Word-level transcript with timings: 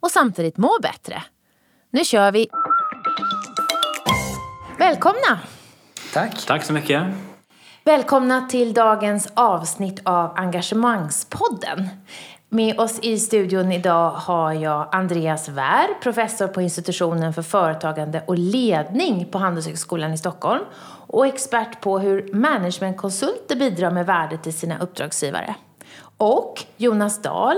och 0.00 0.10
samtidigt 0.10 0.56
må 0.56 0.78
bättre. 0.82 1.22
Nu 1.90 2.04
kör 2.04 2.32
vi! 2.32 2.48
Välkomna! 4.78 5.40
Tack. 6.14 6.46
Tack 6.46 6.64
så 6.64 6.72
mycket. 6.72 7.02
Välkomna 7.84 8.46
till 8.48 8.74
dagens 8.74 9.28
avsnitt 9.34 10.00
av 10.04 10.32
Engagemangspodden. 10.36 11.88
Med 12.48 12.80
oss 12.80 12.98
i 13.02 13.18
studion 13.18 13.72
idag 13.72 14.10
har 14.10 14.52
jag 14.52 14.88
Andreas 14.92 15.48
Wär, 15.48 16.00
professor 16.02 16.48
på 16.48 16.62
institutionen 16.62 17.32
för 17.32 17.42
företagande 17.42 18.22
och 18.26 18.38
ledning 18.38 19.28
på 19.30 19.38
Handelshögskolan 19.38 20.12
i 20.12 20.18
Stockholm 20.18 20.64
och 21.06 21.26
expert 21.26 21.80
på 21.80 21.98
hur 21.98 22.34
managementkonsulter 22.34 23.56
bidrar 23.56 23.90
med 23.90 24.06
värde 24.06 24.38
till 24.38 24.54
sina 24.54 24.78
uppdragsgivare. 24.78 25.54
Och 26.16 26.64
Jonas 26.76 27.22
Dahl, 27.22 27.56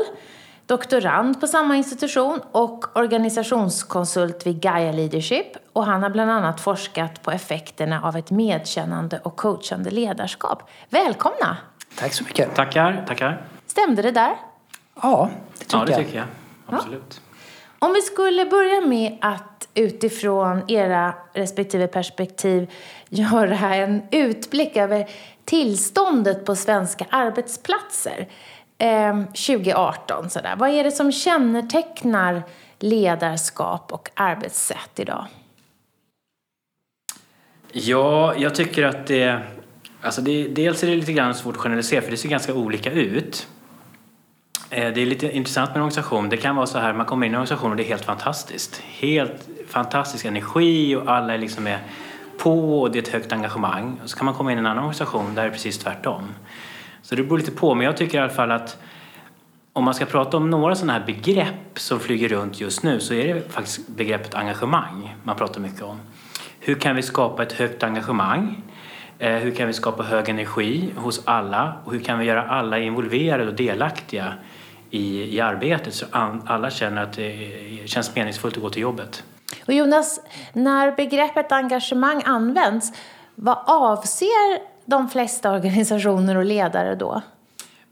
doktorand 0.71 1.41
på 1.41 1.47
samma 1.47 1.77
institution 1.77 2.41
och 2.53 2.97
organisationskonsult 2.97 4.47
vid 4.47 4.61
Gaia 4.61 4.93
Leadership. 4.93 5.47
Och 5.73 5.85
han 5.87 6.03
har 6.03 6.11
bland 6.11 6.31
annat 6.31 6.61
forskat 6.61 7.23
på 7.23 7.31
effekterna 7.31 8.03
av 8.03 8.17
ett 8.17 8.31
medkännande 8.31 9.21
och 9.25 9.37
coachande 9.37 9.91
ledarskap. 9.91 10.71
Välkomna! 10.91 11.57
Tack 11.99 12.13
så 12.13 12.25
mycket. 12.25 12.55
Tackar, 12.55 13.05
tackar. 13.09 13.43
Stämde 13.67 14.03
det 14.03 14.11
där? 14.11 14.37
Ja, 15.03 15.31
det 15.59 15.65
tycker 15.65 15.79
Ja, 15.79 15.85
det 15.85 15.93
jag. 15.93 16.01
tycker 16.01 16.17
jag. 16.19 16.27
Absolut. 16.67 17.21
Om 17.79 17.93
vi 17.93 18.03
skulle 18.03 18.45
börja 18.45 18.81
med 18.81 19.19
att 19.21 19.69
utifrån 19.75 20.71
era 20.71 21.15
respektive 21.33 21.87
perspektiv 21.87 22.71
göra 23.09 23.75
en 23.75 24.03
utblick 24.11 24.77
över 24.77 25.09
tillståndet 25.45 26.45
på 26.45 26.57
svenska 26.57 27.07
arbetsplatser 27.11 28.29
eh, 28.81 29.23
2018. 29.25 30.31
Sådär. 30.31 30.57
Vad 30.57 30.71
är 30.71 30.85
det 30.85 30.91
som 30.91 31.13
kännetecknar 31.13 32.43
ledarskap 32.79 33.93
och 33.93 34.11
arbetssätt 34.15 34.91
idag? 34.97 35.27
Ja, 37.73 38.35
jag 38.37 38.55
tycker 38.55 38.85
att 38.85 39.07
det... 39.07 39.43
Alltså 40.03 40.21
det, 40.21 40.49
dels 40.49 40.83
är 40.83 40.87
det 40.87 40.97
lite 40.97 41.13
grann 41.13 41.35
svårt 41.35 41.57
att 41.57 41.61
generalisera 41.61 42.03
för 42.03 42.11
det 42.11 42.17
ser 42.17 42.29
ganska 42.29 42.55
olika 42.55 42.93
ut. 42.93 43.49
Eh, 44.71 44.93
det 44.93 45.03
är 45.03 45.07
lite 45.07 45.37
intressant 45.37 45.71
med 45.71 45.77
en 45.77 45.83
organisation. 45.83 46.29
Det 46.29 46.37
kan 46.37 46.57
vara 46.57 46.67
så 46.67 46.79
här, 46.79 46.93
man 46.93 47.07
kommer 47.07 47.27
in 47.27 47.33
i 47.33 47.35
en 47.35 47.41
organisation 47.41 47.71
och 47.71 47.77
det 47.77 47.83
är 47.83 47.89
helt 47.89 48.05
fantastiskt. 48.05 48.83
Helt 48.85 49.49
fantastisk 49.69 50.25
energi 50.25 50.97
och 50.97 51.11
alla 51.11 51.35
är 51.35 51.39
liksom 51.39 51.67
är 51.67 51.79
på 52.39 52.81
och 52.81 52.91
det 52.91 52.99
är 52.99 53.03
ett 53.03 53.09
högt 53.09 53.33
engagemang. 53.33 54.01
Och 54.03 54.11
så 54.11 54.17
kan 54.17 54.25
man 54.25 54.35
komma 54.35 54.53
in 54.53 54.59
i 54.59 54.61
en 54.61 54.67
annan 54.67 54.85
organisation 54.85 55.35
där 55.35 55.43
det 55.43 55.49
är 55.49 55.53
precis 55.53 55.79
tvärtom. 55.79 56.35
Så 57.11 57.17
det 57.17 57.23
beror 57.23 57.39
lite 57.39 57.51
på, 57.51 57.75
men 57.75 57.87
jag 57.87 57.97
tycker 57.97 58.19
i 58.19 58.21
alla 58.21 58.31
fall 58.31 58.51
att 58.51 58.79
om 59.73 59.85
man 59.85 59.95
ska 59.95 60.05
prata 60.05 60.37
om 60.37 60.51
några 60.51 60.75
sådana 60.75 60.93
här 60.93 61.07
begrepp 61.07 61.79
som 61.79 62.01
flyger 62.01 62.29
runt 62.29 62.61
just 62.61 62.83
nu 62.83 63.01
så 63.01 63.15
är 63.15 63.35
det 63.35 63.53
faktiskt 63.53 63.89
begreppet 63.89 64.35
engagemang 64.35 65.17
man 65.23 65.37
pratar 65.37 65.61
mycket 65.61 65.83
om. 65.83 66.01
Hur 66.61 66.75
kan 66.75 66.97
vi 66.97 67.03
skapa 67.03 67.43
ett 67.43 67.53
högt 67.53 67.83
engagemang? 67.83 68.63
Eh, 69.19 69.33
hur 69.33 69.51
kan 69.51 69.67
vi 69.67 69.73
skapa 69.73 70.03
hög 70.03 70.29
energi 70.29 70.91
hos 70.97 71.23
alla? 71.25 71.75
Och 71.85 71.93
hur 71.93 72.01
kan 72.01 72.19
vi 72.19 72.25
göra 72.25 72.43
alla 72.43 72.79
involverade 72.79 73.49
och 73.49 73.55
delaktiga 73.55 74.35
i, 74.91 75.37
i 75.37 75.41
arbetet 75.41 75.95
så 75.95 76.07
alla 76.47 76.71
känner 76.71 77.03
att 77.03 77.13
det 77.13 77.89
känns 77.89 78.15
meningsfullt 78.15 78.57
att 78.57 78.63
gå 78.63 78.71
till 78.71 78.83
jobbet? 78.83 79.25
Och 79.67 79.73
Jonas, 79.73 80.21
när 80.53 80.93
begreppet 80.97 81.53
engagemang 81.53 82.23
används, 82.25 82.93
vad 83.35 83.59
avser 83.67 84.70
de 84.91 85.09
flesta 85.09 85.53
organisationer 85.53 86.37
och 86.37 86.45
ledare 86.45 86.95
då? 86.95 87.23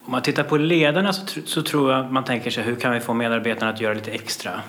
Om 0.04 0.12
man 0.12 0.22
tittar 0.22 0.42
på 0.42 0.56
ledarna 0.56 1.12
så, 1.12 1.22
tr- 1.26 1.46
så 1.46 1.62
tror 1.62 1.92
jag 1.92 2.12
man 2.12 2.24
tänker 2.24 2.50
sig 2.50 2.64
hur 2.64 2.76
kan 2.76 2.92
vi 2.92 3.00
få 3.00 3.14
medarbetarna 3.14 3.72
att 3.72 3.80
göra 3.80 3.94
lite 3.94 4.10
extra? 4.10 4.60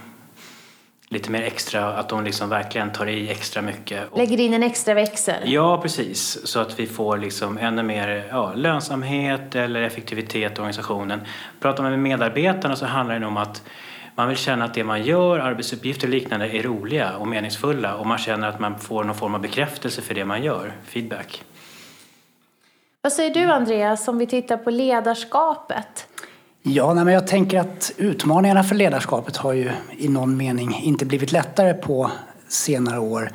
Lite 1.11 1.31
mer 1.31 1.41
extra, 1.41 1.93
att 1.93 2.09
de 2.09 2.23
liksom 2.23 2.49
verkligen 2.49 2.91
tar 2.91 3.05
i 3.05 3.29
extra 3.29 3.61
mycket. 3.61 4.11
Och 4.11 4.17
Lägger 4.17 4.39
in 4.39 4.53
en 4.53 4.63
extra 4.63 4.93
växel? 4.93 5.35
Ja, 5.45 5.81
precis. 5.81 6.47
Så 6.47 6.59
att 6.59 6.79
vi 6.79 6.87
får 6.87 7.17
liksom 7.17 7.57
ännu 7.57 7.83
mer 7.83 8.27
ja, 8.31 8.53
lönsamhet 8.53 9.55
eller 9.55 9.81
effektivitet 9.81 10.51
i 10.51 10.55
organisationen. 10.55 11.21
Pratar 11.59 11.83
man 11.83 11.91
med 11.91 11.99
medarbetarna 11.99 12.75
så 12.75 12.85
handlar 12.85 13.19
det 13.19 13.25
om 13.25 13.37
att 13.37 13.63
man 14.15 14.27
vill 14.27 14.37
känna 14.37 14.65
att 14.65 14.73
det 14.73 14.83
man 14.83 15.03
gör, 15.03 15.39
arbetsuppgifter 15.39 16.07
och 16.07 16.13
liknande, 16.13 16.47
är 16.57 16.63
roliga 16.63 17.17
och 17.17 17.27
meningsfulla 17.27 17.95
och 17.95 18.07
man 18.07 18.17
känner 18.17 18.47
att 18.49 18.59
man 18.59 18.79
får 18.79 19.03
någon 19.03 19.15
form 19.15 19.35
av 19.35 19.41
bekräftelse 19.41 20.01
för 20.01 20.15
det 20.15 20.25
man 20.25 20.43
gör, 20.43 20.73
feedback. 20.85 21.43
Vad 23.01 23.13
säger 23.13 23.33
du 23.33 23.43
Andreas 23.43 24.07
om 24.07 24.17
vi 24.17 24.27
tittar 24.27 24.57
på 24.57 24.69
ledarskapet? 24.69 26.07
Ja, 26.61 26.93
nej, 26.93 27.05
men 27.05 27.13
jag 27.13 27.27
tänker 27.27 27.59
att 27.59 27.91
utmaningarna 27.97 28.63
för 28.63 28.75
ledarskapet 28.75 29.37
har 29.37 29.53
ju 29.53 29.71
i 29.97 30.07
någon 30.07 30.37
mening 30.37 30.79
inte 30.83 31.05
blivit 31.05 31.31
lättare 31.31 31.73
på 31.73 32.11
senare 32.47 32.99
år. 32.99 33.31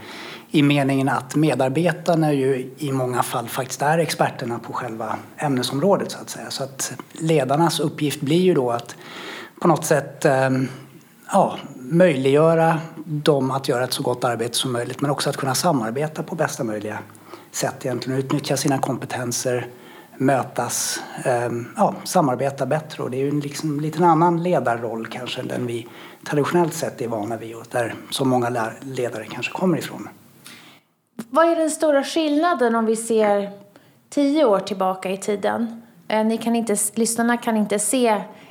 I 0.50 0.62
meningen 0.62 1.08
att 1.08 1.34
medarbetarna 1.36 2.32
ju 2.32 2.70
i 2.78 2.92
många 2.92 3.22
fall 3.22 3.48
faktiskt 3.48 3.82
är 3.82 3.98
experterna 3.98 4.58
på 4.58 4.72
själva 4.72 5.16
ämnesområdet 5.36 6.10
så 6.10 6.19
att 6.19 6.31
säga. 6.31 6.50
Så 6.50 6.64
att 6.64 6.92
ledarnas 7.12 7.81
uppgift 7.81 8.20
blir 8.20 8.41
ju 8.41 8.54
då 8.54 8.70
att 8.70 8.96
på 9.60 9.69
något 9.69 9.84
sätt 9.84 10.25
ehm, 10.25 10.69
ja, 11.32 11.58
möjliggöra 11.76 12.81
dem 13.04 13.50
att 13.50 13.69
göra 13.69 13.84
ett 13.84 13.92
så 13.92 14.02
gott 14.02 14.25
arbete 14.25 14.56
som 14.56 14.72
möjligt 14.72 15.00
men 15.00 15.10
också 15.10 15.31
att 15.31 15.36
kunna 15.36 15.54
samarbeta 15.54 16.22
på 16.22 16.34
bästa 16.34 16.64
möjliga 16.64 16.98
sätt 17.54 17.87
egentligen 17.87 18.19
utnyttja 18.19 18.56
sina 18.56 18.78
kompetenser, 18.78 19.66
mötas, 20.16 21.00
ehm, 21.25 21.66
ja, 21.76 21.94
samarbeta 22.04 22.66
bättre 22.66 23.03
och 23.03 23.10
det 23.10 23.16
är 23.16 23.22
ju 23.22 23.28
en 23.28 23.41
liksom 23.41 23.81
lite 23.81 24.04
annan 24.04 24.42
ledarroll 24.42 25.06
kanske 25.06 25.41
än 25.41 25.48
den 25.48 25.66
vi 25.66 25.87
traditionellt 26.26 26.75
sett 26.75 27.00
är 27.00 27.09
vana 27.09 27.37
vid 27.37 27.56
och 27.56 27.66
där 27.70 27.94
så 28.10 28.25
många 28.25 28.70
ledare 28.81 29.25
kanske 29.25 29.53
kommer 29.53 29.78
ifrån. 29.78 30.09
Vad 31.31 31.48
är 31.48 31.56
den 31.56 31.70
stora 31.70 32.04
skillnaden 32.04 32.75
om 32.75 32.87
vi 32.87 32.97
ser 32.97 33.50
tio 34.10 34.44
år 34.44 34.60
tillbaka 34.60 35.10
i 35.10 35.16
tiden? 35.16 35.82
Eh, 36.09 36.25
ni 36.25 36.38
kan 36.38 36.56
inte, 36.56 36.76
lyssnarna 36.94 37.37
kan 37.37 37.56
inte 37.56 37.78
se 37.78 38.09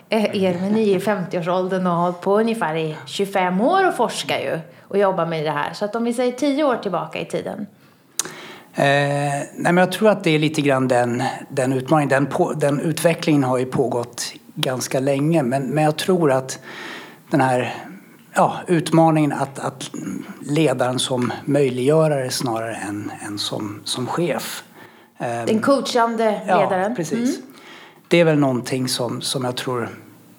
eh, 0.09 0.43
er, 0.43 0.57
men 0.61 0.71
ni 0.71 0.91
är 0.91 0.95
i 0.95 0.99
50-årsåldern 0.99 1.87
och 1.87 1.93
har 1.93 2.01
hållit 2.01 2.21
på 2.21 2.39
ungefär 2.39 2.75
i 2.75 2.95
25 3.05 3.61
år 3.61 3.87
och 3.87 3.95
forskar 3.95 4.37
ju 4.37 4.59
och 4.81 4.97
jobbar 4.97 5.25
med 5.25 5.45
det 5.45 5.51
här. 5.51 5.73
Så 5.73 5.85
att 5.85 5.95
om 5.95 6.03
vi 6.03 6.13
säger 6.13 6.31
tio 6.31 6.63
år 6.63 6.75
tillbaka 6.75 7.19
i 7.19 7.25
tiden. 7.25 7.67
Eh, 8.75 8.83
nej 8.83 9.47
men 9.55 9.77
jag 9.77 9.91
tror 9.91 10.09
att 10.09 10.23
det 10.23 10.29
är 10.29 10.39
lite 10.39 10.61
grann 10.61 10.87
den, 10.87 11.23
den 11.49 11.73
utmaningen. 11.73 12.09
Den, 12.09 12.25
på, 12.25 12.53
den 12.53 12.79
utvecklingen 12.79 13.43
har 13.43 13.57
ju 13.57 13.65
pågått 13.65 14.33
ganska 14.55 14.99
länge 14.99 15.43
men, 15.43 15.63
men 15.63 15.83
jag 15.83 15.97
tror 15.97 16.31
att 16.31 16.59
den 17.29 17.41
här 17.41 17.75
ja, 18.33 18.57
utmaningen 18.67 19.31
att, 19.31 19.59
att 19.59 19.91
ledaren 20.41 20.99
som 20.99 21.33
möjliggörare 21.45 22.29
snarare 22.29 22.75
än, 22.75 23.11
än 23.27 23.39
som, 23.39 23.81
som 23.83 24.07
chef. 24.07 24.63
Eh, 25.17 25.45
Den 25.45 25.59
coachande 25.59 26.41
ledaren. 26.45 26.89
Ja, 26.89 26.95
precis. 26.95 27.39
Det 28.07 28.19
är 28.19 28.25
väl 28.25 28.39
någonting 28.39 28.87
som, 28.87 29.21
som 29.21 29.43
jag 29.43 29.55
tror 29.55 29.89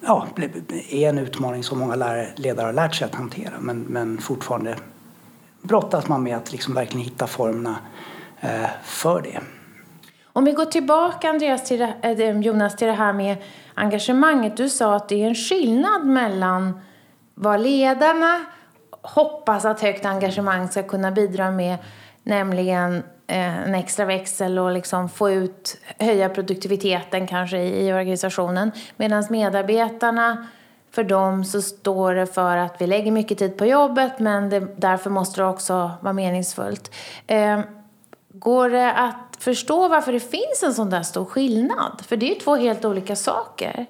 ja, 0.01 0.27
är 0.89 1.09
en 1.09 1.17
utmaning 1.17 1.63
som 1.63 1.79
många 1.79 1.95
lärare, 1.95 2.29
ledare 2.35 2.65
har 2.65 2.73
lärt 2.73 2.95
sig 2.95 3.05
att 3.05 3.15
hantera 3.15 3.53
men, 3.59 3.79
men 3.79 4.17
fortfarande 4.17 4.75
brottas 5.61 6.07
man 6.07 6.23
med 6.23 6.37
att 6.37 6.51
liksom 6.51 6.73
verkligen 6.73 7.03
hitta 7.05 7.27
formerna 7.27 7.75
Eh, 8.45 8.69
för 8.83 9.21
det. 9.21 9.39
Om 10.23 10.45
vi 10.45 10.51
går 10.51 10.65
tillbaka 10.65 11.29
Andreas 11.29 11.63
till 11.63 11.81
eh, 11.81 11.89
det, 12.01 12.25
Jonas 12.25 12.75
till 12.75 12.87
det 12.87 12.93
här 12.93 13.13
med 13.13 13.37
engagemanget. 13.73 14.57
Du 14.57 14.69
sa 14.69 14.95
att 14.95 15.09
det 15.09 15.23
är 15.23 15.27
en 15.27 15.35
skillnad 15.35 16.05
mellan 16.05 16.81
vad 17.33 17.61
ledarna 17.61 18.45
hoppas 19.01 19.65
att 19.65 19.81
högt 19.81 20.05
engagemang 20.05 20.67
ska 20.67 20.83
kunna 20.83 21.11
bidra 21.11 21.51
med, 21.51 21.77
nämligen 22.23 23.03
eh, 23.27 23.67
en 23.67 23.75
extra 23.75 24.05
växel 24.05 24.59
och 24.59 24.71
liksom 24.71 25.09
få 25.09 25.31
ut, 25.31 25.77
höja 25.99 26.29
produktiviteten 26.29 27.27
kanske 27.27 27.57
i, 27.57 27.87
i 27.87 27.93
organisationen. 27.93 28.71
Medan 28.97 29.23
medarbetarna, 29.29 30.47
för 30.91 31.03
dem 31.03 31.45
så 31.45 31.61
står 31.61 32.13
det 32.13 32.25
för 32.25 32.57
att 32.57 32.81
vi 32.81 32.87
lägger 32.87 33.11
mycket 33.11 33.37
tid 33.37 33.57
på 33.57 33.65
jobbet 33.65 34.19
men 34.19 34.49
det, 34.49 34.59
därför 34.77 35.09
måste 35.09 35.41
det 35.41 35.47
också 35.47 35.91
vara 36.01 36.13
meningsfullt. 36.13 36.91
Går 38.39 38.69
det 38.69 38.91
att 38.93 39.37
förstå 39.39 39.87
varför 39.87 40.13
det 40.13 40.19
finns 40.19 40.63
en 40.63 40.73
sån 40.73 40.89
där 40.89 41.03
stor 41.03 41.25
skillnad? 41.25 42.01
För 42.07 42.17
det 42.17 42.25
är 42.25 42.33
ju 42.33 42.39
två 42.39 42.55
helt 42.55 42.85
olika 42.85 43.15
saker. 43.15 43.85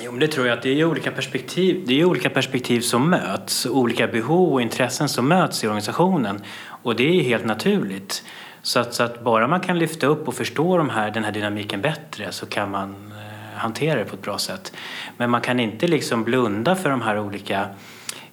Jo, 0.00 0.10
men 0.10 0.20
det 0.20 0.28
tror 0.28 0.46
jag 0.46 0.56
att 0.56 0.62
det 0.62 0.80
är 0.80 0.84
olika 0.84 1.10
perspektiv, 1.10 1.84
det 1.86 2.00
är 2.00 2.04
olika 2.04 2.30
perspektiv 2.30 2.80
som 2.80 3.10
möts, 3.10 3.66
olika 3.66 4.06
behov 4.06 4.52
och 4.52 4.62
intressen 4.62 5.08
som 5.08 5.28
möts 5.28 5.64
i 5.64 5.66
organisationen. 5.66 6.42
Och 6.82 6.96
det 6.96 7.18
är 7.18 7.22
helt 7.22 7.44
naturligt. 7.44 8.24
Så 8.62 8.80
att, 8.80 8.94
så 8.94 9.02
att 9.02 9.24
bara 9.24 9.48
man 9.48 9.60
kan 9.60 9.78
lyfta 9.78 10.06
upp 10.06 10.28
och 10.28 10.34
förstå 10.34 10.76
de 10.76 10.90
här, 10.90 11.10
den 11.10 11.24
här 11.24 11.32
dynamiken 11.32 11.80
bättre 11.80 12.32
så 12.32 12.46
kan 12.46 12.70
man 12.70 13.12
eh, 13.12 13.58
hantera 13.58 13.98
det 13.98 14.04
på 14.04 14.16
ett 14.16 14.22
bra 14.22 14.38
sätt. 14.38 14.72
Men 15.16 15.30
man 15.30 15.40
kan 15.40 15.60
inte 15.60 15.86
liksom 15.86 16.24
blunda 16.24 16.76
för 16.76 16.90
de 16.90 17.02
här 17.02 17.18
olika 17.18 17.68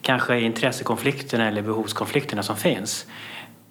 kanske 0.02 0.40
intressekonflikterna 0.40 1.48
eller 1.48 1.62
behovskonflikterna 1.62 2.44
som 2.44 2.56
finns. 2.56 3.06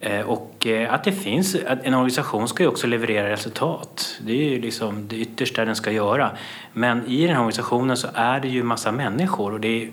Eh, 0.05 0.21
och 0.21 0.67
eh, 0.67 0.95
att 0.95 1.05
det 1.05 1.13
finns, 1.13 1.55
att 1.55 1.85
en 1.85 1.95
organisation 1.95 2.49
ska 2.49 2.63
ju 2.63 2.69
också 2.69 2.87
leverera 2.87 3.31
resultat. 3.31 4.21
Det 4.21 4.33
är 4.33 4.51
ju 4.51 4.61
liksom 4.61 5.09
det 5.09 5.17
yttersta 5.17 5.65
den 5.65 5.77
ska 5.77 5.91
göra. 5.91 6.31
Men 6.73 7.07
i 7.07 7.21
den 7.21 7.31
här 7.31 7.39
organisationen 7.39 7.97
så 7.97 8.09
är 8.15 8.41
det 8.41 8.49
ju 8.49 8.63
massa 8.63 8.93
människor 8.93 9.53
och 9.53 9.61
det 9.61 9.69
är 9.69 9.91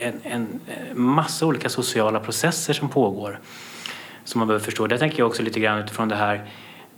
en, 0.00 0.20
en 0.22 0.60
eh, 0.66 0.94
massa 0.94 1.46
olika 1.46 1.68
sociala 1.68 2.20
processer 2.20 2.72
som 2.72 2.88
pågår 2.88 3.40
som 4.24 4.38
man 4.38 4.48
behöver 4.48 4.64
förstå. 4.64 4.86
Där 4.86 4.98
tänker 4.98 5.18
jag 5.18 5.26
också 5.26 5.42
lite 5.42 5.60
grann 5.60 5.78
utifrån 5.78 6.08
det 6.08 6.16
här 6.16 6.44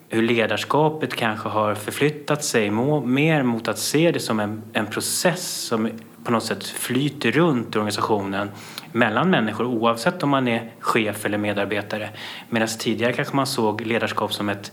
hur 0.08 0.22
ledarskapet 0.22 1.14
kanske 1.14 1.48
har 1.48 1.74
förflyttat 1.74 2.44
sig 2.44 2.70
mer 2.70 3.42
mot 3.42 3.68
att 3.68 3.78
se 3.78 4.10
det 4.10 4.20
som 4.20 4.40
en, 4.40 4.62
en 4.72 4.86
process 4.86 5.48
som 5.48 5.90
på 6.28 6.32
något 6.32 6.44
sätt 6.44 6.64
flyter 6.64 7.32
runt 7.32 7.74
i 7.74 7.78
organisationen 7.78 8.50
mellan 8.92 9.30
människor 9.30 9.64
oavsett 9.64 10.22
om 10.22 10.30
man 10.30 10.48
är 10.48 10.70
chef 10.80 11.26
eller 11.26 11.38
medarbetare. 11.38 12.10
Medan 12.48 12.68
tidigare 12.78 13.12
kanske 13.12 13.36
man 13.36 13.46
såg 13.46 13.80
ledarskap 13.86 14.34
som 14.34 14.48
ett 14.48 14.72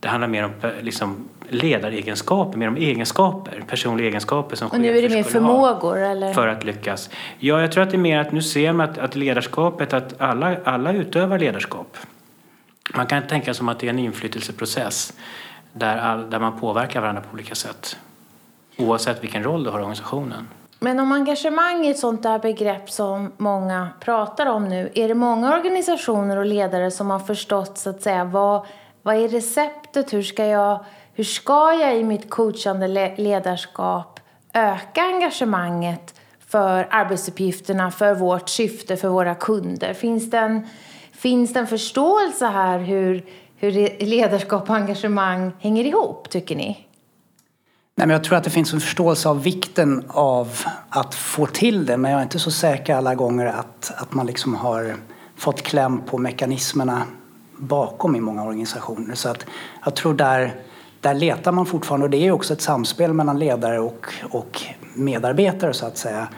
det 0.00 0.08
handlar 0.08 0.28
mer 0.28 0.44
om 0.44 0.52
liksom, 0.80 1.28
ledaregenskaper, 1.48 2.58
mer 2.58 2.68
om 2.68 2.76
egenskaper, 2.76 3.62
personliga 3.68 4.08
egenskaper 4.08 4.56
som 4.56 4.70
Och 4.70 4.80
nu 4.80 4.98
är 4.98 5.02
det 5.02 5.08
mer 5.08 5.22
förmågor 5.22 5.98
eller? 5.98 6.34
För 6.34 6.48
att 6.48 6.64
lyckas. 6.64 7.10
Ja, 7.38 7.60
jag 7.60 7.72
tror 7.72 7.82
att 7.82 7.90
det 7.90 7.96
är 7.96 7.98
mer 7.98 8.18
att 8.18 8.32
nu 8.32 8.42
ser 8.42 8.72
man 8.72 8.90
att, 8.90 8.98
att 8.98 9.16
ledarskapet, 9.16 9.92
att 9.92 10.20
alla, 10.20 10.56
alla 10.64 10.92
utövar 10.92 11.38
ledarskap. 11.38 11.96
Man 12.94 13.06
kan 13.06 13.26
tänka 13.26 13.54
som 13.54 13.68
att 13.68 13.78
det 13.78 13.86
är 13.86 13.90
en 13.90 13.98
inflytelseprocess 13.98 15.12
där, 15.72 15.96
all, 15.96 16.30
där 16.30 16.38
man 16.38 16.60
påverkar 16.60 17.00
varandra 17.00 17.22
på 17.22 17.34
olika 17.34 17.54
sätt. 17.54 17.96
Oavsett 18.76 19.22
vilken 19.22 19.42
roll 19.42 19.64
du 19.64 19.70
har 19.70 19.78
i 19.78 19.82
organisationen. 19.82 20.46
Men 20.82 21.00
om 21.00 21.12
engagemang 21.12 21.86
är 21.86 21.90
ett 21.90 21.98
sånt 21.98 22.22
där 22.22 22.38
begrepp 22.38 22.90
som 22.90 23.32
många 23.36 23.88
pratar 24.00 24.46
om 24.46 24.68
nu, 24.68 24.90
är 24.94 25.08
det 25.08 25.14
många 25.14 25.54
organisationer 25.56 26.36
och 26.36 26.46
ledare 26.46 26.90
som 26.90 27.10
har 27.10 27.18
förstått 27.18 27.78
så 27.78 27.90
att 27.90 28.02
säga 28.02 28.24
vad, 28.24 28.66
vad 29.02 29.16
är 29.16 29.28
receptet? 29.28 30.12
Hur 30.12 30.22
ska, 30.22 30.46
jag, 30.46 30.84
hur 31.14 31.24
ska 31.24 31.72
jag 31.72 31.96
i 31.96 32.04
mitt 32.04 32.30
coachande 32.30 33.14
ledarskap 33.16 34.20
öka 34.52 35.02
engagemanget 35.02 36.20
för 36.46 36.88
arbetsuppgifterna, 36.90 37.90
för 37.90 38.14
vårt 38.14 38.48
syfte, 38.48 38.96
för 38.96 39.08
våra 39.08 39.34
kunder? 39.34 39.94
Finns 39.94 40.30
det 40.30 40.38
en, 40.38 40.66
finns 41.12 41.52
det 41.52 41.60
en 41.60 41.66
förståelse 41.66 42.46
här 42.46 42.78
hur, 42.78 43.24
hur 43.56 43.70
ledarskap 44.06 44.70
och 44.70 44.76
engagemang 44.76 45.52
hänger 45.60 45.84
ihop, 45.84 46.30
tycker 46.30 46.56
ni? 46.56 46.86
Nej, 48.00 48.06
men 48.06 48.14
jag 48.14 48.24
tror 48.24 48.38
att 48.38 48.44
det 48.44 48.50
finns 48.50 48.72
en 48.72 48.80
förståelse 48.80 49.28
av 49.28 49.42
vikten 49.42 50.04
av 50.08 50.48
att 50.88 51.14
få 51.14 51.46
till 51.46 51.86
det 51.86 51.96
men 51.96 52.10
jag 52.10 52.18
är 52.18 52.22
inte 52.22 52.38
så 52.38 52.50
säker 52.50 52.94
alla 52.94 53.14
gånger 53.14 53.46
att, 53.46 53.92
att 53.96 54.14
man 54.14 54.26
liksom 54.26 54.54
har 54.54 54.96
fått 55.36 55.62
kläm 55.62 56.00
på 56.06 56.18
mekanismerna 56.18 57.02
bakom 57.56 58.16
i 58.16 58.20
många 58.20 58.44
organisationer. 58.44 59.14
Så 59.14 59.28
att 59.28 59.46
jag 59.84 59.94
tror 59.94 60.14
där, 60.14 60.54
där 61.00 61.14
letar 61.14 61.52
man 61.52 61.66
fortfarande 61.66 62.04
och 62.04 62.10
det 62.10 62.26
är 62.26 62.30
också 62.30 62.52
ett 62.52 62.60
samspel 62.60 63.12
mellan 63.12 63.38
ledare 63.38 63.78
och, 63.80 64.06
och 64.30 64.62
medarbetare 64.94 65.72
så 65.72 65.86
att 65.86 65.98
säga. 65.98 66.28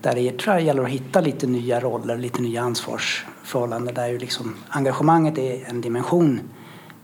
Där 0.00 0.14
det 0.14 0.38
tror 0.38 0.54
jag 0.54 0.64
gäller 0.64 0.82
att 0.82 0.88
hitta 0.88 1.20
lite 1.20 1.46
nya 1.46 1.80
roller, 1.80 2.16
lite 2.16 2.42
nya 2.42 2.62
ansvarsförhållanden 2.62 3.94
där 3.94 4.08
ju 4.08 4.18
liksom 4.18 4.54
engagemanget 4.68 5.38
är 5.38 5.68
en 5.68 5.80
dimension 5.80 6.40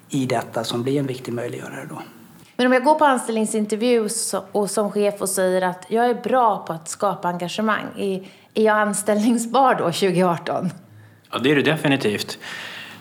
i 0.09 0.27
detta 0.27 0.65
som 0.65 0.83
blir 0.83 0.99
en 0.99 1.07
viktig 1.07 1.33
möjliggörare 1.33 1.87
då. 1.91 2.03
Men 2.63 2.67
om 2.67 2.73
jag 2.73 2.85
går 2.85 2.95
på 2.95 3.05
anställningsintervju 3.05 4.09
och 4.53 4.71
som 4.71 4.91
chef 4.93 5.15
och 5.21 5.29
säger 5.29 5.63
att 5.63 5.85
jag 5.89 6.11
är 6.11 6.15
bra 6.15 6.65
på 6.67 6.73
att 6.73 6.89
skapa 6.89 7.29
engagemang, 7.29 7.85
är, 7.97 8.23
jag 8.55 8.77
anställningsbar 8.77 9.75
då 9.75 9.85
2018? 9.85 10.71
Ja, 11.33 11.39
det 11.39 11.51
är 11.51 11.57
du 11.57 11.63
definitivt. 11.63 12.39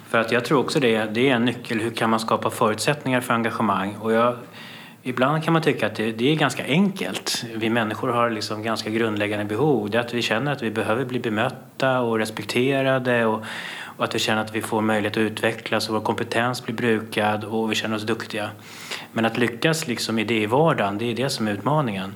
För 0.09 0.17
att 0.17 0.31
jag 0.31 0.45
tror 0.45 0.59
också 0.59 0.79
det, 0.79 1.05
det 1.05 1.29
är 1.29 1.35
en 1.35 1.45
nyckel. 1.45 1.79
Hur 1.79 1.91
kan 1.91 2.09
man 2.09 2.19
skapa 2.19 2.49
förutsättningar 2.49 3.21
för 3.21 3.33
engagemang? 3.33 3.95
Och 4.01 4.11
jag, 4.11 4.37
ibland 5.03 5.43
kan 5.43 5.53
man 5.53 5.61
tycka 5.61 5.87
att 5.87 5.95
det, 5.95 6.11
det, 6.11 6.31
är 6.31 6.35
ganska 6.35 6.63
enkelt. 6.63 7.45
Vi 7.55 7.69
människor 7.69 8.07
har 8.07 8.29
liksom 8.29 8.63
ganska 8.63 8.89
grundläggande 8.89 9.45
behov. 9.45 9.89
Det 9.89 9.97
är 9.97 10.01
att 10.01 10.13
vi 10.13 10.21
känner 10.21 10.51
att 10.51 10.61
vi 10.61 10.71
behöver 10.71 11.05
bli 11.05 11.19
bemötta 11.19 11.99
och 11.99 12.17
respekterade 12.17 13.25
och, 13.25 13.43
och 13.97 14.03
att 14.03 14.15
vi 14.15 14.19
känner 14.19 14.41
att 14.41 14.55
vi 14.55 14.61
får 14.61 14.81
möjlighet 14.81 15.13
att 15.13 15.21
utvecklas 15.21 15.89
och 15.89 15.95
vår 15.95 16.01
kompetens 16.01 16.65
blir 16.65 16.75
brukad 16.75 17.43
och 17.43 17.71
vi 17.71 17.75
känner 17.75 17.95
oss 17.95 18.03
duktiga. 18.03 18.49
Men 19.13 19.25
att 19.25 19.37
lyckas 19.37 19.87
liksom 19.87 20.19
i 20.19 20.23
det 20.23 20.41
i 20.41 20.45
vardagen, 20.45 20.97
det 20.97 21.11
är 21.11 21.15
det 21.15 21.29
som 21.29 21.47
är 21.47 21.51
utmaningen. 21.51 22.13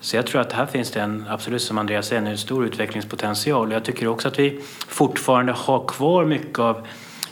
Så 0.00 0.16
jag 0.16 0.26
tror 0.26 0.40
att 0.40 0.52
här 0.52 0.66
finns 0.66 0.90
det 0.90 1.00
en, 1.00 1.24
absolut 1.28 1.62
som 1.62 1.78
Andreas 1.78 2.06
säger, 2.06 2.22
en 2.22 2.38
stor 2.38 2.66
utvecklingspotential. 2.66 3.72
Jag 3.72 3.84
tycker 3.84 4.06
också 4.06 4.28
att 4.28 4.38
vi 4.38 4.60
fortfarande 4.88 5.52
har 5.52 5.88
kvar 5.88 6.24
mycket 6.24 6.58
av 6.58 6.86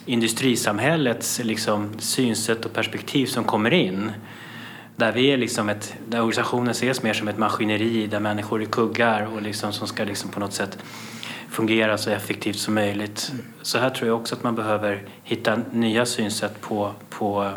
industrisamhällets 0.06 1.40
liksom, 1.44 1.98
synsätt 1.98 2.64
och 2.64 2.72
perspektiv 2.72 3.26
som 3.26 3.44
kommer 3.44 3.70
in. 3.70 4.12
Där, 4.96 5.12
vi 5.12 5.26
är 5.26 5.36
liksom 5.36 5.68
ett, 5.68 5.94
där 6.08 6.18
organisationen 6.18 6.70
ses 6.70 7.02
mer 7.02 7.12
som 7.12 7.28
ett 7.28 7.38
maskineri 7.38 8.06
där 8.06 8.20
människor 8.20 8.62
är 8.62 8.66
kuggar 8.66 9.28
och 9.34 9.42
liksom, 9.42 9.72
som 9.72 9.86
ska 9.86 10.04
liksom 10.04 10.30
på 10.30 10.40
något 10.40 10.52
sätt 10.52 10.78
fungera 11.50 11.98
så 11.98 12.10
effektivt 12.10 12.58
som 12.58 12.74
möjligt. 12.74 13.32
Så 13.62 13.78
här 13.78 13.90
tror 13.90 14.08
jag 14.08 14.20
också 14.20 14.34
att 14.34 14.42
man 14.42 14.54
behöver 14.54 15.02
hitta 15.22 15.58
nya 15.72 16.06
synsätt 16.06 16.60
på, 16.60 16.92
på, 17.10 17.52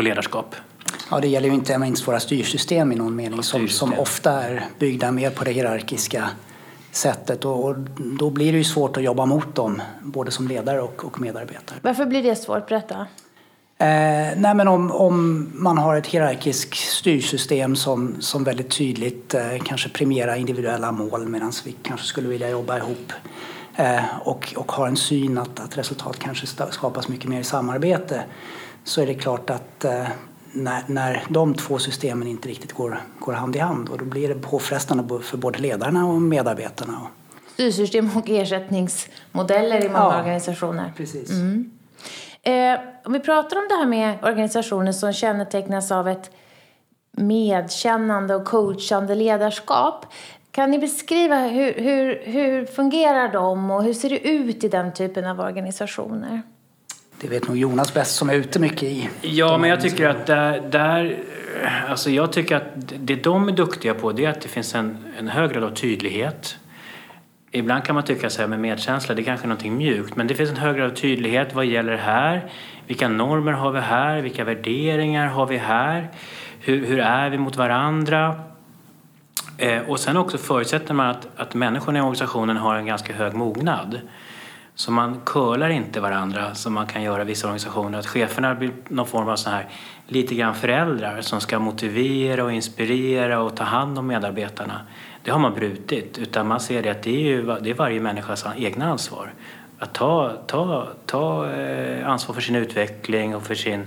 på 0.00 0.04
ledarskap. 0.04 0.54
Ja, 1.10 1.20
det 1.20 1.28
gäller 1.28 1.48
ju 1.48 1.54
inte 1.54 1.78
minst 1.78 2.08
våra 2.08 2.20
styrsystem 2.20 2.92
i 2.92 2.94
någon 2.94 3.16
mening 3.16 3.42
som, 3.42 3.68
som 3.68 3.98
ofta 3.98 4.32
är 4.42 4.64
byggda 4.78 5.12
mer 5.12 5.30
på 5.30 5.44
det 5.44 5.52
hierarkiska 5.52 6.30
sättet 6.90 7.44
och, 7.44 7.64
och, 7.64 7.76
då 7.96 8.30
blir 8.30 8.52
det 8.52 8.58
ju 8.58 8.64
svårt 8.64 8.96
att 8.96 9.02
jobba 9.02 9.26
mot 9.26 9.54
dem 9.54 9.82
både 10.02 10.30
som 10.30 10.48
ledare 10.48 10.80
och, 10.80 11.04
och 11.04 11.20
medarbetare. 11.20 11.78
Varför 11.82 12.06
blir 12.06 12.22
det 12.22 12.36
svårt? 12.36 12.68
Berätta. 12.68 12.94
Eh, 13.78 14.36
nej 14.36 14.54
men 14.54 14.68
om, 14.68 14.92
om 14.92 15.48
man 15.54 15.78
har 15.78 15.96
ett 15.96 16.06
hierarkiskt 16.06 16.74
styrsystem 16.74 17.76
som, 17.76 18.16
som 18.20 18.44
väldigt 18.44 18.70
tydligt 18.70 19.34
eh, 19.34 19.58
kanske 19.64 19.88
premierar 19.88 20.36
individuella 20.36 20.92
mål 20.92 21.28
medan 21.28 21.52
vi 21.64 21.72
kanske 21.82 22.06
skulle 22.06 22.28
vilja 22.28 22.50
jobba 22.50 22.78
ihop 22.78 23.12
eh, 23.76 24.04
och, 24.24 24.54
och 24.56 24.72
har 24.72 24.86
en 24.86 24.96
syn 24.96 25.38
att, 25.38 25.60
att 25.60 25.78
resultat 25.78 26.18
kanske 26.18 26.46
skapas 26.70 27.08
mycket 27.08 27.28
mer 27.28 27.40
i 27.40 27.44
samarbete 27.44 28.22
så 28.90 29.02
är 29.02 29.06
det 29.06 29.14
klart 29.14 29.50
att 29.50 29.84
eh, 29.84 30.08
när, 30.52 30.82
när 30.86 31.24
de 31.28 31.54
två 31.54 31.78
systemen 31.78 32.28
inte 32.28 32.48
riktigt 32.48 32.72
går, 32.72 33.00
går 33.18 33.32
hand 33.32 33.56
i 33.56 33.58
hand 33.58 33.88
och 33.88 33.98
då 33.98 34.04
blir 34.04 34.28
det 34.28 34.34
påfrestande 34.34 35.22
för 35.22 35.36
både 35.36 35.58
ledarna 35.58 36.06
och 36.06 36.22
medarbetarna. 36.22 37.00
Styrsystem 37.52 38.10
och 38.16 38.30
ersättningsmodeller 38.30 39.84
i 39.84 39.88
många 39.88 39.98
ja, 39.98 40.18
organisationer. 40.18 40.92
Precis. 40.96 41.30
Mm. 41.30 41.70
Eh, 42.42 42.80
om 43.04 43.12
vi 43.12 43.20
pratar 43.20 43.56
om 43.56 43.66
det 43.68 43.74
här 43.74 43.86
med 43.86 44.24
organisationer 44.24 44.92
som 44.92 45.12
kännetecknas 45.12 45.92
av 45.92 46.08
ett 46.08 46.30
medkännande 47.10 48.34
och 48.34 48.44
coachande 48.44 49.14
ledarskap. 49.14 50.06
Kan 50.50 50.70
ni 50.70 50.78
beskriva 50.78 51.36
hur, 51.36 51.74
hur, 51.74 52.22
hur 52.24 52.66
fungerar 52.66 53.32
de 53.32 53.70
och 53.70 53.84
hur 53.84 53.94
ser 53.94 54.10
det 54.10 54.28
ut 54.28 54.64
i 54.64 54.68
den 54.68 54.92
typen 54.94 55.26
av 55.26 55.40
organisationer? 55.40 56.42
Det 57.20 57.28
vet 57.28 57.48
nog 57.48 57.56
Jonas 57.56 57.94
bäst 57.94 58.16
som 58.16 58.30
är 58.30 58.34
ute 58.34 58.58
mycket 58.58 58.82
i. 58.82 59.08
Ja, 59.20 59.58
men 59.58 59.70
jag 59.70 59.80
tycker 59.80 60.08
att 60.08 60.26
där, 60.26 60.60
där 60.70 61.18
alltså 61.88 62.10
jag 62.10 62.32
tycker 62.32 62.56
att 62.56 62.64
det 62.76 63.16
de 63.16 63.48
är 63.48 63.52
duktiga 63.52 63.94
på 63.94 64.12
det 64.12 64.24
är 64.24 64.30
att 64.30 64.40
det 64.40 64.48
finns 64.48 64.74
en, 64.74 65.04
en 65.18 65.28
hög 65.28 65.52
grad 65.52 65.64
av 65.64 65.70
tydlighet. 65.74 66.58
Ibland 67.50 67.84
kan 67.84 67.94
man 67.94 68.04
tycka 68.04 68.30
så 68.30 68.40
här 68.40 68.48
med 68.48 68.60
medkänsla, 68.60 69.14
det 69.14 69.22
är 69.22 69.24
kanske 69.24 69.44
är 69.44 69.48
någonting 69.48 69.76
mjukt, 69.76 70.16
men 70.16 70.26
det 70.26 70.34
finns 70.34 70.50
en 70.50 70.56
hög 70.56 70.76
grad 70.76 70.90
av 70.90 70.94
tydlighet. 70.94 71.54
Vad 71.54 71.66
gäller 71.66 71.96
här? 71.96 72.50
Vilka 72.86 73.08
normer 73.08 73.52
har 73.52 73.72
vi 73.72 73.80
här? 73.80 74.20
Vilka 74.20 74.44
värderingar 74.44 75.26
har 75.26 75.46
vi 75.46 75.56
här? 75.56 76.08
Hur, 76.60 76.86
hur 76.86 76.98
är 76.98 77.30
vi 77.30 77.38
mot 77.38 77.56
varandra? 77.56 78.40
Eh, 79.58 79.78
och 79.88 80.00
sen 80.00 80.16
också 80.16 80.38
förutsätter 80.38 80.94
man 80.94 81.06
att, 81.06 81.28
att 81.36 81.54
människorna 81.54 81.98
i 81.98 82.02
organisationen 82.02 82.56
har 82.56 82.74
en 82.74 82.86
ganska 82.86 83.12
hög 83.12 83.34
mognad. 83.34 84.00
Så 84.80 84.90
man 84.90 85.20
curlar 85.24 85.70
inte 85.70 86.00
varandra 86.00 86.54
som 86.54 86.72
man 86.72 86.86
kan 86.86 87.02
göra 87.02 87.22
i 87.22 87.24
vissa 87.24 87.46
organisationer. 87.46 87.98
Att 87.98 88.06
cheferna 88.06 88.54
blir 88.54 88.72
någon 88.88 89.06
form 89.06 89.28
av 89.28 89.36
så 89.36 89.50
här, 89.50 89.68
lite 90.06 90.34
grann 90.34 90.54
föräldrar 90.54 91.20
som 91.20 91.40
ska 91.40 91.58
motivera 91.58 92.44
och 92.44 92.52
inspirera 92.52 93.40
och 93.40 93.56
ta 93.56 93.64
hand 93.64 93.98
om 93.98 94.06
medarbetarna. 94.06 94.80
Det 95.22 95.30
har 95.30 95.38
man 95.38 95.54
brutit. 95.54 96.18
Utan 96.18 96.46
man 96.46 96.60
ser 96.60 96.82
det 96.82 96.90
att 96.90 97.02
det 97.02 97.10
är, 97.10 97.20
ju, 97.20 97.42
det 97.60 97.70
är 97.70 97.74
varje 97.74 98.00
människas 98.00 98.46
egna 98.56 98.90
ansvar. 98.90 99.32
Att 99.78 99.94
ta, 99.94 100.32
ta, 100.46 100.88
ta 101.06 101.50
eh, 101.50 102.08
ansvar 102.08 102.34
för 102.34 102.42
sin 102.42 102.56
utveckling 102.56 103.36
och 103.36 103.42
för 103.42 103.54
sin 103.54 103.86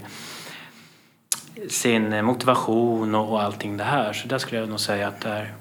sin 1.69 2.25
motivation 2.25 3.15
och, 3.15 3.31
och 3.31 3.41
allting 3.41 3.77
det 3.77 3.83
här. 3.83 4.13
Så 4.13 4.27
där 4.27 4.37
skulle 4.37 4.61
jag 4.61 4.69
nog 4.69 4.79
säga 4.79 5.07
att 5.07 5.21
där 5.21 5.53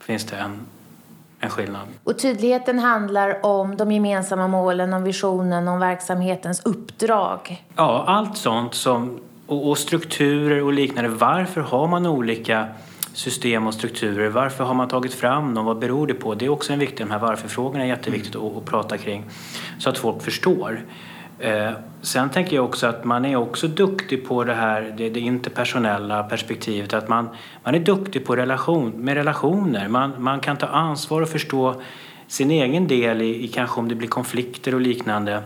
finns 0.00 0.24
det 0.24 0.36
en, 0.36 0.60
en 1.40 1.50
skillnad. 1.50 1.82
Och 2.04 2.18
tydligheten 2.18 2.78
handlar 2.78 3.46
om 3.46 3.76
de 3.76 3.92
gemensamma 3.92 4.48
målen, 4.48 4.92
om 4.92 5.04
visionen, 5.04 5.68
om 5.68 5.78
verksamhetens 5.78 6.66
uppdrag? 6.66 7.64
Ja, 7.76 8.04
allt 8.06 8.36
sånt 8.36 8.74
som, 8.74 9.20
och, 9.46 9.68
och 9.68 9.78
strukturer 9.78 10.62
och 10.62 10.72
liknande. 10.72 11.10
Varför 11.10 11.60
har 11.60 11.86
man 11.86 12.06
olika 12.06 12.68
system 13.16 13.66
och 13.66 13.74
strukturer. 13.74 14.28
Varför 14.28 14.64
har 14.64 14.74
man 14.74 14.88
tagit 14.88 15.14
fram 15.14 15.54
dem? 15.54 15.64
Vad 15.64 15.78
beror 15.78 16.06
det 16.06 16.14
på? 16.14 16.34
Det 16.34 16.44
är 16.44 16.48
också 16.48 16.72
en 16.72 16.78
viktig, 16.78 17.06
de 17.06 17.12
här 17.12 17.18
varför-frågorna 17.18 17.84
är 17.84 17.88
jätteviktigt 17.88 18.34
mm. 18.34 18.46
att, 18.46 18.56
att 18.56 18.64
prata 18.64 18.98
kring 18.98 19.24
så 19.78 19.90
att 19.90 19.98
folk 19.98 20.22
förstår. 20.22 20.80
Eh, 21.38 21.72
sen 22.02 22.30
tänker 22.30 22.56
jag 22.56 22.64
också 22.64 22.86
att 22.86 23.04
man 23.04 23.24
är 23.24 23.36
också 23.36 23.68
duktig 23.68 24.28
på 24.28 24.44
det 24.44 24.54
här 24.54 24.94
det, 24.96 25.10
det 25.10 25.20
interpersonella 25.20 26.22
perspektivet. 26.22 26.94
Att 26.94 27.08
man, 27.08 27.28
man 27.64 27.74
är 27.74 27.78
duktig 27.78 28.26
på 28.26 28.36
relation, 28.36 28.90
med 28.90 29.14
relationer. 29.14 29.88
Man, 29.88 30.12
man 30.18 30.40
kan 30.40 30.56
ta 30.56 30.66
ansvar 30.66 31.22
och 31.22 31.28
förstå 31.28 31.82
sin 32.26 32.50
egen 32.50 32.88
del 32.88 33.22
i, 33.22 33.44
i 33.44 33.48
kanske 33.48 33.80
om 33.80 33.88
det 33.88 33.94
blir 33.94 34.08
konflikter 34.08 34.74
och 34.74 34.80
liknande. 34.80 35.42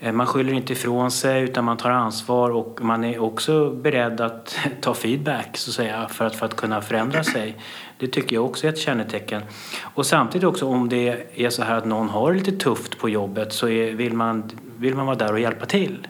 Eh, 0.00 0.12
man 0.12 0.26
skyller 0.26 0.52
inte 0.52 0.72
ifrån 0.72 1.10
sig 1.10 1.42
utan 1.42 1.64
man 1.64 1.76
tar 1.76 1.90
ansvar 1.90 2.50
och 2.50 2.78
man 2.82 3.04
är 3.04 3.18
också 3.18 3.70
beredd 3.70 4.20
att 4.20 4.58
ta 4.80 4.94
feedback 4.94 5.56
så 5.56 5.70
att 5.70 5.74
säga 5.74 6.08
för 6.08 6.24
att, 6.24 6.36
för 6.36 6.46
att 6.46 6.56
kunna 6.56 6.80
förändra 6.80 7.24
sig. 7.24 7.56
Det 7.98 8.06
tycker 8.06 8.36
jag 8.36 8.44
också 8.44 8.66
är 8.66 8.70
ett 8.70 8.78
kännetecken. 8.78 9.42
Och 9.82 10.06
samtidigt 10.06 10.44
också 10.44 10.66
om 10.66 10.88
det 10.88 11.26
är 11.34 11.50
så 11.50 11.62
här 11.62 11.74
att 11.74 11.84
någon 11.84 12.08
har 12.08 12.32
det 12.32 12.38
lite 12.38 12.52
tufft 12.52 12.98
på 12.98 13.08
jobbet 13.08 13.52
så 13.52 13.68
är, 13.68 13.92
vill, 13.92 14.12
man, 14.12 14.50
vill 14.80 14.94
man 14.94 15.06
vara 15.06 15.16
där 15.16 15.32
och 15.32 15.40
hjälpa 15.40 15.66
till. 15.66 16.08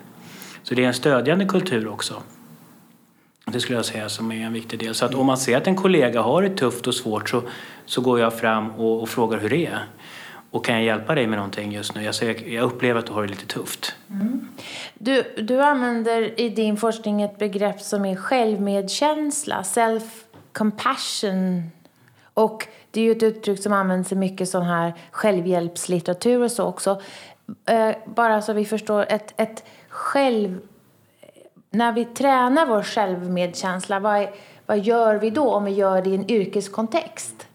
Så 0.62 0.74
det 0.74 0.84
är 0.84 0.86
en 0.86 0.94
stödjande 0.94 1.44
kultur 1.44 1.88
också. 1.88 2.22
Det 3.46 3.60
skulle 3.60 3.78
jag 3.78 3.84
säga 3.84 4.08
som 4.08 4.32
är 4.32 4.46
en 4.46 4.52
viktig 4.52 4.78
del. 4.78 4.94
Så 4.94 5.04
att 5.04 5.14
om 5.14 5.26
man 5.26 5.38
ser 5.38 5.56
att 5.56 5.66
en 5.66 5.76
kollega 5.76 6.22
har 6.22 6.42
det 6.42 6.56
tufft 6.56 6.86
och 6.86 6.94
svårt 6.94 7.28
så, 7.28 7.42
så 7.86 8.00
går 8.00 8.20
jag 8.20 8.38
fram 8.38 8.70
och, 8.70 9.02
och 9.02 9.08
frågar 9.08 9.38
hur 9.38 9.48
det 9.48 9.66
är. 9.66 9.84
Och 10.50 10.64
kan 10.64 10.74
jag 10.74 10.84
hjälpa 10.84 11.14
dig 11.14 11.26
med 11.26 11.38
någonting 11.38 11.72
just 11.72 11.94
nu? 11.94 12.02
Jag, 12.02 12.14
jag, 12.22 12.48
jag 12.48 12.64
upplever 12.64 13.00
att 13.00 13.06
du 13.06 13.12
har 13.12 13.22
det 13.22 13.28
lite 13.28 13.46
tufft. 13.46 13.94
Mm. 14.10 14.48
Du, 14.94 15.24
du 15.38 15.62
använder 15.62 16.40
i 16.40 16.48
din 16.48 16.76
forskning 16.76 17.22
ett 17.22 17.38
begrepp 17.38 17.80
som 17.80 18.04
är 18.04 18.16
självmedkänsla, 18.16 19.62
self-compassion. 19.62 21.62
Och 22.34 22.66
det 22.90 23.00
är 23.00 23.04
ju 23.04 23.12
ett 23.12 23.22
uttryck 23.22 23.62
som 23.62 23.72
används 23.72 24.12
i 24.12 24.16
mycket 24.16 24.48
sån 24.48 24.62
här 24.62 24.94
självhjälpslitteratur 25.10 26.42
och 26.42 26.50
så 26.50 26.64
också. 26.64 27.00
Eh, 27.66 27.96
bara 28.04 28.42
så 28.42 28.52
vi 28.52 28.64
förstår, 28.64 29.06
ett, 29.08 29.34
ett 29.36 29.64
själv... 29.88 30.60
När 31.70 31.92
vi 31.92 32.04
tränar 32.04 32.66
vår 32.66 32.82
självmedkänsla, 32.82 34.00
vad, 34.00 34.16
är, 34.16 34.30
vad 34.66 34.78
gör 34.78 35.14
vi 35.14 35.30
då 35.30 35.50
om 35.50 35.64
vi 35.64 35.70
gör 35.70 36.02
det 36.02 36.10
i 36.10 36.14
en 36.14 36.30
yrkeskontext? 36.30 37.46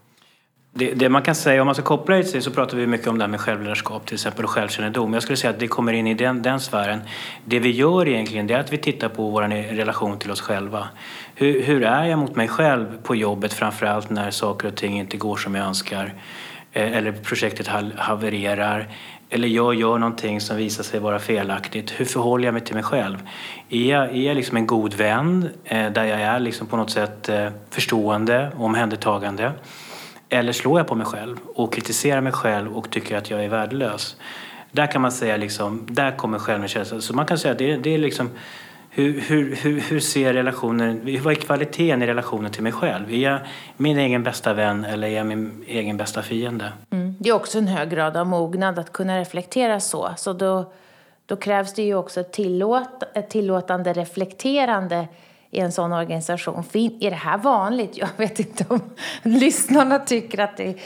Det, 0.77 0.93
det, 0.93 1.09
man 1.09 1.21
kan 1.21 1.35
säga, 1.35 1.61
om 1.61 1.65
man 1.65 1.75
ska 1.75 1.83
koppla 1.83 2.15
det 2.15 2.23
till 2.23 2.41
så 2.41 2.51
pratar 2.51 2.77
vi 2.77 2.87
mycket 2.87 3.07
om 3.07 3.17
det 3.17 3.23
här 3.23 3.29
med 3.29 3.39
självledarskap 3.39 4.05
till 4.05 4.13
exempel 4.13 4.45
och 4.45 4.49
självkännedom. 4.51 5.13
Jag 5.13 5.23
skulle 5.23 5.37
säga 5.37 5.51
att 5.51 5.59
det 5.59 5.67
kommer 5.67 5.93
in 5.93 6.07
i 6.07 6.13
den, 6.13 6.41
den 6.41 6.59
sfären. 6.59 6.99
Det 7.45 7.59
vi 7.59 7.71
gör 7.71 8.07
egentligen 8.07 8.47
det 8.47 8.53
är 8.53 8.59
att 8.59 8.73
vi 8.73 8.77
tittar 8.77 9.09
på 9.09 9.29
vår 9.29 9.41
relation 9.75 10.19
till 10.19 10.31
oss 10.31 10.41
själva. 10.41 10.87
Hur, 11.35 11.61
hur 11.61 11.83
är 11.83 12.05
jag 12.05 12.19
mot 12.19 12.35
mig 12.35 12.47
själv 12.47 13.01
på 13.03 13.15
jobbet 13.15 13.53
framförallt 13.53 14.09
när 14.09 14.31
saker 14.31 14.67
och 14.67 14.75
ting 14.75 14.99
inte 14.99 15.17
går 15.17 15.35
som 15.35 15.55
jag 15.55 15.67
önskar? 15.67 16.13
Eh, 16.71 16.97
eller 16.97 17.11
projektet 17.11 17.67
havererar? 17.97 18.87
Eller 19.35 19.47
jag 19.47 19.75
gör 19.75 19.97
någonting 19.97 20.41
som 20.41 20.57
visar 20.57 20.83
sig 20.83 20.99
vara 20.99 21.19
felaktigt. 21.19 21.91
Hur 21.91 22.05
förhåller 22.05 22.45
jag 22.45 22.53
mig 22.53 22.61
till 22.63 22.75
mig 22.75 22.83
själv? 22.83 23.17
Är 23.69 23.91
jag, 23.91 24.15
är 24.15 24.21
jag 24.21 24.35
liksom 24.35 24.57
en 24.57 24.67
god 24.67 24.93
vän 24.93 25.49
eh, 25.63 25.91
där 25.91 26.03
jag 26.03 26.21
är 26.21 26.39
liksom 26.39 26.67
på 26.67 26.77
något 26.77 26.91
sätt 26.91 27.29
eh, 27.29 27.47
förstående 27.69 28.51
och 28.57 28.65
omhändertagande? 28.65 29.51
Eller 30.29 30.51
slår 30.51 30.79
jag 30.79 30.87
på 30.87 30.95
mig 30.95 31.05
själv 31.05 31.37
och 31.55 31.73
kritiserar 31.73 32.21
mig 32.21 32.31
själv 32.31 32.77
och 32.77 32.89
tycker 32.89 33.17
att 33.17 33.29
jag 33.29 33.43
är 33.43 33.49
värdelös? 33.49 34.15
Där 34.71 34.91
kan 34.91 35.01
man 35.01 35.11
säga 35.11 35.37
liksom, 35.37 35.87
där 35.89 36.11
kommer 36.11 36.39
självmedkänslan. 36.39 37.01
Så 37.01 37.13
man 37.13 37.25
kan 37.25 37.37
säga 37.37 37.51
att 37.51 37.57
det, 37.57 37.77
det 37.77 37.93
är 37.93 37.97
liksom 37.97 38.29
hur, 38.89 39.21
hur, 39.21 39.55
hur, 39.55 39.79
hur 39.79 39.99
ser 39.99 40.33
relationen, 40.33 41.19
vad 41.23 41.33
är 41.33 41.35
kvaliteten 41.35 42.01
i 42.01 42.07
relationen 42.07 42.51
till 42.51 42.63
mig 42.63 42.71
själv? 42.71 43.13
Är 43.13 43.17
jag 43.17 43.39
min 43.77 43.97
egen 43.97 44.23
bästa 44.23 44.53
vän 44.53 44.85
eller 44.85 45.07
är 45.07 45.11
jag 45.11 45.25
min 45.25 45.63
egen 45.67 45.97
bästa 45.97 46.21
fiende? 46.21 46.73
Mm. 46.89 47.04
Det 47.25 47.29
är 47.29 47.33
också 47.33 47.57
en 47.57 47.67
hög 47.67 47.89
grad 47.89 48.17
av 48.17 48.27
mognad 48.27 48.79
att 48.79 48.93
kunna 48.93 49.19
reflektera 49.19 49.79
så. 49.79 50.13
Så 50.17 50.33
då, 50.33 50.73
då 51.25 51.35
krävs 51.35 51.73
det 51.73 51.83
ju 51.83 51.95
också 51.95 52.19
ett, 52.19 52.33
tillåt, 52.33 53.03
ett 53.15 53.29
tillåtande 53.29 53.93
reflekterande 53.93 55.07
i 55.51 55.59
en 55.59 55.71
sån 55.71 55.93
organisation. 55.93 56.63
Är 56.73 57.09
det 57.09 57.15
här 57.15 57.37
vanligt? 57.37 57.97
Jag 57.97 58.09
vet 58.17 58.39
inte 58.39 58.65
om 58.69 58.81
lyssnarna 59.23 59.99
tycker 59.99 60.39
att 60.39 60.57
det 60.57 60.79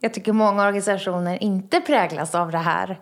Jag 0.00 0.14
tycker 0.14 0.32
många 0.32 0.66
organisationer 0.66 1.42
inte 1.42 1.80
präglas 1.80 2.34
av 2.34 2.50
det 2.50 2.58
här. 2.58 2.98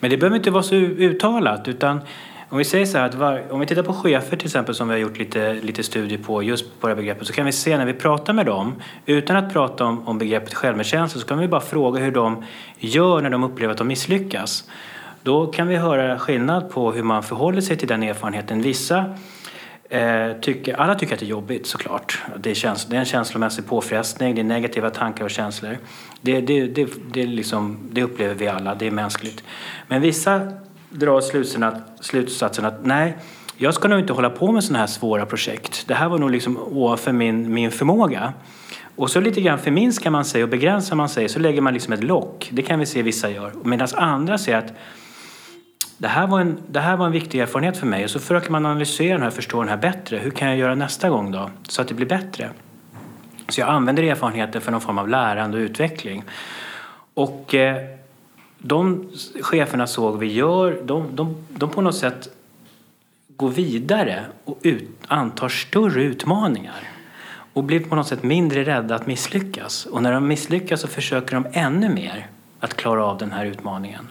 Men 0.00 0.10
det 0.10 0.16
behöver 0.16 0.36
inte 0.36 0.50
vara 0.50 0.62
så 0.62 0.74
uttalat 0.74 1.68
utan 1.68 2.00
om 2.48 2.58
vi 2.58 2.64
säger 2.64 2.86
så 2.86 2.98
här 2.98 3.04
att 3.04 3.14
var, 3.14 3.52
om 3.52 3.60
vi 3.60 3.66
tittar 3.66 3.82
på 3.82 3.92
chefer 3.92 4.36
till 4.36 4.46
exempel 4.46 4.74
som 4.74 4.88
vi 4.88 4.94
har 4.94 4.98
gjort 4.98 5.18
lite, 5.18 5.54
lite 5.54 5.82
studier 5.82 6.18
på 6.18 6.42
just 6.42 6.80
på 6.80 6.86
det 6.86 6.94
här 6.94 7.02
begreppet 7.02 7.26
så 7.26 7.32
kan 7.32 7.46
vi 7.46 7.52
se 7.52 7.78
när 7.78 7.86
vi 7.86 7.92
pratar 7.92 8.32
med 8.32 8.46
dem 8.46 8.74
utan 9.06 9.36
att 9.36 9.52
prata 9.52 9.84
om, 9.84 10.08
om 10.08 10.18
begreppet 10.18 10.54
självmedkänsla 10.54 11.20
så 11.20 11.26
kan 11.26 11.38
vi 11.38 11.48
bara 11.48 11.60
fråga 11.60 12.00
hur 12.00 12.12
de 12.12 12.44
gör 12.78 13.22
när 13.22 13.30
de 13.30 13.44
upplever 13.44 13.72
att 13.72 13.78
de 13.78 13.88
misslyckas. 13.88 14.70
Då 15.22 15.46
kan 15.46 15.68
vi 15.68 15.76
höra 15.76 16.18
skillnad 16.18 16.70
på 16.70 16.92
hur 16.92 17.02
man 17.02 17.22
förhåller 17.22 17.60
sig 17.60 17.76
till 17.76 17.88
den 17.88 18.02
erfarenheten. 18.02 18.62
Vissa 18.62 19.04
Eh, 19.90 20.32
tycker, 20.40 20.74
alla 20.74 20.94
tycker 20.94 21.14
att 21.14 21.20
det 21.20 21.26
är 21.26 21.30
jobbigt 21.30 21.66
såklart. 21.66 22.22
Det 22.38 22.50
är, 22.50 22.54
käns 22.54 22.84
det 22.84 22.96
är 22.96 23.00
en 23.00 23.06
känslomässig 23.06 23.66
påfrestning, 23.66 24.34
det 24.34 24.40
är 24.40 24.44
negativa 24.44 24.90
tankar 24.90 25.24
och 25.24 25.30
känslor. 25.30 25.78
Det, 26.20 26.40
det, 26.40 26.66
det, 26.66 26.88
det, 27.12 27.26
liksom, 27.26 27.78
det 27.92 28.02
upplever 28.02 28.34
vi 28.34 28.48
alla, 28.48 28.74
det 28.74 28.86
är 28.86 28.90
mänskligt. 28.90 29.44
Men 29.86 30.00
vissa 30.02 30.52
drar 30.90 31.20
slutsatsen 31.20 31.62
att, 31.62 32.04
slutsatsen 32.04 32.64
att 32.64 32.86
nej, 32.86 33.16
jag 33.56 33.74
ska 33.74 33.88
nog 33.88 33.98
inte 33.98 34.12
hålla 34.12 34.30
på 34.30 34.52
med 34.52 34.64
sådana 34.64 34.78
här 34.78 34.86
svåra 34.86 35.26
projekt. 35.26 35.84
Det 35.88 35.94
här 35.94 36.08
var 36.08 36.18
nog 36.18 36.30
liksom 36.30 36.56
ovanför 36.56 37.12
min, 37.12 37.54
min 37.54 37.70
förmåga. 37.70 38.32
Och 38.96 39.10
så 39.10 39.20
lite 39.20 39.40
grann 39.40 39.58
förminskar 39.58 40.10
man 40.10 40.24
sig 40.24 40.42
och 40.42 40.48
begränsar 40.48 40.96
man 40.96 41.08
sig 41.08 41.28
så 41.28 41.38
lägger 41.38 41.60
man 41.60 41.74
liksom 41.74 41.92
ett 41.92 42.04
lock. 42.04 42.48
Det 42.52 42.62
kan 42.62 42.78
vi 42.78 42.86
se 42.86 43.02
vissa 43.02 43.30
gör. 43.30 43.52
Medan 43.64 43.88
andra 43.94 44.38
säger 44.38 44.58
att 44.58 44.72
det 45.98 46.08
här, 46.08 46.26
var 46.26 46.40
en, 46.40 46.58
det 46.68 46.80
här 46.80 46.96
var 46.96 47.06
en 47.06 47.12
viktig 47.12 47.40
erfarenhet 47.40 47.76
för 47.76 47.86
mig 47.86 48.04
och 48.04 48.10
så 48.10 48.18
försöker 48.18 48.50
man 48.50 48.66
analysera 48.66 49.12
den 49.12 49.22
här, 49.22 49.30
förstå 49.30 49.60
den 49.60 49.68
här 49.68 49.76
bättre. 49.76 50.16
Hur 50.16 50.30
kan 50.30 50.48
jag 50.48 50.56
göra 50.56 50.74
nästa 50.74 51.08
gång 51.08 51.32
då 51.32 51.50
så 51.68 51.82
att 51.82 51.88
det 51.88 51.94
blir 51.94 52.06
bättre? 52.06 52.50
Så 53.48 53.60
jag 53.60 53.68
använder 53.68 54.02
erfarenheten 54.02 54.60
för 54.60 54.72
någon 54.72 54.80
form 54.80 54.98
av 54.98 55.08
lärande 55.08 55.56
och 55.56 55.62
utveckling. 55.62 56.24
Och 57.14 57.54
eh, 57.54 57.97
de 58.58 59.10
cheferna 59.40 59.86
såg 59.86 60.18
vi 60.18 60.32
gör, 60.32 60.82
de, 60.84 61.16
de, 61.16 61.36
de 61.48 61.70
på 61.70 61.80
något 61.80 61.96
sätt 61.96 62.28
går 63.36 63.48
vidare 63.48 64.24
och 64.44 64.58
ut, 64.62 64.90
antar 65.06 65.48
större 65.48 66.02
utmaningar 66.02 66.88
och 67.52 67.64
blir 67.64 67.80
på 67.80 67.94
något 67.94 68.06
sätt 68.06 68.22
mindre 68.22 68.64
rädda 68.64 68.94
att 68.94 69.06
misslyckas. 69.06 69.86
Och 69.86 70.02
när 70.02 70.12
de 70.12 70.28
misslyckas 70.28 70.80
så 70.80 70.88
försöker 70.88 71.34
de 71.34 71.46
ännu 71.52 71.88
mer 71.88 72.26
att 72.60 72.74
klara 72.74 73.04
av 73.04 73.18
den 73.18 73.32
här 73.32 73.44
utmaningen. 73.44 74.08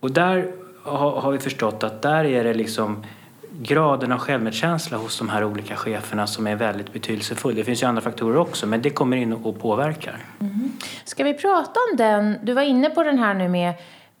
Och 0.00 0.10
där 0.10 0.52
har 0.82 1.32
vi 1.32 1.38
förstått 1.38 1.84
att 1.84 2.02
där 2.02 2.24
är 2.24 2.44
det 2.44 2.54
liksom 2.54 3.04
graden 3.52 4.12
av 4.12 4.18
självmedkänsla 4.18 4.98
hos 4.98 5.18
de 5.18 5.28
här 5.28 5.44
olika 5.44 5.76
cheferna 5.76 6.26
som 6.26 6.46
är 6.46 6.56
väldigt 6.56 6.92
betydelsefull. 6.92 7.54
Det 7.54 7.64
finns 7.64 7.82
ju 7.82 7.86
andra 7.86 8.02
faktorer 8.02 8.36
också, 8.36 8.66
men 8.66 8.82
det 8.82 8.90
kommer 8.90 9.16
in 9.16 9.32
och 9.32 9.60
påverkar. 9.60 10.16
Mm. 10.40 10.72
Ska 11.04 11.24
vi 11.24 11.34
prata 11.34 11.80
om 11.90 11.96
den? 11.96 12.38
Du 12.42 12.52
var 12.52 12.62
inne 12.62 12.90
på 12.90 13.02
den 13.02 13.18
här 13.18 13.34
nu 13.34 13.48
med 13.48 13.74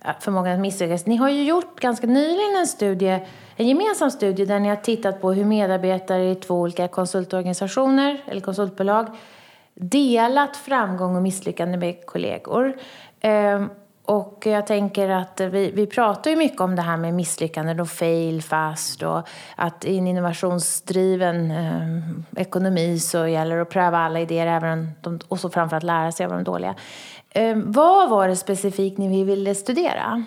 äh, 0.04 0.10
förmågan 0.20 0.54
att 0.54 0.60
misslyckas. 0.60 1.06
Ni 1.06 1.16
har 1.16 1.28
ju 1.28 1.44
gjort 1.44 1.80
ganska 1.80 2.06
nyligen 2.06 2.56
en 2.60 2.66
studie, 2.66 3.18
en 3.56 3.68
gemensam 3.68 4.10
studie 4.10 4.44
där 4.44 4.60
ni 4.60 4.68
har 4.68 4.76
tittat 4.76 5.20
på 5.20 5.32
hur 5.32 5.44
medarbetare 5.44 6.30
i 6.30 6.34
två 6.34 6.54
olika 6.54 6.88
konsultorganisationer 6.88 8.22
eller 8.26 8.40
konsultbolag 8.40 9.06
delat 9.74 10.56
framgång 10.56 11.16
och 11.16 11.22
misslyckande 11.22 11.78
med 11.78 12.06
kollegor. 12.06 12.76
Ehm, 13.20 13.70
och 14.10 14.42
jag 14.46 14.66
tänker 14.66 15.08
att 15.08 15.40
vi, 15.40 15.70
vi 15.70 15.86
pratar 15.86 16.30
ju 16.30 16.36
mycket 16.36 16.60
om 16.60 16.76
det 16.76 16.82
här 16.82 16.96
med 16.96 17.14
misslyckanden 17.14 17.80
och 17.80 17.88
fail 17.88 18.42
fast 18.42 19.02
och 19.02 19.22
att 19.56 19.84
i 19.84 19.98
en 19.98 20.06
innovationsdriven 20.06 21.50
eh, 21.50 22.42
ekonomi 22.42 22.98
så 22.98 23.26
gäller 23.26 23.56
det 23.56 23.62
att 23.62 23.70
pröva 23.70 23.98
alla 23.98 24.20
idéer 24.20 24.46
även 24.46 24.90
de, 25.02 25.20
och 25.28 25.40
så 25.40 25.50
framförallt 25.50 25.84
lära 25.84 26.12
sig 26.12 26.26
av 26.26 26.32
de 26.32 26.44
dåliga. 26.44 26.74
Eh, 27.30 27.56
vad 27.56 28.10
var 28.10 28.28
det 28.28 28.36
specifikt 28.36 28.98
ni 28.98 29.24
ville 29.24 29.54
studera? 29.54 30.24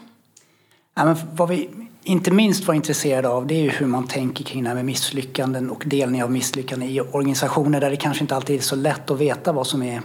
Ja, 0.96 1.06
men 1.06 1.16
vad 1.32 1.50
vi 1.50 1.70
inte 2.04 2.32
minst 2.32 2.68
var 2.68 2.75
intresserade 2.75 3.30
av 3.30 3.48
det 3.48 3.56
är 3.56 3.63
ju 3.63 3.70
hur 3.70 3.88
man 3.88 4.08
tänker 4.08 4.44
kring 4.44 4.63
det 4.63 4.70
här 4.70 4.75
med 4.75 4.86
misslyckanden 4.86 5.70
och 5.70 5.84
delning 5.86 6.24
av 6.24 6.32
misslyckanden 6.32 6.90
i 6.90 7.02
organisationer 7.02 7.82
där 7.82 7.90
det 7.90 7.98
kanske 7.98 8.24
inte 8.24 8.36
alltid 8.36 8.56
är 8.56 8.62
så 8.62 8.75
lätt 8.75 9.12
att 9.12 9.20
veta 9.20 9.52
vad 9.52 9.68
som 9.68 9.84
är 9.84 10.02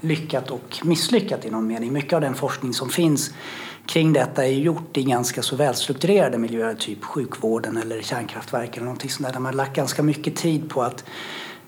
lyckat 0.00 0.50
och 0.50 0.78
misslyckat 0.82 1.44
i 1.44 1.50
någon 1.50 1.66
mening. 1.66 1.92
Mycket 1.92 2.12
av 2.12 2.20
den 2.20 2.34
forskning 2.34 2.74
som 2.74 2.88
finns 2.88 3.30
kring 3.86 4.12
detta 4.12 4.46
är 4.46 4.52
gjort 4.52 4.96
i 4.96 5.02
ganska 5.02 5.42
så 5.42 5.56
välstrukturerade 5.56 6.38
miljöer, 6.38 6.74
typ 6.74 7.04
sjukvården 7.04 7.76
eller 7.76 8.02
kärnkraftverk 8.02 8.76
eller 8.76 8.84
någonting 8.84 9.10
sånt 9.10 9.26
där, 9.26 9.32
där 9.32 9.40
man 9.40 9.52
har 9.52 9.56
lagt 9.56 9.76
ganska 9.76 10.02
mycket 10.02 10.36
tid 10.36 10.70
på 10.70 10.82
att 10.82 11.04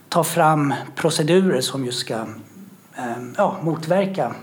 ta 0.09 0.25
fram 0.25 0.75
procedurer 0.95 1.61
som 1.61 1.85
just 1.85 1.99
ska 1.99 2.15
eh, 2.97 3.23
ja, 3.37 3.57
motverka 3.63 4.35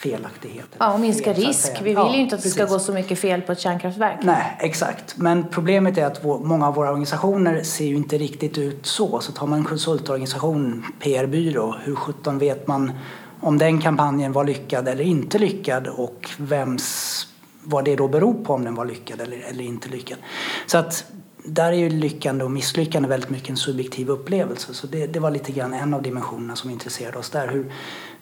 felaktigheter. 0.00 0.76
Ja, 0.78 0.92
och 0.92 1.00
minska 1.00 1.34
fel, 1.34 1.44
risk. 1.44 1.72
Vi 1.80 1.84
vill 1.84 1.94
ja, 1.94 2.14
ju 2.14 2.20
inte 2.20 2.36
att 2.36 2.42
det 2.42 2.48
ska 2.48 2.64
gå 2.64 2.78
så 2.78 2.92
mycket 2.92 3.18
fel 3.18 3.42
på 3.42 3.52
ett 3.52 3.60
kärnkraftverk. 3.60 4.18
Nej, 4.22 4.56
exakt. 4.60 5.16
Men 5.16 5.48
problemet 5.48 5.98
är 5.98 6.04
att 6.06 6.24
vår, 6.24 6.38
många 6.38 6.68
av 6.68 6.74
våra 6.74 6.88
organisationer 6.88 7.62
ser 7.62 7.84
ju 7.84 7.96
inte 7.96 8.18
riktigt 8.18 8.58
ut 8.58 8.86
så. 8.86 9.20
Så 9.20 9.32
tar 9.32 9.46
man 9.46 9.58
en 9.58 9.64
konsultorganisation, 9.64 10.84
PR-byrå, 11.00 11.76
hur 11.84 11.94
sjutton 11.94 12.38
vet 12.38 12.66
man 12.66 12.92
om 13.40 13.58
den 13.58 13.80
kampanjen 13.80 14.32
var 14.32 14.44
lyckad 14.44 14.88
eller 14.88 15.04
inte 15.04 15.38
lyckad 15.38 15.86
och 15.86 16.30
vems, 16.38 17.26
vad 17.62 17.84
det 17.84 17.96
då 17.96 18.08
beror 18.08 18.44
på 18.44 18.54
om 18.54 18.64
den 18.64 18.74
var 18.74 18.84
lyckad 18.84 19.20
eller, 19.20 19.38
eller 19.50 19.64
inte 19.64 19.88
lyckad. 19.88 20.18
Så 20.66 20.78
att 20.78 21.04
där 21.44 21.72
är 21.72 21.76
ju 21.76 21.90
lyckande 21.90 22.44
och 22.44 22.50
misslyckande 22.50 23.08
väldigt 23.08 23.30
mycket 23.30 23.50
en 23.50 23.56
subjektiv 23.56 24.10
upplevelse. 24.10 24.74
Så 24.74 24.86
det, 24.86 25.06
det 25.06 25.20
var 25.20 25.30
lite 25.30 25.52
grann 25.52 25.74
en 25.74 25.94
av 25.94 26.02
dimensionerna 26.02 26.56
som 26.56 26.70
intresserade 26.70 27.18
oss 27.18 27.30
där. 27.30 27.48
Hur, 27.48 27.72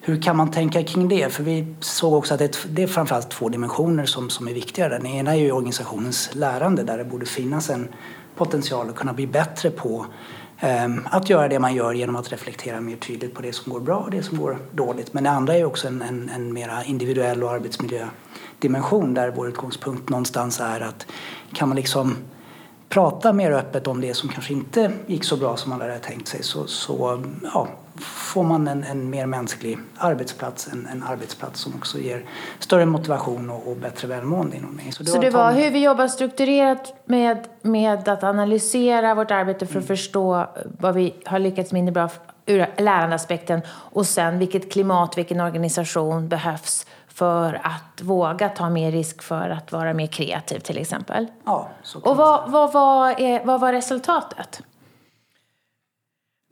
hur 0.01 0.21
kan 0.21 0.37
man 0.37 0.51
tänka 0.51 0.83
kring 0.83 1.07
det? 1.07 1.33
För 1.33 1.43
vi 1.43 1.75
såg 1.79 2.13
också 2.13 2.33
att 2.33 2.39
det, 2.39 2.57
det 2.69 2.83
är 2.83 2.87
framförallt 2.87 3.29
två 3.29 3.49
dimensioner 3.49 4.05
som, 4.05 4.29
som 4.29 4.47
är 4.47 4.53
viktiga. 4.53 4.89
Den 4.89 5.05
ena 5.05 5.31
är 5.31 5.39
ju 5.39 5.51
organisationens 5.51 6.29
lärande 6.33 6.83
där 6.83 6.97
det 6.97 7.03
borde 7.03 7.25
finnas 7.25 7.69
en 7.69 7.87
potential 8.35 8.89
att 8.89 8.95
kunna 8.95 9.13
bli 9.13 9.27
bättre 9.27 9.71
på 9.71 10.05
ehm, 10.59 11.07
att 11.11 11.29
göra 11.29 11.47
det 11.47 11.59
man 11.59 11.75
gör 11.75 11.93
genom 11.93 12.15
att 12.15 12.31
reflektera 12.31 12.81
mer 12.81 12.95
tydligt 12.95 13.33
på 13.33 13.41
det 13.41 13.53
som 13.53 13.73
går 13.73 13.79
bra 13.79 13.97
och 13.97 14.11
det 14.11 14.23
som 14.23 14.37
går 14.37 14.57
dåligt. 14.71 15.13
Men 15.13 15.23
det 15.23 15.29
andra 15.29 15.55
är 15.55 15.65
också 15.65 15.87
en, 15.87 16.01
en, 16.01 16.29
en 16.29 16.53
mera 16.53 16.83
individuell 16.83 17.43
och 17.43 17.51
arbetsmiljödimension 17.51 19.13
där 19.13 19.31
vår 19.31 19.47
utgångspunkt 19.47 20.09
någonstans 20.09 20.59
är 20.59 20.81
att 20.81 21.05
kan 21.53 21.69
man 21.69 21.75
liksom 21.75 22.15
prata 22.89 23.33
mer 23.33 23.51
öppet 23.51 23.87
om 23.87 24.01
det 24.01 24.13
som 24.13 24.29
kanske 24.29 24.53
inte 24.53 24.91
gick 25.07 25.23
så 25.23 25.37
bra 25.37 25.57
som 25.57 25.69
man 25.69 25.81
hade 25.81 25.99
tänkt 25.99 26.27
sig 26.27 26.43
så, 26.43 26.67
så 26.67 27.23
ja, 27.53 27.67
får 27.99 28.43
man 28.43 28.67
en, 28.67 28.83
en 28.83 29.09
mer 29.09 29.25
mänsklig 29.25 29.77
arbetsplats, 29.97 30.69
en, 30.73 30.87
en, 30.91 31.03
arbetsplats 31.03 31.59
som 31.59 31.75
också 31.75 31.97
ger 31.97 32.25
större 32.59 32.85
motivation 32.85 33.49
och, 33.49 33.67
och 33.67 33.77
bättre 33.77 34.07
välmående 34.07 34.57
inom 34.57 34.75
mig. 34.75 34.91
Så 34.91 35.03
det, 35.03 35.09
så 35.09 35.15
var, 35.17 35.23
det 35.23 35.29
var 35.29 35.51
hur 35.51 35.71
vi 35.71 35.83
jobbar 35.83 36.07
strukturerat 36.07 36.93
med, 37.05 37.47
med 37.61 38.07
att 38.07 38.23
analysera 38.23 39.15
vårt 39.15 39.31
arbete 39.31 39.65
för 39.65 39.79
att 39.79 39.85
mm. 39.85 39.87
förstå 39.87 40.47
vad 40.79 40.95
vi 40.95 41.15
har 41.25 41.39
lyckats 41.39 41.71
mindre 41.71 41.93
bra 41.93 42.09
ur 42.45 42.67
lärandeaspekten 42.77 43.61
och 43.69 44.05
sen 44.05 44.39
vilket 44.39 44.71
klimat, 44.71 45.17
vilken 45.17 45.39
organisation 45.39 46.27
behövs 46.27 46.85
för 47.07 47.61
att 47.63 48.01
våga 48.01 48.49
ta 48.49 48.69
mer 48.69 48.91
risk 48.91 49.21
för 49.21 49.49
att 49.49 49.71
vara 49.71 49.93
mer 49.93 50.07
kreativ 50.07 50.59
till 50.59 50.77
exempel. 50.77 51.27
Ja, 51.45 51.69
så 51.83 51.99
och 51.99 52.17
vad, 52.17 52.51
vad, 52.51 52.73
vad, 52.73 53.19
är, 53.19 53.45
vad 53.45 53.61
var 53.61 53.73
resultatet? 53.73 54.61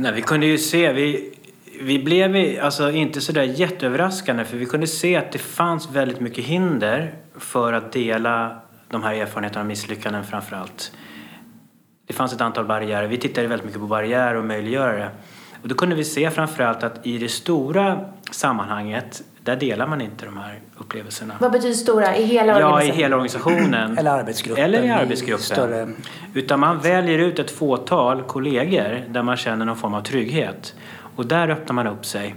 Nej, 0.01 0.13
vi 0.13 0.21
kunde 0.21 0.45
ju 0.45 0.57
se, 0.57 0.93
vi, 0.93 1.36
vi 1.81 1.99
blev 1.99 2.59
alltså 2.63 2.91
inte 2.91 3.21
sådär 3.21 3.43
jätteöverraskande 3.43 4.45
för 4.45 4.57
vi 4.57 4.65
kunde 4.65 4.87
se 4.87 5.15
att 5.15 5.31
det 5.31 5.39
fanns 5.39 5.91
väldigt 5.91 6.19
mycket 6.19 6.43
hinder 6.45 7.13
för 7.39 7.73
att 7.73 7.91
dela 7.91 8.61
de 8.89 9.03
här 9.03 9.13
erfarenheterna 9.13 9.61
av 9.61 9.67
misslyckanden 9.67 10.23
framför 10.23 10.55
allt. 10.55 10.91
Det 12.07 12.13
fanns 12.13 12.33
ett 12.33 12.41
antal 12.41 12.65
barriärer. 12.65 13.07
Vi 13.07 13.17
tittade 13.17 13.47
väldigt 13.47 13.65
mycket 13.65 13.81
på 13.81 13.87
barriärer 13.87 14.35
och 14.35 14.45
möjliggörare. 14.45 15.09
Och 15.61 15.67
då 15.67 15.75
kunde 15.75 15.95
vi 15.95 16.03
se 16.03 16.29
framförallt 16.29 16.83
att 16.83 17.07
i 17.07 17.17
det 17.17 17.29
stora 17.29 18.05
sammanhanget 18.31 19.23
där 19.43 19.55
delar 19.55 19.87
man 19.87 20.01
inte 20.01 20.25
de 20.25 20.37
här 20.37 20.59
upplevelserna. 20.77 21.35
Vad 21.39 21.51
betyder 21.51 21.73
stora? 21.73 22.17
I 22.17 22.23
hela 22.23 22.55
organisationen? 22.55 22.87
Ja, 22.87 22.93
i 22.93 22.97
hela 22.97 23.15
organisationen. 23.15 23.97
Eller 23.97 24.11
arbetsgruppen. 24.11 24.63
Eller 24.63 24.83
i 24.83 24.89
arbetsgruppen. 24.89 25.43
Större... 25.43 25.87
Utan 26.33 26.59
man 26.59 26.79
väljer 26.79 27.19
ut 27.19 27.39
ett 27.39 27.51
fåtal 27.51 28.23
kollegor 28.23 29.03
där 29.09 29.23
man 29.23 29.37
känner 29.37 29.65
någon 29.65 29.77
form 29.77 29.93
av 29.93 30.01
trygghet. 30.01 30.75
Och 31.17 31.25
där 31.25 31.49
öppnar 31.49 31.73
man 31.73 31.87
upp 31.87 32.05
sig 32.05 32.35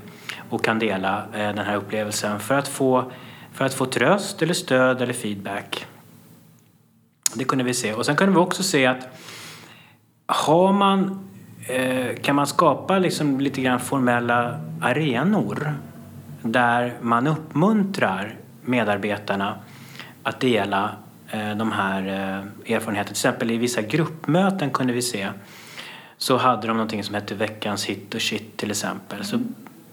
och 0.51 0.65
kan 0.65 0.79
dela 0.79 1.19
eh, 1.33 1.39
den 1.39 1.59
här 1.59 1.77
upplevelsen 1.77 2.41
för 2.41 2.59
att, 2.59 2.69
få, 2.69 3.13
för 3.53 3.65
att 3.65 3.75
få 3.75 3.87
tröst 3.87 4.43
eller 4.43 4.55
stöd 4.55 5.03
eller 5.03 5.13
feedback. 5.13 5.87
Det 7.35 7.45
kunde 7.45 7.65
vi 7.65 7.75
se. 7.75 7.95
Och 7.95 8.07
sen 8.07 8.17
kunde 8.17 8.33
vi 8.33 8.39
också 8.39 8.63
se 8.63 8.87
att 8.87 9.09
har 10.27 10.73
man, 10.73 11.29
eh, 11.67 12.17
kan 12.23 12.37
man 12.37 12.47
skapa 12.47 12.99
liksom 12.99 13.41
lite 13.41 13.61
grann 13.61 13.81
formella 13.81 14.61
arenor 14.81 15.75
där 16.43 16.95
man 17.01 17.27
uppmuntrar 17.27 18.35
medarbetarna 18.63 19.55
att 20.23 20.41
dela 20.41 20.91
eh, 21.31 21.57
de 21.57 21.73
här 21.73 22.07
eh, 22.07 22.75
erfarenheterna. 22.75 23.05
Till 23.05 23.13
exempel 23.13 23.51
i 23.51 23.57
vissa 23.57 23.83
gruppmöten 23.83 24.71
kunde 24.71 24.93
vi 24.93 25.03
se 25.03 25.29
så 26.21 26.37
hade 26.37 26.67
de 26.67 26.77
någonting 26.77 27.05
som 27.05 27.15
hette 27.15 27.35
veckans 27.35 27.85
hit 27.85 28.15
och 28.15 28.23
shit 28.23 28.57
till 28.57 28.71
exempel. 28.71 29.25
Så, 29.25 29.39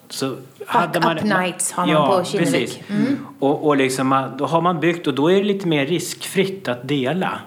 så 0.10 0.30
Fuck 0.30 0.68
hade 0.68 1.00
man, 1.00 1.18
up 1.18 1.24
nights 1.24 1.72
har 1.72 1.86
man 1.86 1.96
ja, 1.96 2.18
på 2.18 2.24
Kinnevik. 2.24 2.84
Mm. 2.88 3.28
Och, 3.40 3.68
och 3.68 3.78
liksom, 3.78 4.36
då 4.38 4.46
har 4.46 4.62
man 4.62 4.80
byggt 4.80 5.08
och 5.08 5.14
då 5.14 5.32
är 5.32 5.36
det 5.36 5.44
lite 5.44 5.68
mer 5.68 5.86
riskfritt 5.86 6.68
att 6.68 6.88
dela. 6.88 7.40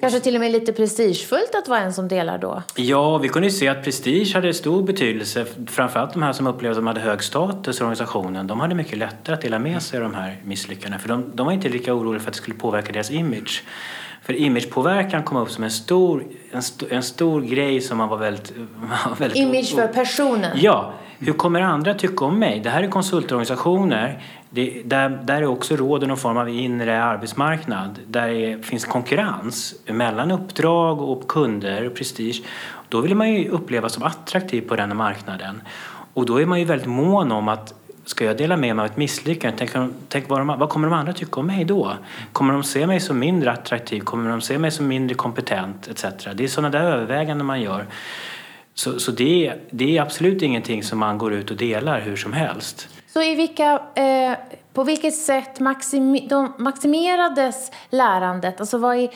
Kanske 0.00 0.20
till 0.20 0.34
och 0.34 0.40
med 0.40 0.52
lite 0.52 0.72
prestigefullt 0.72 1.54
att 1.54 1.68
vara 1.68 1.80
en 1.80 1.92
som 1.92 2.08
delar 2.08 2.38
då? 2.38 2.62
Ja, 2.76 3.18
vi 3.18 3.28
kunde 3.28 3.48
ju 3.48 3.54
se 3.54 3.68
att 3.68 3.84
prestige 3.84 4.34
hade 4.34 4.54
stor 4.54 4.82
betydelse. 4.82 5.46
Framförallt 5.66 6.12
de 6.12 6.22
här 6.22 6.32
som 6.32 6.46
upplevde 6.46 6.70
att 6.70 6.76
de 6.76 6.86
hade 6.86 7.00
hög 7.00 7.22
status 7.22 7.80
i 7.80 7.82
organisationen. 7.82 8.46
De 8.46 8.60
hade 8.60 8.74
mycket 8.74 8.98
lättare 8.98 9.34
att 9.34 9.42
dela 9.42 9.58
med 9.58 9.82
sig 9.82 9.96
av 9.96 10.02
de 10.02 10.14
här 10.14 10.40
misslyckandena. 10.44 10.98
För 10.98 11.08
de, 11.08 11.32
de 11.34 11.46
var 11.46 11.52
inte 11.52 11.68
lika 11.68 11.94
oroliga 11.94 12.20
för 12.20 12.28
att 12.28 12.34
det 12.34 12.38
skulle 12.38 12.56
påverka 12.56 12.92
deras 12.92 13.10
image. 13.10 13.62
För 14.24 14.36
imagepåverkan 14.36 15.22
kom 15.22 15.36
upp 15.36 15.50
som 15.50 15.64
en 15.64 15.70
stor, 15.70 16.24
en, 16.50 16.58
st 16.58 16.86
en 16.90 17.02
stor 17.02 17.40
grej 17.40 17.80
som 17.80 17.98
man 17.98 18.08
var 18.08 18.16
väldigt... 18.16 18.52
Var 19.08 19.16
väldigt 19.16 19.38
Image 19.38 19.74
för 19.74 19.88
personen? 19.88 20.50
Ja. 20.54 20.92
Hur 21.18 21.32
kommer 21.32 21.60
andra 21.60 21.94
tycka 21.94 22.24
om 22.24 22.38
mig? 22.38 22.60
Det 22.60 22.70
här 22.70 22.82
är 22.82 22.88
konsultorganisationer. 22.88 24.22
Det, 24.50 24.82
där, 24.84 25.08
där 25.08 25.42
är 25.42 25.46
också 25.46 25.76
råder 25.76 26.06
någon 26.06 26.16
form 26.16 26.36
av 26.36 26.48
inre 26.48 27.04
arbetsmarknad. 27.04 27.98
Där 28.06 28.28
det 28.28 28.66
finns 28.66 28.84
konkurrens 28.84 29.74
mellan 29.86 30.30
uppdrag 30.30 31.02
och 31.02 31.28
kunder 31.28 31.86
och 31.86 31.94
prestige. 31.94 32.42
Då 32.88 33.00
vill 33.00 33.14
man 33.14 33.32
ju 33.32 33.48
upplevas 33.48 33.92
som 33.92 34.02
attraktiv 34.02 34.68
på 34.68 34.76
den 34.76 34.96
marknaden. 34.96 35.62
Och 36.14 36.26
då 36.26 36.40
är 36.40 36.46
man 36.46 36.58
ju 36.58 36.64
väldigt 36.64 36.88
mån 36.88 37.32
om 37.32 37.48
att 37.48 37.74
Ska 38.04 38.24
jag 38.24 38.36
dela 38.36 38.56
med 38.56 38.76
mig 38.76 38.82
av 38.82 38.90
ett 38.90 38.96
misslyckande? 38.96 39.58
Tänk, 39.58 39.90
tänk 40.08 40.28
vad, 40.28 40.40
de, 40.40 40.46
vad 40.46 40.68
kommer 40.68 40.88
de 40.88 40.94
andra 40.94 41.12
tycka 41.12 41.40
om 41.40 41.46
mig 41.46 41.64
då? 41.64 41.92
Kommer 42.32 42.52
de 42.52 42.64
se 42.64 42.86
mig 42.86 43.00
som 43.00 43.18
mindre 43.18 43.52
attraktiv? 43.52 44.00
Kommer 44.00 44.30
de 44.30 44.40
se 44.40 44.58
mig 44.58 44.70
som 44.70 44.88
mindre 44.88 45.14
kompetent? 45.14 45.88
Etc. 45.88 46.04
Det 46.34 46.44
är 46.44 46.48
sådana 46.48 46.78
där 46.78 46.84
överväganden 46.84 47.46
man 47.46 47.60
gör. 47.60 47.86
Så, 48.74 49.00
så 49.00 49.10
det, 49.10 49.52
det 49.70 49.98
är 49.98 50.02
absolut 50.02 50.42
ingenting 50.42 50.82
som 50.82 50.98
man 50.98 51.18
går 51.18 51.32
ut 51.32 51.50
och 51.50 51.56
delar 51.56 52.00
hur 52.00 52.16
som 52.16 52.32
helst. 52.32 52.88
Så 53.06 53.22
i 53.22 53.34
vilka, 53.34 53.82
eh, 53.94 54.38
på 54.72 54.84
vilket 54.84 55.14
sätt 55.14 55.60
maximi, 55.60 56.26
de 56.30 56.52
maximerades 56.58 57.70
lärandet? 57.90 58.60
Alltså 58.60 58.78
vad 58.78 58.96
är, 58.96 59.10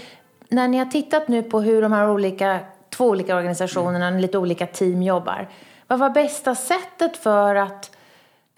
när 0.49 0.69
ni 0.69 0.79
har 0.79 0.87
tittat 0.87 1.29
nu 1.29 1.43
på 1.43 1.61
hur 1.61 1.83
de 1.83 1.93
här 1.93 2.11
olika, 2.11 2.61
två 2.91 3.09
olika 3.09 3.37
organisationerna, 3.37 4.09
mm. 4.09 4.21
lite 4.21 4.39
olika 4.39 4.67
team 4.67 5.03
jobbar. 5.03 5.49
Vad 5.87 5.99
var 5.99 6.11
bästa 6.11 6.55
sättet 6.55 7.17
för 7.17 7.55
att 7.55 7.91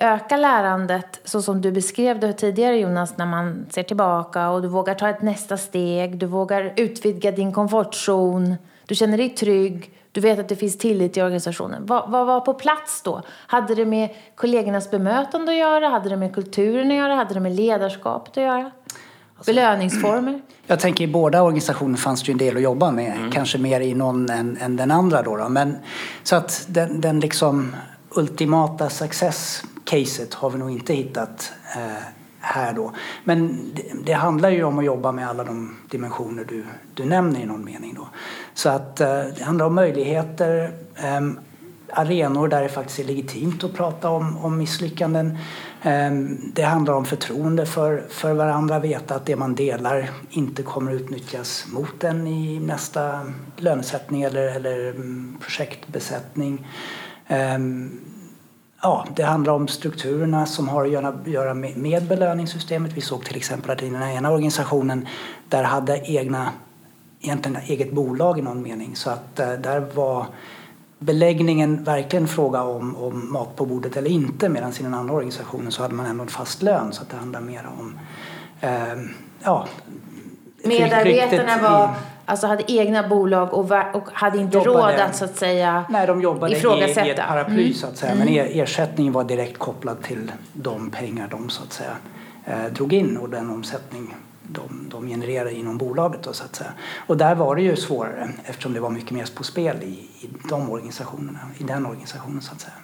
öka 0.00 0.36
lärandet 0.36 1.20
så 1.24 1.42
som 1.42 1.60
du 1.60 1.72
beskrev 1.72 2.20
det 2.20 2.32
tidigare 2.32 2.78
Jonas 2.78 3.16
när 3.16 3.26
man 3.26 3.66
ser 3.70 3.82
tillbaka 3.82 4.50
och 4.50 4.62
du 4.62 4.68
vågar 4.68 4.94
ta 4.94 5.08
ett 5.08 5.22
nästa 5.22 5.56
steg, 5.56 6.18
du 6.18 6.26
vågar 6.26 6.72
utvidga 6.76 7.30
din 7.30 7.52
komfortzon, 7.52 8.56
du 8.86 8.94
känner 8.94 9.18
dig 9.18 9.28
trygg, 9.28 9.92
du 10.12 10.20
vet 10.20 10.38
att 10.38 10.48
det 10.48 10.56
finns 10.56 10.78
tillit 10.78 11.16
i 11.16 11.22
organisationen. 11.22 11.86
Vad, 11.86 12.10
vad 12.10 12.26
var 12.26 12.40
på 12.40 12.54
plats 12.54 13.02
då? 13.02 13.22
Hade 13.28 13.74
det 13.74 13.86
med 13.86 14.08
kollegornas 14.34 14.90
bemötande 14.90 15.52
att 15.52 15.58
göra? 15.58 15.88
Hade 15.88 16.08
det 16.08 16.16
med 16.16 16.34
kulturen 16.34 16.90
att 16.90 16.96
göra? 16.96 17.14
Hade 17.14 17.34
det 17.34 17.40
med 17.40 17.52
ledarskapet 17.52 18.30
att 18.30 18.42
göra? 18.42 18.70
Alltså, 19.36 19.52
Belöningsformer? 19.52 20.40
Jag 20.66 20.80
tänker 20.80 21.04
i 21.04 21.06
båda 21.06 21.42
organisationer 21.42 21.96
fanns 21.96 22.22
det 22.22 22.28
ju 22.28 22.32
en 22.32 22.38
del 22.38 22.56
att 22.56 22.62
jobba 22.62 22.90
med. 22.90 23.16
Mm. 23.16 23.30
Kanske 23.30 23.58
mer 23.58 23.80
i 23.80 23.94
någon 23.94 24.30
än, 24.30 24.58
än 24.60 24.76
den 24.76 24.90
andra 24.90 25.22
då, 25.22 25.36
då. 25.36 25.48
Men, 25.48 25.76
så 26.22 26.36
att 26.36 26.66
den, 26.68 27.00
den 27.00 27.20
liksom 27.20 27.76
ultimata 28.10 28.90
success 28.90 29.62
caset 29.84 30.34
har 30.34 30.50
vi 30.50 30.58
nog 30.58 30.70
inte 30.70 30.94
hittat 30.94 31.52
eh, 31.76 32.02
här 32.40 32.72
då. 32.72 32.92
Men 33.24 33.70
det, 33.74 33.82
det, 34.04 34.12
handlar 34.12 34.50
ju 34.50 34.64
om 34.64 34.78
att 34.78 34.84
jobba 34.84 35.12
med 35.12 35.28
alla 35.28 35.44
de 35.44 35.76
dimensioner 35.90 36.44
du, 36.44 36.64
du 36.94 37.04
nämner 37.04 37.40
i 37.40 37.46
någon 37.46 37.64
mening 37.64 37.94
då. 37.94 38.08
Så 38.54 38.68
att 38.68 39.00
eh, 39.00 39.22
det 39.36 39.42
handlar 39.44 39.66
om 39.66 39.74
möjligheter, 39.74 40.72
eh, 40.96 41.20
arenor 41.92 42.48
där 42.48 42.62
det 42.62 42.68
faktiskt 42.68 42.98
är 42.98 43.04
legitimt 43.04 43.64
att 43.64 43.74
prata 43.74 44.08
om, 44.08 44.36
om 44.36 44.58
misslyckanden. 44.58 45.38
Ehm, 45.82 46.38
det 46.54 46.62
handlar 46.62 46.94
om 46.94 47.04
förtroende 47.04 47.66
för, 47.66 48.02
för 48.08 48.32
varandra, 48.32 48.78
veta 48.78 49.14
att 49.14 49.26
det 49.26 49.36
man 49.36 49.54
delar 49.54 50.10
inte 50.30 50.62
kommer 50.62 50.92
utnyttjas 50.92 51.66
mot 51.72 52.04
en 52.04 52.26
i 52.26 52.60
nästa 52.60 53.20
lönesättning 53.56 54.22
eller, 54.22 54.56
eller 54.56 54.90
mm, 54.90 55.38
projektbesättning. 55.40 56.66
Ehm, 57.26 58.00
Ja, 58.82 59.06
det 59.14 59.22
handlar 59.22 59.52
om 59.52 59.68
strukturerna 59.68 60.46
som 60.46 60.68
har 60.68 60.84
att 60.84 61.26
göra, 61.26 61.54
med 61.54 62.06
belöningssystemet. 62.08 62.92
Vi 62.92 63.00
såg 63.00 63.24
till 63.24 63.36
exempel 63.36 63.70
att 63.70 63.82
i 63.82 63.90
den 63.90 64.02
ena 64.02 64.30
organisationen 64.30 65.08
där 65.48 65.62
hade 65.62 66.10
egna, 66.10 66.52
egentligen 67.20 67.62
eget 67.62 67.92
bolag 67.92 68.38
i 68.38 68.42
någon 68.42 68.62
mening. 68.62 68.96
Så 68.96 69.10
att 69.10 69.40
eh, 69.40 69.52
där 69.52 69.80
var 69.94 70.26
beläggningen 70.98 71.84
verkligen 71.84 72.28
fråga 72.28 72.62
om, 72.62 72.96
om 72.96 73.32
mat 73.32 73.56
på 73.56 73.66
bordet 73.66 73.96
eller 73.96 74.10
inte 74.10 74.48
medan 74.48 74.72
i 74.80 74.82
den 74.82 74.94
andra 74.94 75.14
organisationen 75.14 75.72
så 75.72 75.82
hade 75.82 75.94
man 75.94 76.06
ändå 76.06 76.22
en 76.22 76.28
fast 76.28 76.62
lön 76.62 76.92
så 76.92 77.02
att 77.02 77.10
det 77.10 77.16
handlar 77.16 77.40
mer 77.40 77.68
om 77.78 77.98
eh, 78.60 79.02
ja, 79.42 79.66
Medarbetarna 80.64 81.62
var, 81.62 81.90
alltså 82.30 82.46
hade 82.46 82.72
egna 82.72 83.08
bolag 83.08 83.54
och, 83.54 83.70
och 83.94 84.08
hade 84.12 84.38
inte 84.38 84.58
jobbade, 84.58 84.92
råd 84.92 85.00
att 85.00 85.16
så 85.16 85.24
att 85.24 85.36
säga 85.36 85.84
Nej, 85.88 86.06
de 86.06 86.20
jobbade 86.20 86.56
ifrågasätta. 86.56 87.04
i, 87.04 87.08
i 87.08 87.10
ett 87.10 87.18
paraply 87.18 87.62
mm. 87.62 87.74
så 87.74 87.86
att 87.86 87.96
säga. 87.96 88.14
Men 88.14 88.28
mm. 88.28 88.60
ersättningen 88.60 89.12
var 89.12 89.24
direkt 89.24 89.58
kopplad 89.58 90.02
till 90.02 90.32
de 90.52 90.90
pengar 90.90 91.28
de 91.30 91.50
så 91.50 91.62
att 91.62 91.72
säga 91.72 91.96
eh, 92.44 92.72
drog 92.72 92.92
in 92.92 93.16
och 93.16 93.30
den 93.30 93.50
omsättning 93.50 94.14
de, 94.42 94.88
de 94.90 95.08
genererade 95.08 95.52
inom 95.54 95.78
bolaget. 95.78 96.22
Då, 96.22 96.32
så 96.32 96.44
att 96.44 96.56
säga. 96.56 96.70
Och 97.06 97.16
där 97.16 97.34
var 97.34 97.56
det 97.56 97.62
ju 97.62 97.76
svårare 97.76 98.28
eftersom 98.44 98.72
det 98.72 98.80
var 98.80 98.90
mycket 98.90 99.10
mer 99.10 99.28
på 99.34 99.44
spel 99.44 99.76
i, 99.82 99.86
i 99.86 100.30
de 100.48 100.70
organisationerna, 100.70 101.38
i 101.58 101.62
den 101.62 101.86
organisationen 101.86 102.42
så 102.42 102.52
att 102.52 102.60
säga. 102.60 102.74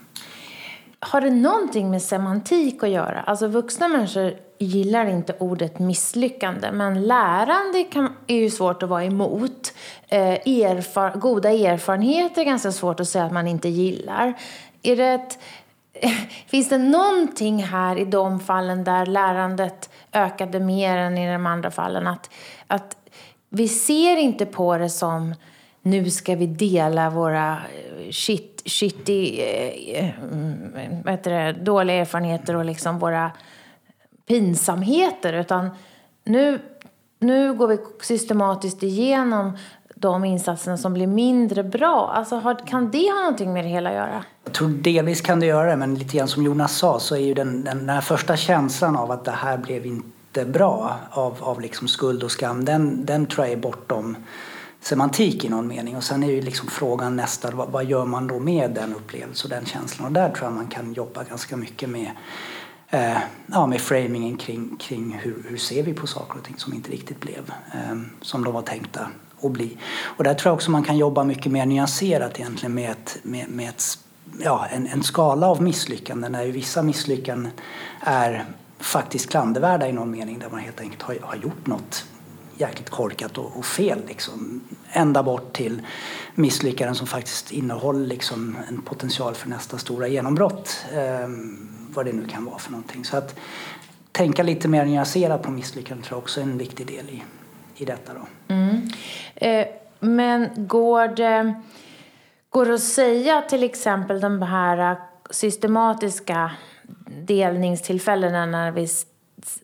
Har 1.09 1.21
det 1.21 1.31
någonting 1.31 1.90
med 1.90 2.03
semantik 2.03 2.83
att 2.83 2.88
göra? 2.88 3.21
Alltså 3.21 3.47
vuxna 3.47 3.88
människor 3.88 4.35
gillar 4.59 5.07
inte 5.07 5.35
ordet 5.38 5.79
misslyckande 5.79 6.73
men 6.73 7.07
lärande 7.07 7.85
kan, 7.85 8.16
är 8.27 8.37
ju 8.37 8.51
svårt 8.51 8.83
att 8.83 8.88
vara 8.88 9.05
emot. 9.05 9.73
Eh, 10.09 10.49
erfar, 10.49 11.11
goda 11.16 11.51
erfarenheter 11.51 12.40
är 12.40 12.45
ganska 12.45 12.73
svårt 12.73 13.01
att 13.01 13.09
säga 13.09 13.25
att 13.25 13.33
man 13.33 13.49
inte 13.49 13.69
gillar. 13.69 14.35
Är 14.83 14.97
det 14.97 15.07
ett, 15.07 15.38
finns 16.47 16.69
det 16.69 16.79
någonting 16.79 17.62
här 17.62 17.99
i 17.99 18.05
de 18.05 18.40
fallen 18.40 18.85
där 18.85 19.07
lärandet 19.07 19.90
ökade 20.12 20.61
mer 20.61 20.97
än 20.97 21.19
i 21.19 21.33
de 21.33 21.47
andra 21.47 21.71
fallen? 21.71 22.07
Att, 22.07 22.31
att 22.66 22.97
vi 23.49 23.69
ser 23.69 24.16
inte 24.16 24.47
på 24.47 24.79
det 24.79 24.90
som 24.90 25.35
nu 25.83 26.11
ska 26.11 26.35
vi 26.35 26.47
dela 26.47 27.11
våra 27.11 27.53
eh, 27.53 28.11
shit, 28.11 28.56
shitty, 28.66 29.40
eh, 29.40 30.09
eh 31.07 31.18
det, 31.22 31.52
dåliga 31.52 31.96
erfarenheter 31.96 32.57
och 32.57 32.64
liksom 32.64 32.98
våra 32.98 33.31
pinsamheter. 34.29 35.33
Utan 35.33 35.70
nu, 36.24 36.61
nu 37.18 37.55
går 37.55 37.68
vi 37.68 37.79
systematiskt 38.00 38.83
igenom 38.83 39.59
de 39.94 40.24
insatserna 40.24 40.76
som 40.76 40.94
blir 40.94 41.07
mindre 41.07 41.62
bra. 41.62 42.12
Alltså, 42.14 42.37
har, 42.37 42.66
kan 42.66 42.90
det 42.90 43.11
ha 43.11 43.20
någonting 43.20 43.52
med 43.52 43.64
det 43.64 43.68
hela 43.68 43.90
att 43.90 43.96
göra? 43.96 44.24
Jag 44.44 44.52
tror 44.52 44.68
delvis 44.68 45.20
kan 45.20 45.40
det 45.40 45.46
göra 45.46 45.70
det, 45.70 45.76
men 45.76 45.94
lite 45.94 46.16
grann 46.16 46.29
som 46.29 46.42
Jonas 46.42 46.76
sa 46.76 47.00
så 47.00 47.14
är 47.14 47.20
ju 47.20 47.35
den, 47.35 47.64
den, 47.64 47.79
den 47.79 47.88
här 47.88 48.00
första 48.00 48.37
känslan 48.37 48.96
av 48.96 49.11
att 49.11 49.24
det 49.24 49.31
här 49.31 49.59
blev 49.59 49.87
inte 49.87 50.44
bra 50.44 50.96
av, 51.11 51.37
av 51.40 51.61
liksom 51.61 51.88
skuld 51.88 52.22
och 52.22 52.31
skam, 52.31 52.64
den, 52.64 53.05
den 53.05 53.26
tror 53.26 53.46
jag 53.46 53.52
är 53.52 53.61
bortom 53.61 54.16
semantik 54.88 55.44
i 55.44 55.49
någon 55.49 55.68
mening. 55.68 55.96
Och 55.96 56.05
sen 56.05 56.22
är 56.22 56.31
ju 56.31 56.40
liksom 56.40 56.68
frågan 56.68 57.16
nästa, 57.16 57.51
vad, 57.51 57.70
vad 57.70 57.85
gör 57.85 58.05
man 58.05 58.27
då 58.27 58.38
med 58.38 58.70
den 58.70 58.94
upplevelsen 58.94 59.51
och 59.51 59.57
den 59.57 59.66
känslan? 59.66 60.07
Och 60.07 60.12
där 60.12 60.31
tror 60.31 60.44
jag 60.44 60.53
man 60.53 60.66
kan 60.66 60.92
jobba 60.92 61.25
ganska 61.25 61.57
mycket 61.57 61.88
med 61.88 62.11
eh, 62.90 63.18
ja, 63.46 63.66
med 63.66 63.81
framingen 63.81 64.37
kring, 64.37 64.77
kring 64.77 65.18
hur, 65.22 65.44
hur 65.49 65.57
ser 65.57 65.83
vi 65.83 65.94
på 65.94 66.07
saker 66.07 66.38
och 66.38 66.44
ting 66.44 66.59
som 66.59 66.75
inte 66.75 66.90
riktigt 66.90 67.20
blev 67.20 67.53
eh, 67.75 67.96
som 68.20 68.44
de 68.44 68.55
var 68.55 68.62
tänkta 68.62 69.09
att 69.42 69.51
bli. 69.51 69.79
Och 70.03 70.25
där 70.25 70.35
tror 70.35 70.51
jag 70.51 70.55
också 70.55 70.70
man 70.70 70.83
kan 70.83 70.96
jobba 70.96 71.25
mycket 71.25 71.53
mer 71.53 71.66
nyanserat 71.66 72.40
egentligen 72.40 72.75
med, 72.75 72.90
ett, 72.90 73.18
med, 73.22 73.49
med 73.49 73.68
ett, 73.68 73.99
ja, 74.38 74.66
en, 74.66 74.87
en 74.87 75.03
skala 75.03 75.46
av 75.46 75.62
misslyckanden 75.62 76.33
där 76.33 76.46
vissa 76.46 76.83
misslyckanden 76.83 77.53
är 78.01 78.44
faktiskt 78.79 79.31
klandervärda 79.31 79.88
i 79.88 79.92
någon 79.92 80.11
mening 80.11 80.38
där 80.38 80.51
man 80.51 80.61
helt 80.61 80.81
enkelt 80.81 81.03
har, 81.03 81.18
har 81.22 81.37
gjort 81.37 81.66
något 81.66 82.05
jäkligt 82.57 82.90
korkat 82.90 83.38
och, 83.38 83.57
och, 83.57 83.64
fel. 83.64 84.03
Liksom. 84.09 84.61
Ända 84.90 85.23
bort 85.23 85.53
till 85.53 85.83
misslyckanden 86.35 86.95
som 86.95 87.07
faktiskt 87.07 87.53
innehåller 87.53 88.07
liksom 88.07 88.57
en 88.69 88.83
potential 88.83 89.35
för 89.35 89.49
nästa 89.49 89.79
stora 89.79 90.09
genombrott. 90.09 90.85
Eh, 90.92 91.29
vad 91.88 92.07
det 92.07 92.12
nu 92.12 92.29
kan 92.29 92.45
vara 92.45 92.59
för 92.59 92.71
någonting. 92.71 93.05
Så 93.05 93.16
att 93.16 93.38
tänka 94.12 94.42
lite 94.42 94.69
mer 94.69 94.85
nyanserat 94.85 95.42
på 95.42 95.51
misslyckanden 95.51 96.05
tror 96.05 96.16
jag 96.16 96.23
också 96.23 96.40
är 96.40 96.45
en 96.45 96.59
viktig 96.59 96.87
del 96.87 97.11
i, 97.11 97.23
i 97.77 97.85
detta. 97.85 98.12
Då. 98.14 98.55
Mm. 98.55 98.88
Eh, 99.35 99.66
men 100.01 100.51
går 100.57 101.09
det, 101.09 101.62
går 102.51 102.66
det 102.66 102.75
att 102.75 102.83
säga 102.83 103.42
till 103.42 103.62
exempel 103.62 104.21
de 104.21 104.42
här 104.42 104.97
systematiska 105.31 106.51
delningstillfällena 107.07 108.47
när 108.47 108.71
vi 108.71 108.88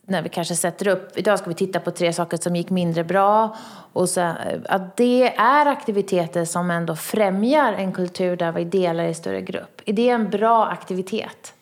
när 0.05 0.21
vi 0.21 0.29
kanske 0.29 0.55
sätter 0.55 0.87
upp, 0.87 1.17
idag 1.17 1.39
ska 1.39 1.49
vi 1.49 1.55
titta 1.55 1.79
på 1.79 1.91
tre 1.91 2.13
saker 2.13 2.37
som 2.37 2.55
gick 2.55 2.69
mindre 2.69 3.03
bra. 3.03 3.55
Och 3.93 4.09
så, 4.09 4.21
eh, 4.21 4.35
att 4.65 4.97
det 4.97 5.35
är 5.35 5.65
aktiviteter 5.65 6.45
som 6.45 6.71
ändå 6.71 6.95
främjar 6.95 7.73
en 7.73 7.91
kultur 7.91 8.35
där 8.35 8.51
vi 8.51 8.63
delar 8.63 9.05
i 9.05 9.13
större 9.13 9.41
grupp. 9.41 9.81
Är 9.85 9.93
det 9.93 10.09
en 10.09 10.29
bra 10.29 10.65
aktivitet? 10.65 11.53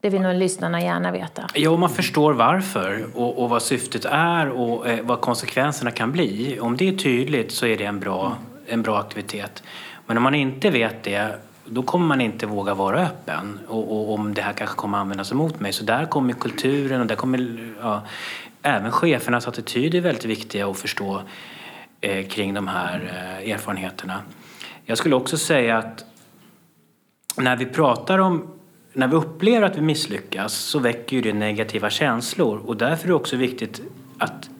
Det 0.00 0.10
vill 0.10 0.20
nog 0.20 0.34
lyssnarna 0.34 0.80
gärna 0.80 1.12
veta. 1.12 1.48
Ja, 1.54 1.70
om 1.70 1.80
man 1.80 1.90
förstår 1.90 2.32
varför 2.32 3.06
och, 3.14 3.42
och 3.42 3.50
vad 3.50 3.62
syftet 3.62 4.04
är 4.04 4.48
och 4.48 4.88
eh, 4.88 5.04
vad 5.04 5.20
konsekvenserna 5.20 5.90
kan 5.90 6.12
bli. 6.12 6.58
Om 6.60 6.76
det 6.76 6.88
är 6.88 6.92
tydligt 6.92 7.52
så 7.52 7.66
är 7.66 7.78
det 7.78 7.84
en 7.84 8.00
bra, 8.00 8.36
en 8.66 8.82
bra 8.82 8.98
aktivitet. 8.98 9.62
Men 10.06 10.16
om 10.16 10.22
man 10.22 10.34
inte 10.34 10.70
vet 10.70 11.02
det 11.02 11.34
då 11.72 11.82
kommer 11.82 12.06
man 12.06 12.20
inte 12.20 12.46
våga 12.46 12.74
vara 12.74 13.06
öppen 13.06 13.58
och, 13.68 13.92
och, 13.92 14.14
om 14.14 14.34
det 14.34 14.42
här 14.42 14.52
kanske 14.52 14.76
kommer 14.76 14.98
användas 14.98 15.32
emot 15.32 15.60
mig. 15.60 15.72
Så 15.72 15.84
där 15.84 16.06
kommer 16.06 16.32
kulturen 16.32 17.00
och 17.00 17.06
där 17.06 17.16
kommer 17.16 17.72
ja, 17.80 18.02
även 18.62 18.92
chefernas 18.92 19.48
attityd 19.48 19.94
är 19.94 20.00
väldigt 20.00 20.24
viktiga 20.24 20.68
att 20.68 20.78
förstå 20.78 21.22
eh, 22.00 22.26
kring 22.26 22.54
de 22.54 22.68
här 22.68 23.00
eh, 23.42 23.52
erfarenheterna. 23.52 24.22
Jag 24.84 24.98
skulle 24.98 25.14
också 25.14 25.36
säga 25.36 25.78
att 25.78 26.04
när 27.36 27.56
vi 27.56 27.66
pratar 27.66 28.18
om 28.18 28.46
när 28.92 29.08
vi 29.08 29.16
upplever 29.16 29.66
att 29.66 29.76
vi 29.76 29.80
misslyckas 29.80 30.54
så 30.54 30.78
väcker 30.78 31.16
ju 31.16 31.22
det 31.22 31.32
negativa 31.32 31.90
känslor 31.90 32.58
och 32.66 32.76
därför 32.76 33.04
är 33.04 33.08
det 33.08 33.14
också 33.14 33.36
viktigt 33.36 33.82
att 34.18 34.50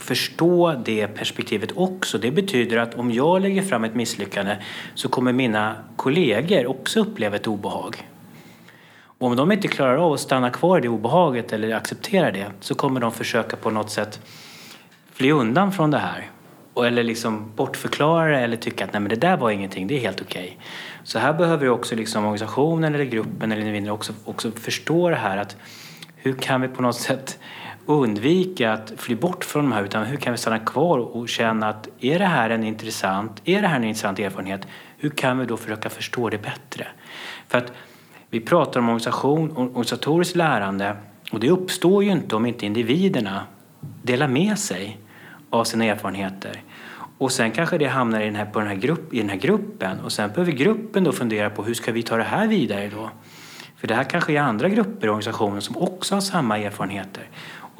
förstå 0.00 0.74
det 0.84 1.08
perspektivet 1.08 1.72
också. 1.76 2.18
Det 2.18 2.30
betyder 2.30 2.76
att 2.76 2.94
om 2.94 3.10
jag 3.12 3.42
lägger 3.42 3.62
fram 3.62 3.84
ett 3.84 3.94
misslyckande 3.94 4.56
så 4.94 5.08
kommer 5.08 5.32
mina 5.32 5.76
kollegor 5.96 6.66
också 6.66 7.00
uppleva 7.00 7.36
ett 7.36 7.46
obehag. 7.46 8.06
Och 9.02 9.26
om 9.26 9.36
de 9.36 9.52
inte 9.52 9.68
klarar 9.68 9.96
av 9.96 10.12
att 10.12 10.20
stanna 10.20 10.50
kvar 10.50 10.78
i 10.78 10.80
det 10.80 10.88
obehaget 10.88 11.52
eller 11.52 11.74
acceptera 11.74 12.30
det 12.30 12.46
så 12.60 12.74
kommer 12.74 13.00
de 13.00 13.12
försöka 13.12 13.56
på 13.56 13.70
något 13.70 13.90
sätt 13.90 14.20
fly 15.12 15.30
undan 15.32 15.72
från 15.72 15.90
det 15.90 15.98
här. 15.98 16.30
Eller 16.86 17.02
liksom 17.02 17.52
bortförklara 17.56 18.30
det 18.30 18.38
eller 18.38 18.56
tycka 18.56 18.84
att 18.84 18.92
Nej, 18.92 19.00
men 19.00 19.10
det 19.10 19.16
där 19.16 19.36
var 19.36 19.50
ingenting, 19.50 19.86
det 19.86 19.96
är 19.96 20.00
helt 20.00 20.20
okej. 20.20 20.42
Okay. 20.42 20.56
Så 21.04 21.18
här 21.18 21.32
behöver 21.32 21.68
också 21.68 21.96
liksom 21.96 22.24
organisationen 22.24 22.94
eller 22.94 23.04
gruppen 23.04 23.52
eller 23.52 23.62
individen 23.62 23.90
också, 23.90 24.12
också 24.24 24.50
förstå 24.50 25.08
det 25.08 25.16
här 25.16 25.36
att 25.36 25.56
hur 26.16 26.32
kan 26.32 26.60
vi 26.60 26.68
på 26.68 26.82
något 26.82 26.96
sätt 26.96 27.38
undvika 27.86 28.72
att 28.72 28.92
fly 28.96 29.14
bort 29.14 29.44
från 29.44 29.64
de 29.64 29.72
här 29.72 29.84
utan 29.84 30.04
hur 30.04 30.16
kan 30.16 30.32
vi 30.32 30.38
stanna 30.38 30.58
kvar 30.58 30.98
och 30.98 31.28
känna 31.28 31.68
att 31.68 31.88
är 32.00 32.18
det 32.18 32.24
här 32.24 32.50
en 32.50 32.64
intressant, 32.64 33.42
är 33.44 33.62
det 33.62 33.68
här 33.68 33.76
en 33.76 33.84
intressant 33.84 34.18
erfarenhet, 34.18 34.66
hur 34.98 35.10
kan 35.10 35.38
vi 35.38 35.46
då 35.46 35.56
försöka 35.56 35.90
förstå 35.90 36.28
det 36.28 36.38
bättre? 36.38 36.86
För 37.48 37.58
att 37.58 37.72
vi 38.30 38.40
pratar 38.40 38.80
om 38.80 38.88
organisation, 38.88 39.56
organisatoriskt 39.56 40.36
lärande 40.36 40.96
och 41.32 41.40
det 41.40 41.50
uppstår 41.50 42.04
ju 42.04 42.10
inte 42.10 42.36
om 42.36 42.46
inte 42.46 42.66
individerna 42.66 43.42
delar 44.02 44.28
med 44.28 44.58
sig 44.58 44.98
av 45.50 45.64
sina 45.64 45.84
erfarenheter. 45.84 46.62
Och 47.18 47.32
sen 47.32 47.50
kanske 47.50 47.78
det 47.78 47.86
hamnar 47.86 48.20
i 48.20 48.24
den 48.24 48.36
här, 48.36 48.44
på 48.44 48.58
den 48.58 48.68
här, 48.68 48.74
grupp, 48.74 49.14
i 49.14 49.18
den 49.18 49.28
här 49.28 49.36
gruppen 49.36 50.00
och 50.00 50.12
sen 50.12 50.30
behöver 50.30 50.52
gruppen 50.52 51.04
då 51.04 51.12
fundera 51.12 51.50
på 51.50 51.62
hur 51.62 51.74
ska 51.74 51.92
vi 51.92 52.02
ta 52.02 52.16
det 52.16 52.22
här 52.22 52.46
vidare 52.46 52.88
då? 52.88 53.10
För 53.76 53.88
det 53.88 53.94
här 53.94 54.04
kanske 54.04 54.32
är 54.32 54.40
andra 54.40 54.68
grupper 54.68 55.06
i 55.06 55.10
organisationen 55.10 55.62
som 55.62 55.76
också 55.76 56.14
har 56.14 56.20
samma 56.20 56.58
erfarenheter. 56.58 57.28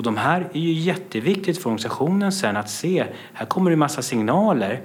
Och 0.01 0.05
de 0.05 0.17
här 0.17 0.49
är 0.53 0.61
ju 0.61 0.73
jätteviktigt 0.73 1.59
för 1.59 1.71
organisationen 1.71 2.33
sen 2.33 2.57
att 2.57 2.71
se. 2.71 3.05
Här 3.33 3.47
kommer 3.47 3.71
det 3.71 3.77
massa 3.77 4.03
signaler 4.03 4.81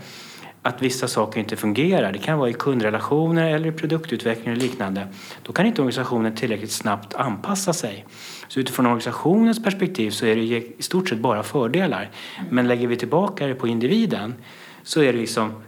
att 0.61 0.81
vissa 0.81 1.07
saker 1.07 1.39
inte 1.39 1.55
fungerar. 1.55 2.11
Det 2.11 2.19
kan 2.19 2.37
vara 2.37 2.49
i 2.49 2.53
kundrelationer 2.53 3.55
eller 3.55 3.69
i 3.69 3.71
produktutveckling 3.71 4.51
och 4.51 4.57
liknande. 4.57 5.07
Då 5.43 5.53
kan 5.53 5.65
inte 5.65 5.81
organisationen 5.81 6.35
tillräckligt 6.35 6.71
snabbt 6.71 7.13
anpassa 7.13 7.73
sig. 7.73 8.05
Så 8.47 8.59
utifrån 8.59 8.85
organisationens 8.85 9.63
perspektiv 9.63 10.11
så 10.11 10.25
är 10.25 10.35
det 10.35 10.41
i 10.41 10.75
stort 10.79 11.09
sett 11.09 11.19
bara 11.19 11.43
fördelar. 11.43 12.09
Men 12.49 12.67
lägger 12.67 12.87
vi 12.87 12.95
tillbaka 12.95 13.47
det 13.47 13.55
på 13.55 13.67
individen 13.67 14.35
så 14.83 15.01
är 15.01 15.13
det 15.13 15.19
liksom 15.19 15.63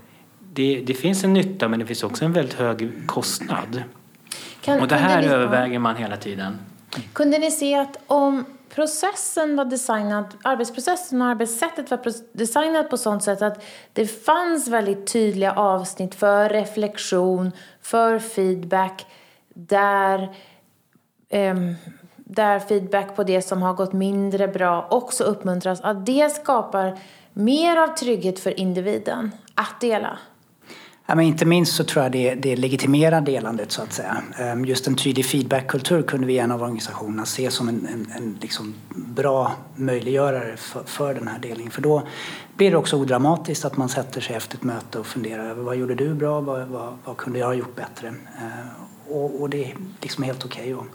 det, 0.53 0.83
det 0.87 0.93
finns 0.93 1.23
en 1.23 1.33
nytta 1.33 1.67
men 1.67 1.79
det 1.79 1.85
finns 1.85 2.03
också 2.03 2.25
en 2.25 2.33
väldigt 2.33 2.55
hög 2.55 2.91
kostnad. 3.05 3.83
Kan, 4.61 4.79
och 4.79 4.87
det 4.87 4.95
här 4.95 5.21
ni, 5.21 5.27
överväger 5.27 5.79
man 5.79 5.95
hela 5.95 6.17
tiden. 6.17 6.57
Kunde 7.13 7.37
ni 7.39 7.51
se 7.51 7.75
att 7.75 7.97
om 8.07 8.45
processen 8.77 9.55
var 9.55 9.65
designad, 9.65 10.25
arbetsprocessen 10.43 11.21
och 11.21 11.27
arbetssättet 11.27 11.91
var 11.91 11.99
designat 12.37 12.89
på 12.89 12.97
sånt 12.97 13.23
sätt 13.23 13.41
att 13.41 13.63
det 13.93 14.07
fanns 14.07 14.67
väldigt 14.67 15.07
tydliga 15.07 15.53
avsnitt 15.53 16.15
för 16.15 16.49
reflektion, 16.49 17.51
för 17.81 18.19
feedback 18.19 19.05
där 19.53 20.35
um, 21.29 21.75
där 22.15 22.59
feedback 22.59 23.15
på 23.15 23.23
det 23.23 23.41
som 23.41 23.61
har 23.61 23.73
gått 23.73 23.93
mindre 23.93 24.47
bra 24.47 24.87
också 24.89 25.23
uppmuntras, 25.23 25.81
att 25.81 26.05
det 26.05 26.29
skapar 26.29 26.99
mer 27.33 27.77
av 27.77 27.87
trygghet 27.87 28.39
för 28.39 28.59
individen 28.59 29.31
att 29.55 29.81
dela? 29.81 30.17
Ja, 31.09 31.15
men 31.15 31.25
inte 31.25 31.45
minst 31.45 31.75
så 31.75 31.83
tror 31.83 32.03
jag 32.03 32.11
det, 32.11 32.35
det 32.35 32.55
legitimerar 32.55 33.21
delandet 33.21 33.71
så 33.71 33.81
att 33.81 33.93
säga. 33.93 34.17
Ehm, 34.37 34.65
just 34.65 34.87
en 34.87 34.95
tydlig 34.95 35.25
feedbackkultur 35.25 36.01
kunde 36.01 36.27
vi 36.27 36.33
i 36.33 36.39
en 36.39 36.51
av 36.51 36.61
organisationerna 36.61 37.25
se 37.25 37.51
som 37.51 37.69
en, 37.69 37.87
en, 37.93 38.11
en 38.17 38.37
liksom 38.41 38.75
bra 38.95 39.51
möjliggörare 39.75 40.57
för, 40.57 40.83
för, 40.83 41.13
den 41.13 41.27
här 41.27 41.39
delningen. 41.39 41.71
För 41.71 41.81
då 41.81 42.07
blir 42.55 42.71
det 42.71 42.77
också 42.77 42.97
odramatiskt 42.97 43.65
att 43.65 43.77
man 43.77 43.89
sätter 43.89 44.21
sig 44.21 44.35
efter 44.35 44.57
ett 44.57 44.63
möte 44.63 44.99
och 44.99 45.05
funderar 45.05 45.49
över 45.49 45.63
vad 45.63 45.75
gjorde 45.75 45.95
du 45.95 46.13
bra, 46.13 46.41
vad, 46.41 46.67
vad, 46.67 46.97
vad 47.05 47.17
kunde 47.17 47.39
jag 47.39 47.47
ha 47.47 47.53
gjort 47.53 47.75
bättre? 47.75 48.07
Ehm, 48.07 48.67
och, 49.09 49.41
och, 49.41 49.49
det 49.49 49.65
är 49.65 49.75
liksom 50.01 50.23
helt 50.23 50.45
okej 50.45 50.75
okay 50.75 50.87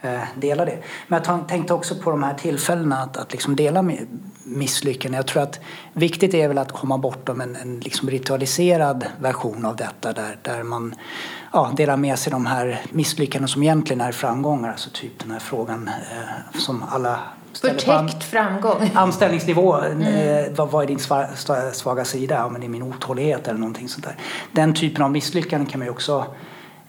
att 0.00 0.04
eh, 0.04 0.28
dela 0.40 0.64
det. 0.64 0.78
Men 1.08 1.22
jag 1.26 1.48
tänkte 1.48 1.74
också 1.74 1.94
på 1.94 2.10
de 2.10 2.22
här 2.22 2.34
tillfällena 2.34 2.96
att, 2.96 3.16
att 3.16 3.32
liksom 3.32 3.56
dela 3.56 3.82
med 3.82 4.06
misslyckanden. 4.44 5.16
Jag 5.16 5.26
tror 5.26 5.42
att 5.42 5.60
viktigt 5.92 6.34
är 6.34 6.48
väl 6.48 6.58
att 6.58 6.72
komma 6.72 6.98
bortom 6.98 7.40
en, 7.40 7.56
en 7.56 7.80
liksom 7.80 8.10
ritualiserad 8.10 9.06
version 9.20 9.64
av 9.64 9.76
detta 9.76 10.12
där, 10.12 10.38
där 10.42 10.62
man 10.62 10.94
ja, 11.52 11.72
delar 11.76 11.96
med 11.96 12.18
sig 12.18 12.30
de 12.30 12.46
här 12.46 12.80
misslyckanden 12.92 13.48
som 13.48 13.62
egentligen 13.62 14.00
är 14.00 14.12
framgångar. 14.12 14.70
Alltså 14.70 14.90
typ 14.92 15.18
den 15.18 15.30
här 15.30 15.38
frågan 15.38 15.88
eh, 15.88 16.58
som 16.60 16.84
alla 16.90 17.20
Förtäckt 17.52 18.24
framgång. 18.24 18.90
Anställningsnivå, 18.94 19.74
mm. 19.76 20.02
eh, 20.02 20.52
vad, 20.52 20.70
vad 20.70 20.82
är 20.82 20.86
din 20.86 20.98
svaga 21.72 22.04
sida? 22.04 22.34
Ja, 22.34 22.48
men 22.48 22.60
det 22.60 22.66
är 22.66 22.68
min 22.68 22.82
otålighet 22.82 23.48
eller 23.48 23.58
någonting 23.58 23.88
sånt 23.88 24.04
där. 24.04 24.16
Den 24.52 24.74
typen 24.74 25.04
av 25.04 25.10
misslyckanden 25.10 25.66
kan 25.66 25.78
man 25.78 25.86
ju 25.86 25.92
också 25.92 26.26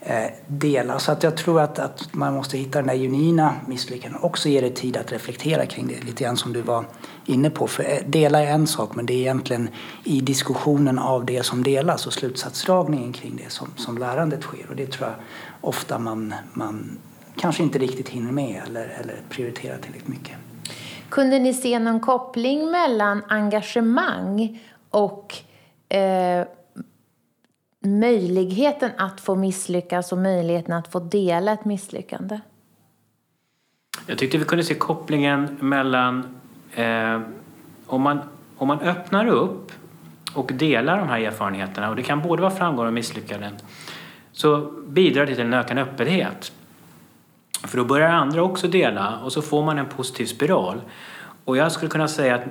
Eh, 0.04 0.30
delar. 0.46 0.98
Så 0.98 1.12
att 1.12 1.22
jag 1.22 1.36
tror 1.36 1.60
att, 1.60 1.78
att 1.78 2.14
man 2.14 2.34
måste 2.34 2.58
hitta 2.58 2.78
den 2.78 2.88
där 2.88 2.96
genuina 2.96 3.54
misslyckandet. 3.66 4.24
Också 4.24 4.48
ge 4.48 4.60
det 4.60 4.70
tid 4.70 4.96
att 4.96 5.12
reflektera 5.12 5.66
kring 5.66 5.86
det, 5.86 6.04
lite 6.04 6.24
grann 6.24 6.36
som 6.36 6.52
du 6.52 6.62
var 6.62 6.84
inne 7.26 7.50
på. 7.50 7.66
För 7.66 7.82
eh, 7.82 7.98
dela 8.06 8.42
är 8.42 8.46
en 8.46 8.66
sak, 8.66 8.94
men 8.96 9.06
det 9.06 9.12
är 9.12 9.18
egentligen 9.18 9.68
i 10.04 10.20
diskussionen 10.20 10.98
av 10.98 11.24
det 11.24 11.42
som 11.42 11.62
delas 11.62 12.06
och 12.06 12.12
slutsatsdragningen 12.12 13.12
kring 13.12 13.40
det 13.44 13.50
som, 13.50 13.68
som 13.76 13.98
lärandet 13.98 14.42
sker. 14.42 14.66
Och 14.70 14.76
det 14.76 14.86
tror 14.86 15.08
jag 15.08 15.16
ofta 15.60 15.98
man, 15.98 16.34
man 16.52 16.98
kanske 17.36 17.62
inte 17.62 17.78
riktigt 17.78 18.08
hinner 18.08 18.32
med 18.32 18.62
eller, 18.66 18.96
eller 19.00 19.16
prioriterar 19.28 19.78
tillräckligt 19.78 20.08
mycket. 20.08 20.36
Kunde 21.08 21.38
ni 21.38 21.54
se 21.54 21.78
någon 21.78 22.00
koppling 22.00 22.70
mellan 22.70 23.22
engagemang 23.28 24.60
och 24.90 25.36
eh 25.88 26.46
möjligheten 27.82 28.90
att 28.96 29.20
få 29.20 29.34
misslyckas 29.34 30.12
och 30.12 30.18
möjligheten 30.18 30.74
att 30.74 30.88
få 30.88 31.00
dela 31.00 31.52
ett 31.52 31.64
misslyckande? 31.64 32.40
Jag 34.06 34.18
tyckte 34.18 34.38
vi 34.38 34.44
kunde 34.44 34.64
se 34.64 34.74
kopplingen 34.74 35.58
mellan 35.60 36.40
eh, 36.74 37.20
om, 37.86 38.02
man, 38.02 38.20
om 38.56 38.68
man 38.68 38.80
öppnar 38.80 39.26
upp 39.26 39.72
och 40.34 40.52
delar 40.54 40.98
de 40.98 41.08
här 41.08 41.20
erfarenheterna 41.20 41.90
och 41.90 41.96
det 41.96 42.02
kan 42.02 42.22
både 42.22 42.42
vara 42.42 42.54
framgång 42.54 42.86
och 42.86 42.92
misslyckanden 42.92 43.52
så 44.32 44.72
bidrar 44.86 45.26
det 45.26 45.34
till 45.34 45.44
en 45.44 45.54
ökad 45.54 45.78
öppenhet. 45.78 46.52
För 47.64 47.78
då 47.78 47.84
börjar 47.84 48.08
andra 48.08 48.42
också 48.42 48.68
dela 48.68 49.18
och 49.18 49.32
så 49.32 49.42
får 49.42 49.62
man 49.62 49.78
en 49.78 49.86
positiv 49.86 50.26
spiral. 50.26 50.80
Och 51.44 51.56
jag 51.56 51.72
skulle 51.72 51.90
kunna 51.90 52.08
säga 52.08 52.34
att 52.34 52.44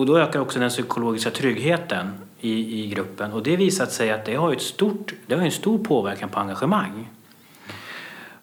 och 0.00 0.06
då 0.06 0.18
ökar 0.18 0.40
också 0.40 0.58
den 0.58 0.70
psykologiska 0.70 1.30
tryggheten 1.30 2.12
i, 2.40 2.82
i 2.82 2.86
gruppen. 2.86 3.32
Och 3.32 3.42
det 3.42 3.56
visat 3.56 3.92
sig 3.92 4.10
att 4.10 4.24
det 4.24 4.34
har, 4.34 4.52
ett 4.52 4.62
stort, 4.62 5.14
det 5.26 5.34
har 5.34 5.42
en 5.42 5.50
stor 5.50 5.78
påverkan 5.78 6.28
på 6.28 6.40
engagemang. 6.40 7.08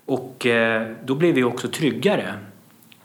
Och 0.06 0.46
eh, 0.46 0.88
då 1.06 1.16
blir 1.16 1.34
vi 1.34 1.44
också 1.44 1.68
tryggare. 1.68 2.34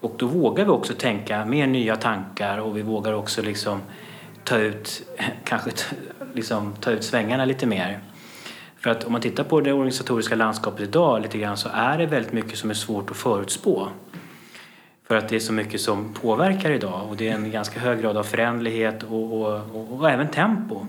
Och 0.01 0.15
då 0.19 0.27
vågar 0.27 0.65
vi 0.65 0.71
också 0.71 0.93
tänka 0.93 1.45
mer 1.45 1.67
nya 1.67 1.97
tankar 1.97 2.59
och 2.59 2.77
vi 2.77 2.83
vågar 2.83 3.13
också 3.13 3.43
liksom 3.43 3.81
ta 4.45 4.59
ut, 4.59 5.03
kanske 5.45 5.71
liksom 6.35 6.75
ta 6.81 6.91
ut 6.91 7.05
svängarna 7.05 7.45
lite 7.45 7.67
mer. 7.67 8.01
För 8.77 8.91
att 8.91 9.05
om 9.05 9.13
man 9.13 9.21
tittar 9.21 9.45
på 9.45 9.61
det 9.61 9.73
organisatoriska 9.73 10.35
landskapet 10.35 10.81
idag 10.81 11.23
lite 11.23 11.39
grann 11.39 11.57
så 11.57 11.69
är 11.73 11.99
det 11.99 12.07
väldigt 12.07 12.33
mycket 12.33 12.59
som 12.59 12.71
är 12.71 12.75
svårt 12.75 13.11
att 13.11 13.17
förutspå. 13.17 13.89
För 15.05 15.17
att 15.17 15.29
det 15.29 15.37
är 15.37 15.41
så 15.41 15.53
mycket 15.53 15.81
som 15.81 16.15
påverkar 16.15 16.71
idag 16.71 17.09
och 17.09 17.17
det 17.17 17.29
är 17.29 17.35
en 17.35 17.51
ganska 17.51 17.81
hög 17.81 18.01
grad 18.01 18.17
av 18.17 18.25
förändlighet 18.25 19.03
och, 19.03 19.41
och, 19.41 19.61
och, 19.75 20.01
och 20.01 20.11
även 20.11 20.29
tempo. 20.29 20.87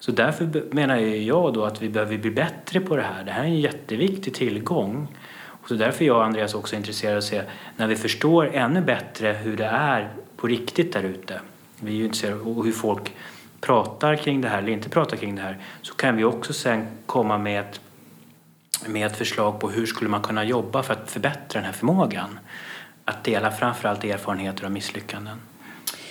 Så 0.00 0.12
därför 0.12 0.74
menar 0.74 0.96
jag 0.96 1.54
då 1.54 1.64
att 1.64 1.82
vi 1.82 1.88
behöver 1.88 2.18
bli 2.18 2.30
bättre 2.30 2.80
på 2.80 2.96
det 2.96 3.02
här. 3.02 3.24
Det 3.24 3.30
här 3.30 3.42
är 3.42 3.46
en 3.46 3.60
jätteviktig 3.60 4.34
tillgång. 4.34 5.08
Och 5.36 5.68
så 5.68 5.74
därför 5.74 6.04
är 6.04 6.06
jag 6.06 6.16
och 6.16 6.24
Andreas 6.24 6.54
också 6.54 6.76
intresserade 6.76 7.16
av 7.16 7.18
att 7.18 7.24
se 7.24 7.42
när 7.76 7.86
vi 7.86 7.96
förstår 7.96 8.54
ännu 8.54 8.80
bättre 8.80 9.32
hur 9.32 9.56
det 9.56 9.64
är 9.64 10.10
på 10.36 10.46
riktigt 10.46 10.92
där 10.92 11.02
ute. 11.02 11.40
Vi 11.80 11.92
är 11.92 11.96
ju 11.96 12.04
intresserade 12.04 12.40
av 12.40 12.64
hur 12.64 12.72
folk 12.72 13.14
pratar 13.60 14.16
kring 14.16 14.40
det 14.40 14.48
här 14.48 14.58
eller 14.58 14.72
inte 14.72 14.88
pratar 14.88 15.16
kring 15.16 15.36
det 15.36 15.42
här. 15.42 15.58
Så 15.82 15.94
kan 15.94 16.16
vi 16.16 16.24
också 16.24 16.52
sen 16.52 16.86
komma 17.06 17.38
med 17.38 17.60
ett, 17.60 17.80
med 18.86 19.06
ett 19.06 19.16
förslag 19.16 19.60
på 19.60 19.70
hur 19.70 19.86
skulle 19.86 20.10
man 20.10 20.22
kunna 20.22 20.44
jobba 20.44 20.82
för 20.82 20.94
att 20.94 21.10
förbättra 21.10 21.60
den 21.60 21.64
här 21.64 21.72
förmågan 21.72 22.38
att 23.10 23.24
dela 23.24 23.50
framförallt 23.50 24.04
erfarenheter 24.04 24.64
av 24.64 24.70
misslyckanden. 24.70 25.40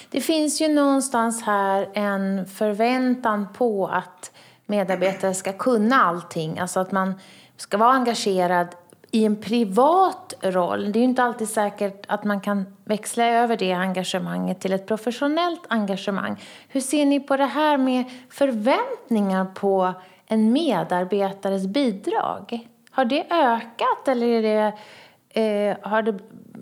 Det 0.09 0.21
finns 0.21 0.61
ju 0.61 0.67
någonstans 0.67 1.43
här 1.43 1.89
en 1.93 2.45
förväntan 2.45 3.47
på 3.53 3.87
att 3.87 4.31
medarbetare 4.65 5.33
ska 5.33 5.53
kunna 5.53 6.03
allting. 6.03 6.59
Alltså 6.59 6.79
att 6.79 6.91
man 6.91 7.13
ska 7.57 7.77
vara 7.77 7.91
engagerad 7.91 8.67
i 9.11 9.25
en 9.25 9.35
privat 9.35 10.33
roll. 10.41 10.91
Det 10.91 10.99
är 10.99 11.01
ju 11.01 11.05
inte 11.07 11.23
alltid 11.23 11.49
säkert 11.49 12.05
att 12.07 12.23
man 12.23 12.41
kan 12.41 12.75
växla 12.85 13.25
över 13.25 13.57
det 13.57 13.73
engagemanget 13.73 14.59
till 14.59 14.73
ett 14.73 14.87
professionellt 14.87 15.61
engagemang. 15.67 16.43
Hur 16.67 16.81
ser 16.81 17.05
ni 17.05 17.19
på 17.19 17.37
det 17.37 17.45
här 17.45 17.77
med 17.77 18.05
förväntningar 18.29 19.45
på 19.45 19.93
en 20.27 20.51
medarbetares 20.51 21.67
bidrag? 21.67 22.67
Har 22.91 23.05
det 23.05 23.25
ökat 23.29 24.07
eller 24.07 24.27
är 24.27 24.41
det, 24.41 24.73
eh, 25.41 25.77
har 25.81 26.01
det 26.01 26.19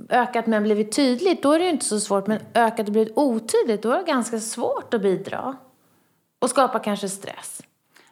ökat 0.09 0.47
men 0.47 0.63
blivit 0.63 0.91
tydligt, 0.91 1.43
då 1.43 1.51
är 1.51 1.59
det 1.59 1.69
inte 1.69 1.85
så 1.85 1.99
svårt. 1.99 2.27
Men 2.27 2.39
ökat 2.53 2.87
och 2.87 2.91
blivit 2.91 3.13
otydligt, 3.17 3.81
då 3.81 3.91
är 3.91 3.97
det 3.97 4.03
ganska 4.03 4.39
svårt 4.39 4.93
att 4.93 5.01
bidra. 5.01 5.55
Och 6.39 6.49
skapa 6.49 6.79
kanske 6.79 7.09
stress. 7.09 7.61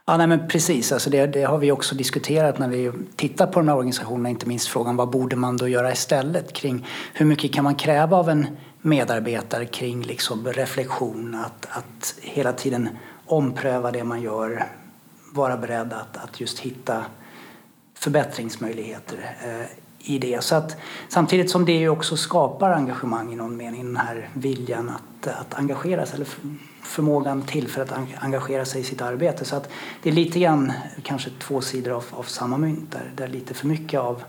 Ja, 0.06 0.17
nej, 0.17 0.28
men 0.28 0.48
precis. 0.48 0.91
Alltså 0.91 1.10
det, 1.10 1.26
det, 1.26 1.43
har 1.43 1.58
vi 1.58 1.71
också 1.71 1.95
diskuterat 1.95 2.60
när 2.60 2.67
vi 2.67 2.91
tittar 3.15 3.48
på 3.48 3.60
de 3.60 3.67
här 3.67 3.76
organisationerna. 3.76 4.30
Inte 4.30 4.48
minst 4.48 4.67
frågan 4.67 4.95
vad 4.95 5.10
borde 5.10 5.36
man 5.36 5.58
då 5.58 5.67
göra 5.67 5.91
istället 5.91 6.54
kring 6.54 6.88
hur 7.13 7.26
mycket 7.26 7.54
kan 7.54 7.63
man 7.63 7.76
kräva 7.76 8.17
av 8.17 8.30
en 8.30 8.48
medarbetare 8.82 9.65
kring 9.65 10.02
liksom 10.02 10.48
reflektion, 10.48 11.36
att, 11.36 11.67
att 11.69 12.15
hela 12.21 12.54
tiden 12.54 12.89
ompröva 13.26 13.91
det 13.91 14.04
man 14.04 14.21
gör, 14.21 14.65
vara 15.34 15.58
beredd 15.58 15.93
att, 15.93 16.17
att 16.17 16.39
just 16.39 16.60
hitta 16.60 17.06
förbättringsmöjligheter. 17.93 19.36
Eh, 19.43 19.85
i 20.08 20.20
det. 20.20 20.44
Så 20.44 20.56
att, 20.56 20.78
samtidigt 21.10 21.50
som 21.50 21.65
det 21.65 21.72
ju 21.72 21.89
också 21.89 22.18
skapar 22.18 22.72
engagemang 22.72 23.34
i 23.34 23.36
någon 23.36 23.58
mening, 23.58 23.86
den 23.86 23.98
här 23.98 24.30
viljan 24.34 24.89
att, 24.89 25.28
att 25.28 25.54
engagera 25.54 26.06
sig, 26.06 26.15
eller 26.15 26.28
förmågan 26.82 27.41
till 27.41 27.68
för 27.68 27.82
att 27.82 27.91
engagera 28.20 28.65
sig 28.65 28.82
i 28.82 28.84
sitt 28.84 29.02
arbete. 29.02 29.46
Så 29.46 29.56
att 29.56 29.70
det 30.04 30.10
är 30.10 30.13
lite 30.13 30.39
grann 30.39 30.74
kanske 31.04 31.30
två 31.39 31.62
sidor 31.62 31.91
av, 31.91 32.06
av 32.12 32.24
samma 32.24 32.58
mynt 32.58 32.91
där, 32.91 33.12
där 33.15 33.28
lite 33.28 33.54
för 33.54 33.68
mycket 33.68 34.00
av 34.00 34.24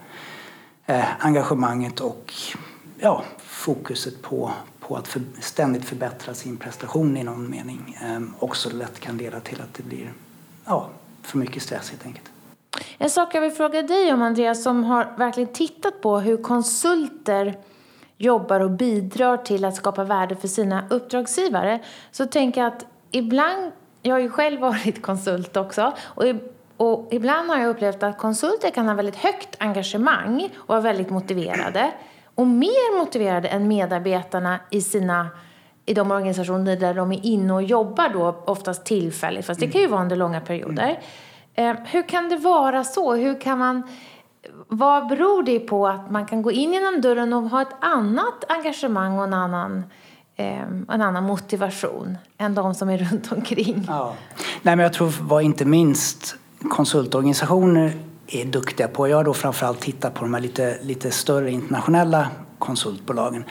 eh, 0.86 1.24
engagemanget 1.26 2.00
och 2.00 2.32
ja, 2.98 3.24
fokuset 3.38 4.22
på, 4.22 4.52
på 4.80 4.96
att 4.96 5.08
för, 5.08 5.22
ständigt 5.40 5.84
förbättra 5.84 6.34
sin 6.34 6.56
prestation 6.56 7.16
i 7.16 7.24
någon 7.24 7.50
mening 7.50 7.98
eh, 8.02 8.20
också 8.38 8.70
lätt 8.70 9.00
kan 9.00 9.16
leda 9.16 9.40
till 9.40 9.60
att 9.60 9.74
det 9.74 9.82
blir 9.82 10.12
ja, 10.64 10.88
för 11.22 11.38
mycket 11.38 11.62
stress 11.62 11.90
helt 11.90 12.06
enkelt. 12.06 12.30
En 12.98 13.10
sak 13.10 13.34
jag 13.34 13.40
vill 13.40 13.50
fråga 13.50 13.82
dig 13.82 14.12
om, 14.12 14.22
Andreas, 14.22 14.62
som 14.62 14.84
har 14.84 15.14
verkligen 15.16 15.52
tittat 15.52 16.00
på 16.00 16.18
hur 16.18 16.36
konsulter 16.36 17.54
jobbar 18.18 18.60
och 18.60 18.70
bidrar 18.70 19.36
till 19.36 19.64
att 19.64 19.76
skapa 19.76 20.04
värde 20.04 20.36
för 20.36 20.48
sina 20.48 20.84
uppdragsgivare. 20.90 21.80
Så 22.10 22.26
tänker 22.26 22.60
jag 22.60 22.68
att 22.72 22.86
ibland, 23.10 23.72
jag 24.02 24.14
har 24.14 24.20
ju 24.20 24.30
själv 24.30 24.60
varit 24.70 25.02
konsult 25.02 25.56
också, 25.56 25.92
och, 26.04 26.24
och 26.76 27.08
ibland 27.10 27.50
har 27.50 27.58
jag 27.58 27.68
upplevt 27.68 28.02
att 28.02 28.18
konsulter 28.18 28.70
kan 28.70 28.88
ha 28.88 28.94
väldigt 28.94 29.16
högt 29.16 29.56
engagemang 29.58 30.48
och 30.56 30.68
vara 30.68 30.80
väldigt 30.80 31.10
motiverade. 31.10 31.92
Och 32.34 32.46
mer 32.46 32.98
motiverade 32.98 33.48
än 33.48 33.68
medarbetarna 33.68 34.60
i 34.70 34.80
sina 34.80 35.28
i 35.86 35.94
de 35.94 36.10
organisationer 36.10 36.76
där 36.76 36.94
de 36.94 37.12
är 37.12 37.26
inne 37.26 37.52
och 37.52 37.62
jobbar 37.62 38.08
då, 38.08 38.42
oftast 38.44 38.84
tillfälligt, 38.84 39.46
fast 39.46 39.60
det 39.60 39.68
kan 39.68 39.80
ju 39.80 39.86
vara 39.86 40.02
under 40.02 40.16
långa 40.16 40.40
perioder. 40.40 41.00
Eh, 41.56 41.76
hur 41.84 42.08
kan 42.08 42.28
det 42.28 42.36
vara 42.36 42.84
så? 42.84 43.14
Hur 43.14 43.40
kan 43.40 43.58
man, 43.58 43.82
vad 44.68 45.08
beror 45.08 45.42
det 45.42 45.58
på 45.58 45.88
att 45.88 46.10
man 46.10 46.26
kan 46.26 46.42
gå 46.42 46.52
in 46.52 46.72
genom 46.72 47.00
dörren 47.00 47.32
och 47.32 47.42
ha 47.42 47.62
ett 47.62 47.74
annat 47.80 48.44
engagemang 48.48 49.18
och 49.18 49.24
en 49.24 49.34
annan, 49.34 49.84
eh, 50.36 50.62
en 50.62 51.02
annan 51.02 51.24
motivation 51.24 52.18
än 52.38 52.54
de 52.54 52.74
som 52.74 52.88
är 52.88 52.98
runt 52.98 53.32
omkring? 53.32 53.84
Ja. 53.88 54.14
Nej, 54.62 54.76
men 54.76 54.82
jag 54.82 54.92
tror 54.92 55.12
vad 55.20 55.42
inte 55.42 55.64
minst 55.64 56.36
konsultorganisationer 56.70 57.92
är 58.26 58.44
duktiga 58.44 58.88
på, 58.88 59.08
jag 59.08 59.16
har 59.16 59.24
då 59.24 59.34
framförallt 59.34 59.80
tittat 59.80 60.14
på 60.14 60.24
de 60.24 60.34
här 60.34 60.40
lite, 60.40 60.78
lite 60.82 61.10
större 61.10 61.50
internationella 61.50 62.28
konsultbolagen, 62.58 63.44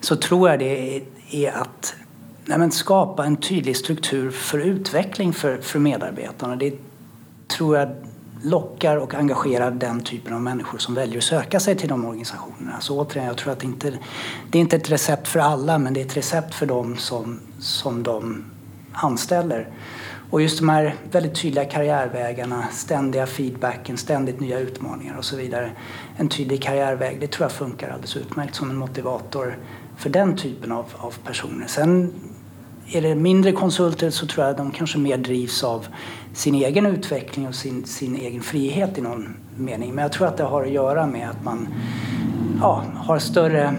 så 0.00 0.16
tror 0.16 0.50
jag 0.50 0.58
det 0.58 1.02
är 1.30 1.52
att 1.52 1.94
nej 2.44 2.70
skapa 2.70 3.24
en 3.24 3.36
tydlig 3.36 3.76
struktur 3.76 4.30
för 4.30 4.58
utveckling 4.58 5.32
för, 5.32 5.58
för 5.58 5.78
medarbetarna. 5.78 6.56
Det 6.56 6.66
tror 7.48 7.76
jag 7.76 7.88
lockar 8.42 8.96
och 8.96 9.14
engagerar 9.14 9.70
den 9.70 10.00
typen 10.00 10.34
av 10.34 10.42
människor 10.42 10.78
som 10.78 10.94
väljer 10.94 11.18
att 11.18 11.24
söka 11.24 11.60
sig 11.60 11.76
till 11.76 11.88
de 11.88 12.04
organisationerna. 12.04 12.80
Så 12.80 13.00
återigen, 13.00 13.28
jag 13.28 13.36
tror 13.36 13.52
att 13.52 13.60
det 13.60 13.66
inte 13.66 13.98
det 14.50 14.58
är 14.58 14.62
inte 14.62 14.76
ett 14.76 14.90
recept 14.90 15.28
för 15.28 15.40
alla 15.40 15.78
men 15.78 15.94
det 15.94 16.00
är 16.00 16.04
ett 16.04 16.16
recept 16.16 16.54
för 16.54 16.66
dem 16.66 16.96
som, 16.96 17.40
som 17.58 18.02
de 18.02 18.44
anställer. 18.92 19.68
Och 20.30 20.42
just 20.42 20.58
de 20.58 20.68
här 20.68 20.94
väldigt 21.10 21.34
tydliga 21.34 21.64
karriärvägarna, 21.64 22.66
ständiga 22.72 23.26
feedbacken, 23.26 23.96
ständigt 23.96 24.40
nya 24.40 24.58
utmaningar 24.58 25.16
och 25.16 25.24
så 25.24 25.36
vidare. 25.36 25.70
En 26.16 26.28
tydlig 26.28 26.62
karriärväg, 26.62 27.20
det 27.20 27.26
tror 27.26 27.44
jag 27.44 27.52
funkar 27.52 27.90
alldeles 27.90 28.16
utmärkt 28.16 28.54
som 28.54 28.70
en 28.70 28.76
motivator 28.76 29.58
för 29.96 30.10
den 30.10 30.36
typen 30.36 30.72
av, 30.72 30.86
av 30.96 31.14
personer. 31.24 31.66
Sen 31.66 32.12
är 32.92 33.02
det 33.02 33.14
mindre 33.14 33.52
konsulter 33.52 34.10
så 34.10 34.26
tror 34.26 34.46
jag 34.46 34.56
de 34.56 34.70
kanske 34.70 34.98
mer 34.98 35.16
drivs 35.16 35.64
av 35.64 35.86
sin 36.32 36.54
egen 36.54 36.86
utveckling 36.86 37.48
och 37.48 37.54
sin, 37.54 37.84
sin 37.84 38.16
egen 38.16 38.42
frihet 38.42 38.98
i 38.98 39.00
någon 39.00 39.36
mening. 39.56 39.94
Men 39.94 40.02
jag 40.02 40.12
tror 40.12 40.26
att 40.26 40.36
det 40.36 40.44
har 40.44 40.62
att 40.62 40.70
göra 40.70 41.06
med 41.06 41.30
att 41.30 41.44
man 41.44 41.68
ja, 42.60 42.82
har 42.96 43.18
större 43.18 43.74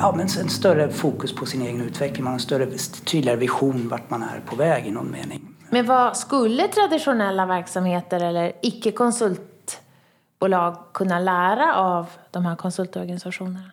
ja, 0.00 0.14
men 0.16 0.20
en 0.20 0.28
större 0.48 0.88
fokus 0.88 1.34
på 1.34 1.46
sin 1.46 1.62
egen 1.62 1.80
utveckling. 1.80 2.24
Man 2.24 2.32
har 2.32 2.38
en 2.38 2.40
större, 2.40 2.66
tydligare 3.04 3.38
vision 3.38 3.88
vart 3.88 4.10
man 4.10 4.22
är 4.22 4.40
på 4.46 4.56
väg 4.56 4.86
i 4.86 4.90
någon 4.90 5.10
mening. 5.10 5.40
Men 5.70 5.86
vad 5.86 6.16
skulle 6.16 6.68
traditionella 6.68 7.46
verksamheter 7.46 8.20
eller 8.20 8.52
icke-konsultbolag 8.62 10.76
kunna 10.94 11.18
lära 11.18 11.76
av 11.76 12.06
de 12.30 12.46
här 12.46 12.56
konsultorganisationerna? 12.56 13.70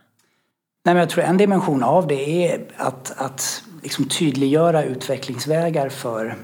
Nej, 0.86 0.96
men 0.96 0.98
jag 0.98 1.10
tror 1.10 1.24
en 1.24 1.38
dimension 1.38 1.84
av 1.84 2.08
det 2.08 2.48
är 2.48 2.66
att, 2.78 3.14
att 3.18 3.64
liksom 3.84 4.06
tydliggöra 4.06 4.84
utvecklingsvägar 4.84 5.90
för 5.90 6.36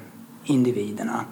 individerna. 0.44 1.26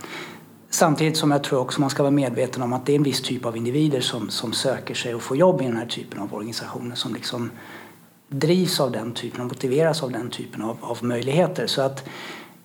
Samtidigt 0.69 1.17
som 1.17 1.31
jag 1.31 1.43
tror 1.43 1.59
också 1.59 1.81
man 1.81 1.89
ska 1.89 2.03
vara 2.03 2.11
medveten 2.11 2.61
om 2.63 2.73
att 2.73 2.85
det 2.85 2.91
är 2.91 2.95
en 2.95 3.03
viss 3.03 3.21
typ 3.21 3.45
av 3.45 3.57
individer 3.57 4.01
som, 4.01 4.29
som 4.29 4.53
söker 4.53 4.95
sig 4.95 5.15
och 5.15 5.21
får 5.21 5.37
jobb 5.37 5.61
i 5.61 5.65
den 5.65 5.77
här 5.77 5.85
typen 5.85 6.19
av 6.19 6.33
organisationer 6.33 6.95
som 6.95 7.13
liksom 7.13 7.51
drivs 8.29 8.79
av 8.79 8.91
den 8.91 9.11
typen 9.11 9.41
och 9.41 9.47
motiveras 9.47 10.03
av 10.03 10.11
den 10.11 10.29
typen 10.29 10.61
av, 10.61 10.77
av 10.81 11.03
möjligheter. 11.03 11.67
Så 11.67 11.81
att, 11.81 12.09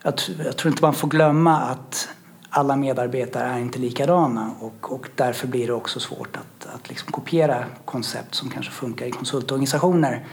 att, 0.03 0.31
jag 0.45 0.57
tror 0.57 0.71
inte 0.71 0.83
man 0.83 0.95
får 0.95 1.09
glömma 1.09 1.61
att 1.61 2.09
alla 2.51 2.77
medarbetare 2.77 3.49
är 3.49 3.59
inte 3.59 3.79
likadana 3.79 4.51
och, 4.61 4.93
och 4.93 5.09
därför 5.15 5.49
blir 5.49 5.67
det 5.67 5.73
också 5.73 6.01
svårt 6.01 6.37
att, 6.37 6.75
att 6.75 6.89
liksom 6.89 7.13
kopiera 7.13 7.65
koncept 7.85 8.35
som 8.35 8.51
kanske 8.51 8.73
funkar 8.73 9.07
i 9.07 9.11
konsultorganisationer 9.11 10.27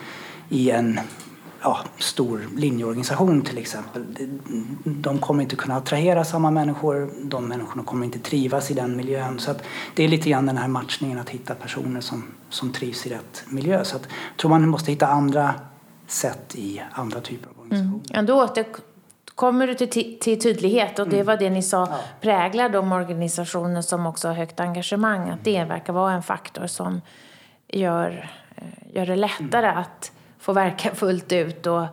i 0.50 0.72
en 0.72 1.00
ja, 1.62 1.80
stor 1.98 2.48
linjeorganisation 2.56 3.42
till 3.42 3.58
exempel. 3.58 4.06
De 4.84 5.18
kommer 5.18 5.44
inte 5.44 5.56
kunna 5.56 5.76
attrahera 5.76 6.24
samma 6.24 6.52
människor, 6.52 7.12
de 7.24 7.48
människorna 7.48 7.84
kommer 7.84 8.06
inte 8.06 8.20
trivas 8.20 8.72
i 8.72 8.74
den 8.74 8.98
miljön. 8.98 9.40
Så 9.40 9.54
det 9.96 10.04
är 10.04 10.08
lite 10.08 10.30
grann 10.30 10.46
den 10.46 10.58
här 10.58 10.68
matchningen 10.68 11.20
att 11.20 11.30
hitta 11.30 11.56
personer 11.56 12.02
som, 12.02 12.24
som 12.50 12.74
trivs 12.74 13.06
i 13.06 13.10
rätt 13.10 13.44
miljö. 13.48 13.84
Så 13.84 13.96
att 13.96 14.02
jag 14.02 14.38
tror 14.38 14.50
man 14.50 14.70
måste 14.70 14.92
hitta 14.92 15.08
andra 15.08 15.54
sätt 16.08 16.56
i 16.56 16.82
andra 16.92 17.22
typer 17.22 17.50
av 17.50 17.60
organisationer. 17.60 18.00
Mm. 18.16 18.28
Ja, 18.28 18.56
då 18.56 18.64
kommer 19.36 19.68
du 19.68 19.74
till, 19.74 20.20
till 20.20 20.42
tydlighet 20.42 21.00
och 21.00 21.10
det 21.10 21.16
mm. 21.16 21.28
var 21.28 21.38
det 21.38 21.50
ni 21.50 21.64
sa 21.64 21.88
ja. 21.90 22.00
präglar 22.22 22.70
de 22.70 22.92
organisationer 22.92 23.82
som 23.82 24.06
också 24.06 24.28
har 24.28 24.36
högt 24.36 24.60
engagemang. 24.60 25.30
Att 25.30 25.44
det 25.44 25.64
verkar 25.64 25.94
vara 25.94 26.14
en 26.14 26.24
faktor 26.24 26.68
som 26.68 27.02
gör, 27.68 28.30
eh, 28.56 28.96
gör 28.96 29.06
det 29.06 29.16
lättare 29.16 29.68
mm. 29.68 29.78
att 29.78 30.12
få 30.50 30.54
verka 30.54 30.96
fullt 30.96 31.32
ut 31.32 31.68
och 31.68 31.86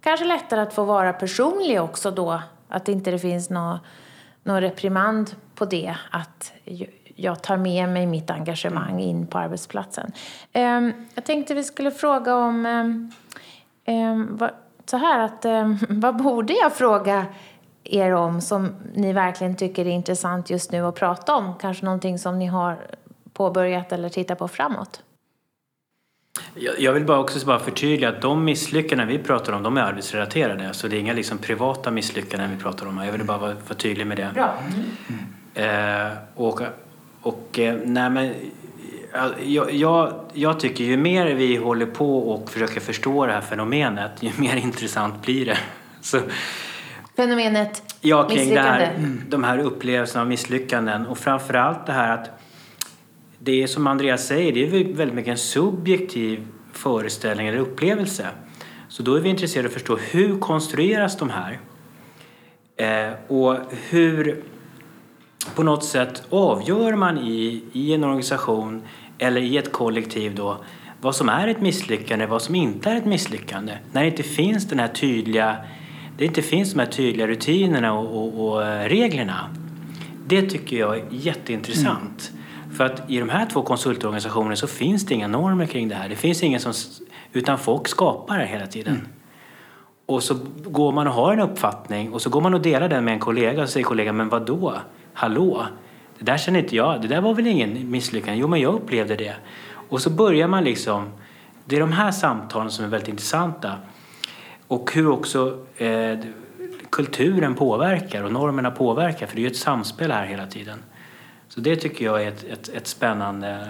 kanske 0.00 0.26
lättare 0.26 0.60
att 0.60 0.74
få 0.74 0.84
vara 0.84 1.12
personlig 1.12 1.80
också 1.82 2.10
då. 2.10 2.42
Att 2.68 2.88
inte 2.88 3.10
det 3.10 3.18
finns 3.18 3.50
någon, 3.50 3.78
någon 4.42 4.60
reprimand 4.60 5.36
på 5.54 5.64
det. 5.64 5.96
Att 6.10 6.52
jag 7.14 7.42
tar 7.42 7.56
med 7.56 7.88
mig 7.88 8.06
mitt 8.06 8.30
engagemang 8.30 9.00
in 9.00 9.26
på 9.26 9.38
arbetsplatsen. 9.38 10.12
Ehm, 10.52 10.92
jag 11.14 11.24
tänkte 11.24 11.54
vi 11.54 11.64
skulle 11.64 11.90
fråga 11.90 12.34
om 12.34 12.66
ehm, 12.66 13.12
ehm, 13.84 14.38
så 14.86 14.96
här 14.96 15.18
att 15.18 15.44
vad 15.88 16.16
borde 16.16 16.52
jag 16.52 16.72
fråga 16.72 17.26
er 17.84 18.12
om 18.12 18.40
som 18.40 18.74
ni 18.94 19.12
verkligen 19.12 19.56
tycker 19.56 19.86
är 19.86 19.90
intressant 19.90 20.50
just 20.50 20.72
nu 20.72 20.86
att 20.86 20.94
prata 20.94 21.34
om? 21.34 21.54
Kanske 21.60 21.84
någonting 21.84 22.18
som 22.18 22.38
ni 22.38 22.46
har 22.46 22.86
påbörjat 23.32 23.92
eller 23.92 24.08
tittar 24.08 24.34
på 24.34 24.48
framåt? 24.48 25.02
Jag 26.78 26.92
vill 26.92 27.04
bara 27.04 27.18
också 27.18 27.46
bara 27.46 27.58
förtydliga 27.58 28.08
att 28.08 28.22
de 28.22 28.44
misslyckanden 28.44 29.08
vi 29.08 29.18
pratar 29.18 29.52
om, 29.52 29.62
de 29.62 29.76
är 29.76 29.82
arbetsrelaterade. 29.82 30.74
Så 30.74 30.88
det 30.88 30.96
är 30.96 31.00
inga 31.00 31.12
liksom 31.12 31.38
privata 31.38 31.90
misslyckanden 31.90 32.50
vi 32.56 32.62
pratar 32.62 32.86
om. 32.86 32.98
Jag 33.04 33.12
vill 33.12 33.24
bara 33.24 33.38
vara, 33.38 33.54
vara 33.54 33.74
tydlig 33.76 34.06
med 34.06 34.16
det. 34.16 34.30
Bra. 34.34 34.54
Mm. 35.06 36.06
Eh, 36.10 36.12
och, 36.34 36.60
och 37.22 37.58
eh, 37.58 37.76
nej 37.84 38.10
men, 38.10 38.34
jag, 39.44 39.74
jag, 39.74 40.14
jag, 40.32 40.60
tycker 40.60 40.84
ju 40.84 40.96
mer 40.96 41.26
vi 41.26 41.56
håller 41.56 41.86
på 41.86 42.18
och 42.18 42.50
försöker 42.50 42.80
förstå 42.80 43.26
det 43.26 43.32
här 43.32 43.40
fenomenet, 43.40 44.12
ju 44.20 44.30
mer 44.36 44.56
intressant 44.56 45.22
blir 45.22 45.46
det. 45.46 45.58
Så, 46.00 46.20
fenomenet 47.16 47.96
ja, 48.00 48.28
kring 48.28 48.54
det 48.54 48.60
här, 48.60 48.92
de 49.28 49.44
här 49.44 49.58
upplevelserna 49.58 50.22
av 50.22 50.28
misslyckanden 50.28 51.06
och 51.06 51.18
framförallt 51.18 51.86
det 51.86 51.92
här 51.92 52.14
att 52.14 52.35
det 53.46 53.62
är 53.62 53.66
som 53.66 53.86
Andreas 53.86 54.26
säger, 54.26 54.52
det 54.52 54.64
är 54.64 54.94
väldigt 54.94 55.14
mycket 55.14 55.30
en 55.30 55.38
subjektiv 55.38 56.46
föreställning 56.72 57.46
eller 57.46 57.58
upplevelse. 57.58 58.26
Så 58.88 59.02
då 59.02 59.14
är 59.14 59.20
vi 59.20 59.28
intresserade 59.28 59.68
av 59.68 59.70
att 59.70 59.74
förstå 59.74 59.96
hur 59.96 60.38
konstrueras 60.38 61.18
de 61.18 61.30
här? 61.30 61.58
Eh, 62.76 63.14
och 63.28 63.56
hur 63.90 64.42
på 65.54 65.62
något 65.62 65.84
sätt 65.84 66.22
avgör 66.30 66.94
man 66.94 67.18
i, 67.18 67.64
i 67.72 67.94
en 67.94 68.04
organisation 68.04 68.82
eller 69.18 69.40
i 69.40 69.56
ett 69.56 69.72
kollektiv 69.72 70.34
då 70.34 70.64
vad 71.00 71.16
som 71.16 71.28
är 71.28 71.48
ett 71.48 71.60
misslyckande 71.60 72.26
vad 72.26 72.42
som 72.42 72.54
inte 72.54 72.90
är 72.90 72.96
ett 72.96 73.04
misslyckande. 73.04 73.72
När 73.92 74.02
det 74.02 74.08
inte 74.08 74.22
finns 74.22 74.68
den 74.68 74.78
här 74.78 74.88
tydliga, 74.88 75.56
det 76.18 76.24
inte 76.24 76.42
finns 76.42 76.72
de 76.72 76.78
här 76.78 76.86
tydliga 76.86 77.26
rutinerna 77.26 77.92
och, 77.92 78.16
och, 78.16 78.48
och 78.48 78.62
reglerna. 78.84 79.56
Det 80.26 80.42
tycker 80.42 80.76
jag 80.76 80.96
är 80.96 81.04
jätteintressant. 81.10 82.30
Mm. 82.30 82.45
För 82.76 82.84
att 82.84 83.10
i 83.10 83.18
de 83.18 83.28
här 83.28 83.46
två 83.46 83.62
konsultorganisationerna 83.62 84.56
så 84.56 84.66
finns 84.66 85.06
det 85.06 85.14
inga 85.14 85.28
normer 85.28 85.66
kring 85.66 85.88
det 85.88 85.94
här. 85.94 86.08
Det 86.08 86.16
finns 86.16 86.42
ingen 86.42 86.60
som, 86.60 86.72
utan 87.32 87.58
folk 87.58 87.88
skapar 87.88 88.38
det 88.38 88.46
hela 88.46 88.66
tiden. 88.66 88.94
Mm. 88.94 89.06
Och 90.06 90.22
så 90.22 90.38
går 90.64 90.92
man 90.92 91.06
och 91.06 91.12
har 91.12 91.32
en 91.32 91.40
uppfattning 91.40 92.12
och 92.12 92.22
så 92.22 92.30
går 92.30 92.40
man 92.40 92.54
och 92.54 92.60
delar 92.60 92.88
den 92.88 93.04
med 93.04 93.14
en 93.14 93.20
kollega 93.20 93.62
och 93.62 93.68
säger 93.68 93.84
kollegan, 93.84 94.16
men 94.16 94.28
vad 94.28 94.46
då? 94.46 94.74
Hallå? 95.12 95.66
Det 96.18 96.24
där 96.24 96.36
känner 96.36 96.58
inte 96.58 96.76
jag, 96.76 97.02
det 97.02 97.08
där 97.08 97.20
var 97.20 97.34
väl 97.34 97.46
ingen 97.46 97.90
misslyckande? 97.90 98.40
Jo, 98.40 98.48
men 98.48 98.60
jag 98.60 98.74
upplevde 98.74 99.16
det. 99.16 99.34
Och 99.88 100.02
så 100.02 100.10
börjar 100.10 100.48
man 100.48 100.64
liksom, 100.64 101.08
det 101.64 101.76
är 101.76 101.80
de 101.80 101.92
här 101.92 102.10
samtalen 102.10 102.70
som 102.70 102.84
är 102.84 102.88
väldigt 102.88 103.08
intressanta. 103.08 103.72
Och 104.68 104.92
hur 104.94 105.08
också 105.08 105.58
eh, 105.76 106.18
kulturen 106.90 107.54
påverkar 107.54 108.22
och 108.22 108.32
normerna 108.32 108.70
påverkar, 108.70 109.26
för 109.26 109.36
det 109.36 109.40
är 109.40 109.44
ju 109.44 109.50
ett 109.50 109.56
samspel 109.56 110.10
här 110.10 110.26
hela 110.26 110.46
tiden. 110.46 110.78
Så 111.48 111.60
det 111.60 111.76
tycker 111.76 112.04
jag 112.04 112.22
är 112.22 112.28
ett, 112.28 112.44
ett, 112.44 112.68
ett 112.68 112.86
spännande, 112.86 113.68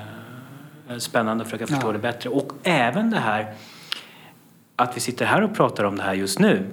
spännande 0.99 1.43
att 1.43 1.51
försöka 1.51 1.67
förstå 1.67 1.89
ja. 1.89 1.93
det 1.93 1.99
bättre. 1.99 2.31
Och 2.31 2.53
även 2.63 3.11
det 3.11 3.21
här 3.21 3.55
att 4.77 4.97
vi 4.97 5.01
sitter 5.01 5.25
här 5.27 5.43
och 5.43 5.55
pratar 5.55 5.85
om 5.85 5.97
det 5.97 6.03
här 6.03 6.15
just 6.15 6.39
nu. 6.39 6.67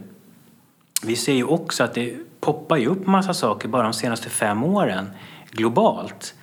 Vi 1.04 1.16
ser 1.16 1.34
ju 1.34 1.44
också 1.44 1.84
att 1.84 1.94
det 1.94 2.16
poppar 2.39 2.78
ju 2.78 2.88
upp 2.88 3.08
massa 3.08 3.34
saker 3.34 3.68
bara 3.68 3.84
de 3.84 3.94
senaste 3.94 4.30
fem 4.30 4.63
åren 4.63 5.10
globalt 5.52 6.36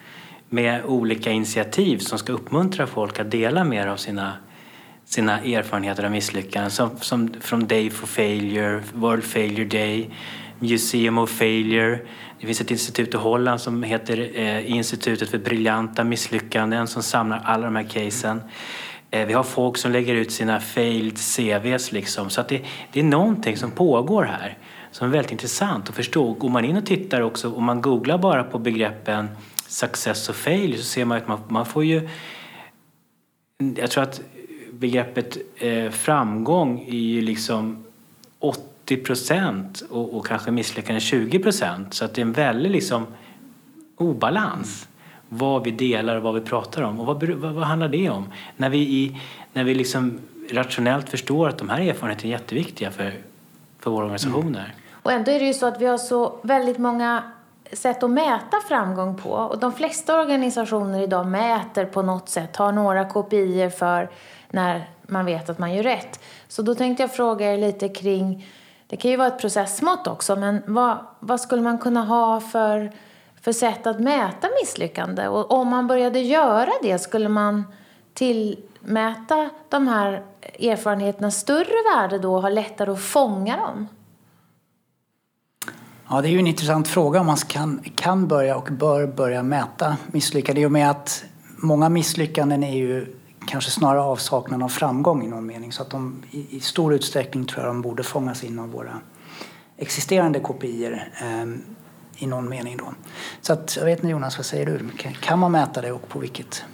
med 0.48 0.84
olika 0.84 1.30
initiativ 1.30 1.98
som 1.98 2.18
ska 2.18 2.32
uppmuntra 2.32 2.86
folk 2.86 3.18
att 3.18 3.30
dela 3.30 3.64
mer 3.64 3.86
av 3.86 3.96
sina, 3.96 4.32
sina 5.04 5.40
erfarenheter 5.40 6.04
av 6.04 6.10
misslyckanden. 6.10 6.70
Som, 6.70 6.90
som 7.00 7.34
från 7.40 7.66
Day 7.66 7.90
for 7.90 8.06
Failure, 8.06 8.82
World 8.92 9.24
Failure 9.24 9.64
Day, 9.64 10.10
Museum 10.60 11.18
of 11.18 11.30
Failure. 11.30 11.98
Det 12.40 12.46
finns 12.46 12.60
ett 12.60 12.70
institut 12.70 13.14
i 13.14 13.16
Holland 13.16 13.60
som 13.60 13.82
heter 13.82 14.30
eh, 14.34 14.70
Institutet 14.70 15.30
för 15.30 15.38
briljanta 15.38 16.04
misslyckanden 16.04 16.86
som 16.86 17.02
samlar 17.02 17.42
alla 17.44 17.64
de 17.64 17.76
här 17.76 17.88
casen. 17.88 18.42
Eh, 19.10 19.26
vi 19.26 19.32
har 19.32 19.42
folk 19.42 19.76
som 19.76 19.92
lägger 19.92 20.14
ut 20.14 20.32
sina 20.32 20.60
failed 20.60 21.18
CVs 21.18 21.92
liksom. 21.92 22.30
Så 22.30 22.40
att 22.40 22.48
det, 22.48 22.62
det 22.92 23.00
är 23.00 23.04
någonting 23.04 23.56
som 23.56 23.70
pågår 23.70 24.24
här 24.24 24.58
som 24.90 25.08
är 25.08 25.12
väldigt 25.12 25.32
intressant 25.32 25.88
att 25.88 25.94
förstå. 25.94 26.32
Går 26.32 26.48
man 26.48 26.64
in 26.64 26.76
och 26.76 26.86
tittar 26.86 27.20
också, 27.20 27.52
om 27.52 27.64
man 27.64 27.80
googlar 27.80 28.18
bara 28.18 28.44
på 28.44 28.58
begreppen 28.58 29.28
success 29.68 30.28
och 30.28 30.34
fail 30.36 30.78
så 30.78 30.84
ser 30.84 31.04
man 31.04 31.18
att 31.18 31.28
man, 31.28 31.40
man 31.48 31.66
får 31.66 31.84
ju... 31.84 32.08
Jag 33.76 33.90
tror 33.90 34.04
att 34.04 34.20
begreppet 34.72 35.36
eh, 35.56 35.90
framgång 35.90 36.80
är 36.88 36.98
ju 36.98 37.22
liksom 37.22 37.84
80 38.90 38.96
procent 38.96 39.82
och, 39.90 40.16
och, 40.16 40.26
kanske 40.26 40.50
misslyckande 40.50 41.00
20 41.00 41.38
procent. 41.38 41.94
Så 41.94 42.04
att 42.04 42.14
det 42.14 42.20
är 42.20 42.24
en 42.26 42.32
väldig 42.32 42.70
liksom, 42.70 43.06
obalans. 43.96 44.88
vad 45.28 45.64
vi 45.64 45.70
delar 45.70 46.16
och 46.16 46.22
vad 46.22 46.34
vi 46.34 46.40
pratar 46.40 46.82
om. 46.82 47.00
Och 47.00 47.06
vad, 47.06 47.22
vad, 47.24 47.52
vad 47.52 47.64
handlar 47.64 47.88
det 47.88 48.10
om? 48.10 48.32
När 48.56 48.70
vi, 48.70 48.78
i, 48.78 49.20
när 49.52 49.64
vi 49.64 49.74
liksom 49.74 50.18
rationellt 50.50 51.08
förstår 51.08 51.48
att 51.48 51.58
de 51.58 51.68
här 51.68 51.80
erfarenheterna 51.80 52.34
är 52.34 52.38
jätteviktiga 52.38 52.90
för, 52.90 53.14
för 53.78 53.90
våra 53.90 54.04
organisationer. 54.04 54.64
Mm. 54.64 54.70
Och 55.02 55.12
ändå 55.12 55.30
är 55.30 55.38
det 55.38 55.46
ju 55.46 55.54
så 55.54 55.66
att 55.66 55.80
vi 55.80 55.86
har 55.86 55.98
så 55.98 56.40
väldigt 56.42 56.78
många 56.78 57.22
sätt 57.72 58.02
att 58.02 58.10
mäta 58.10 58.56
framgång 58.68 59.16
på. 59.16 59.30
Och 59.30 59.58
de 59.58 59.72
flesta 59.72 60.20
organisationer 60.20 61.00
idag 61.02 61.26
mäter 61.26 61.84
på 61.84 62.02
något 62.02 62.28
sätt, 62.28 62.56
har 62.56 62.72
några 62.72 63.04
kopior 63.04 63.68
för 63.68 64.10
när 64.50 64.88
man 65.02 65.24
vet 65.24 65.50
att 65.50 65.58
man 65.58 65.74
gör 65.74 65.82
rätt. 65.82 66.20
Så 66.48 66.62
då 66.62 66.74
tänkte 66.74 67.02
jag 67.02 67.14
fråga 67.14 67.54
er 67.54 67.58
lite 67.58 67.88
kring, 67.88 68.46
det 68.90 68.96
kan 68.96 69.10
ju 69.10 69.16
vara 69.16 69.28
ett 69.28 69.40
processmått 69.40 70.06
också, 70.06 70.36
men 70.36 70.62
vad, 70.66 70.98
vad 71.20 71.40
skulle 71.40 71.62
man 71.62 71.78
kunna 71.78 72.04
ha 72.04 72.40
för, 72.40 72.92
för 73.40 73.52
sätt 73.52 73.86
att 73.86 74.00
mäta 74.00 74.48
misslyckande? 74.62 75.28
Och 75.28 75.50
om 75.50 75.68
man 75.68 75.86
började 75.86 76.20
göra 76.20 76.70
det, 76.82 76.98
skulle 76.98 77.28
man 77.28 77.64
tillmäta 78.14 79.50
de 79.68 79.88
här 79.88 80.22
erfarenheterna 80.58 81.30
större 81.30 81.94
värde 81.94 82.18
då 82.18 82.34
och 82.34 82.42
ha 82.42 82.48
lättare 82.48 82.90
att 82.90 83.00
fånga 83.00 83.56
dem? 83.56 83.88
Ja, 86.08 86.20
det 86.20 86.28
är 86.28 86.30
ju 86.30 86.38
en 86.38 86.46
intressant 86.46 86.88
fråga 86.88 87.20
om 87.20 87.26
man 87.26 87.36
kan, 87.36 87.80
kan 87.94 88.28
börja 88.28 88.56
och 88.56 88.68
bör 88.70 89.06
börja 89.06 89.42
mäta 89.42 89.96
misslyckanden. 90.06 90.62
I 90.62 90.66
och 90.66 90.72
med 90.72 90.90
att 90.90 91.24
många 91.56 91.88
misslyckanden 91.88 92.64
är 92.64 92.76
ju 92.76 93.19
kanske 93.50 93.70
snarare 93.70 94.00
avsaknad 94.00 94.62
av 94.62 94.68
framgång 94.68 95.24
i 95.24 95.28
någon 95.28 95.46
mening. 95.46 95.72
Så 95.72 95.82
att 95.82 95.90
de 95.90 96.22
i, 96.30 96.56
i 96.56 96.60
stor 96.60 96.94
utsträckning 96.94 97.44
tror 97.44 97.64
jag 97.64 97.68
de 97.68 97.82
borde 97.82 98.02
fångas 98.02 98.44
in 98.44 98.58
av 98.58 98.70
våra 98.70 99.00
existerande 99.76 100.40
kopior 100.40 101.02
eh, 101.22 101.46
i 102.16 102.26
någon 102.26 102.48
mening 102.48 102.76
då. 102.76 102.94
Så 103.40 103.52
att, 103.52 103.76
jag 103.76 103.84
vet 103.84 103.98
inte 103.98 104.08
Jonas, 104.08 104.38
vad 104.38 104.46
säger 104.46 104.66
du? 104.66 104.78
Kan, 104.96 105.12
kan 105.12 105.38
man 105.38 105.52
mäta 105.52 105.80
det 105.80 105.92
och 105.92 106.08
på 106.08 106.18
vilket 106.18 106.64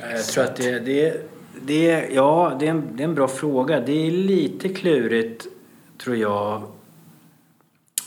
Jag 0.00 0.24
tror 0.24 0.44
att 0.44 0.56
det, 0.56 0.80
det, 0.80 1.30
det, 1.66 2.08
ja, 2.12 2.56
det, 2.60 2.66
är 2.66 2.70
en, 2.70 2.96
det 2.96 3.02
är 3.02 3.08
en 3.08 3.14
bra 3.14 3.28
fråga. 3.28 3.80
Det 3.80 4.06
är 4.06 4.10
lite 4.10 4.68
klurigt, 4.68 5.46
tror 6.02 6.16
jag, 6.16 6.62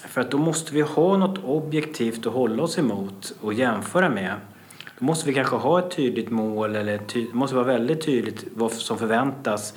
för 0.07 0.21
att 0.21 0.31
då 0.31 0.37
måste 0.37 0.73
vi 0.73 0.81
ha 0.81 1.17
något 1.17 1.43
objektivt 1.43 2.25
att 2.25 2.33
hålla 2.33 2.63
oss 2.63 2.77
emot 2.77 3.33
och 3.41 3.53
jämföra 3.53 4.09
med. 4.09 4.33
Då 4.99 5.05
måste 5.05 5.27
vi 5.27 5.33
kanske 5.33 5.55
ha 5.55 5.79
ett 5.79 5.91
tydligt 5.95 6.29
mål 6.29 6.75
eller 6.75 6.97
ty- 6.97 7.27
det 7.27 7.33
måste 7.33 7.55
vara 7.55 7.65
väldigt 7.65 8.05
tydligt 8.05 8.45
vad 8.55 8.71
som 8.71 8.97
förväntas 8.97 9.73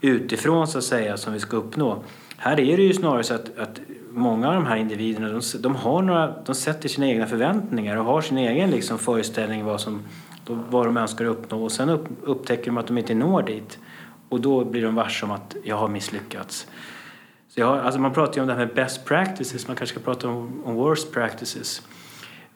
utifrån 0.00 0.66
så 0.66 0.78
att 0.78 0.84
säga 0.84 1.16
som 1.16 1.32
vi 1.32 1.40
ska 1.40 1.56
uppnå. 1.56 2.02
Här 2.36 2.60
är 2.60 2.76
det 2.76 2.82
ju 2.82 2.92
snarare 2.92 3.22
så 3.22 3.34
att, 3.34 3.58
att 3.58 3.80
många 4.10 4.48
av 4.48 4.54
de 4.54 4.66
här 4.66 4.76
individerna 4.76 5.28
de, 5.28 5.40
de, 5.60 5.74
har 5.76 6.02
några, 6.02 6.34
de 6.44 6.54
sätter 6.54 6.88
sina 6.88 7.06
egna 7.06 7.26
förväntningar 7.26 7.96
och 7.96 8.04
har 8.04 8.20
sin 8.20 8.38
egen 8.38 8.70
liksom 8.70 8.98
föreställning 8.98 9.64
vad, 9.64 9.80
som, 9.80 10.02
vad 10.46 10.86
de 10.86 10.96
önskar 10.96 11.24
uppnå 11.24 11.64
och 11.64 11.72
sen 11.72 11.88
upp, 11.88 12.06
upptäcker 12.22 12.66
de 12.66 12.78
att 12.78 12.86
de 12.86 12.98
inte 12.98 13.14
når 13.14 13.42
dit 13.42 13.78
och 14.28 14.40
då 14.40 14.64
blir 14.64 14.82
de 14.82 14.94
varse 14.94 15.26
om 15.26 15.30
att 15.30 15.56
jag 15.64 15.76
har 15.76 15.88
misslyckats. 15.88 16.66
Så 17.48 17.60
jag, 17.60 17.78
alltså 17.78 18.00
man 18.00 18.12
pratar 18.12 18.34
ju 18.34 18.40
om 18.40 18.46
det 18.46 18.54
här 18.54 18.66
med 18.66 18.74
best 18.74 19.04
practices, 19.04 19.68
man 19.68 19.76
kanske 19.76 19.94
ska 19.94 20.04
prata 20.04 20.28
om, 20.28 20.62
om 20.64 20.74
worst 20.74 21.12
practices. 21.12 21.82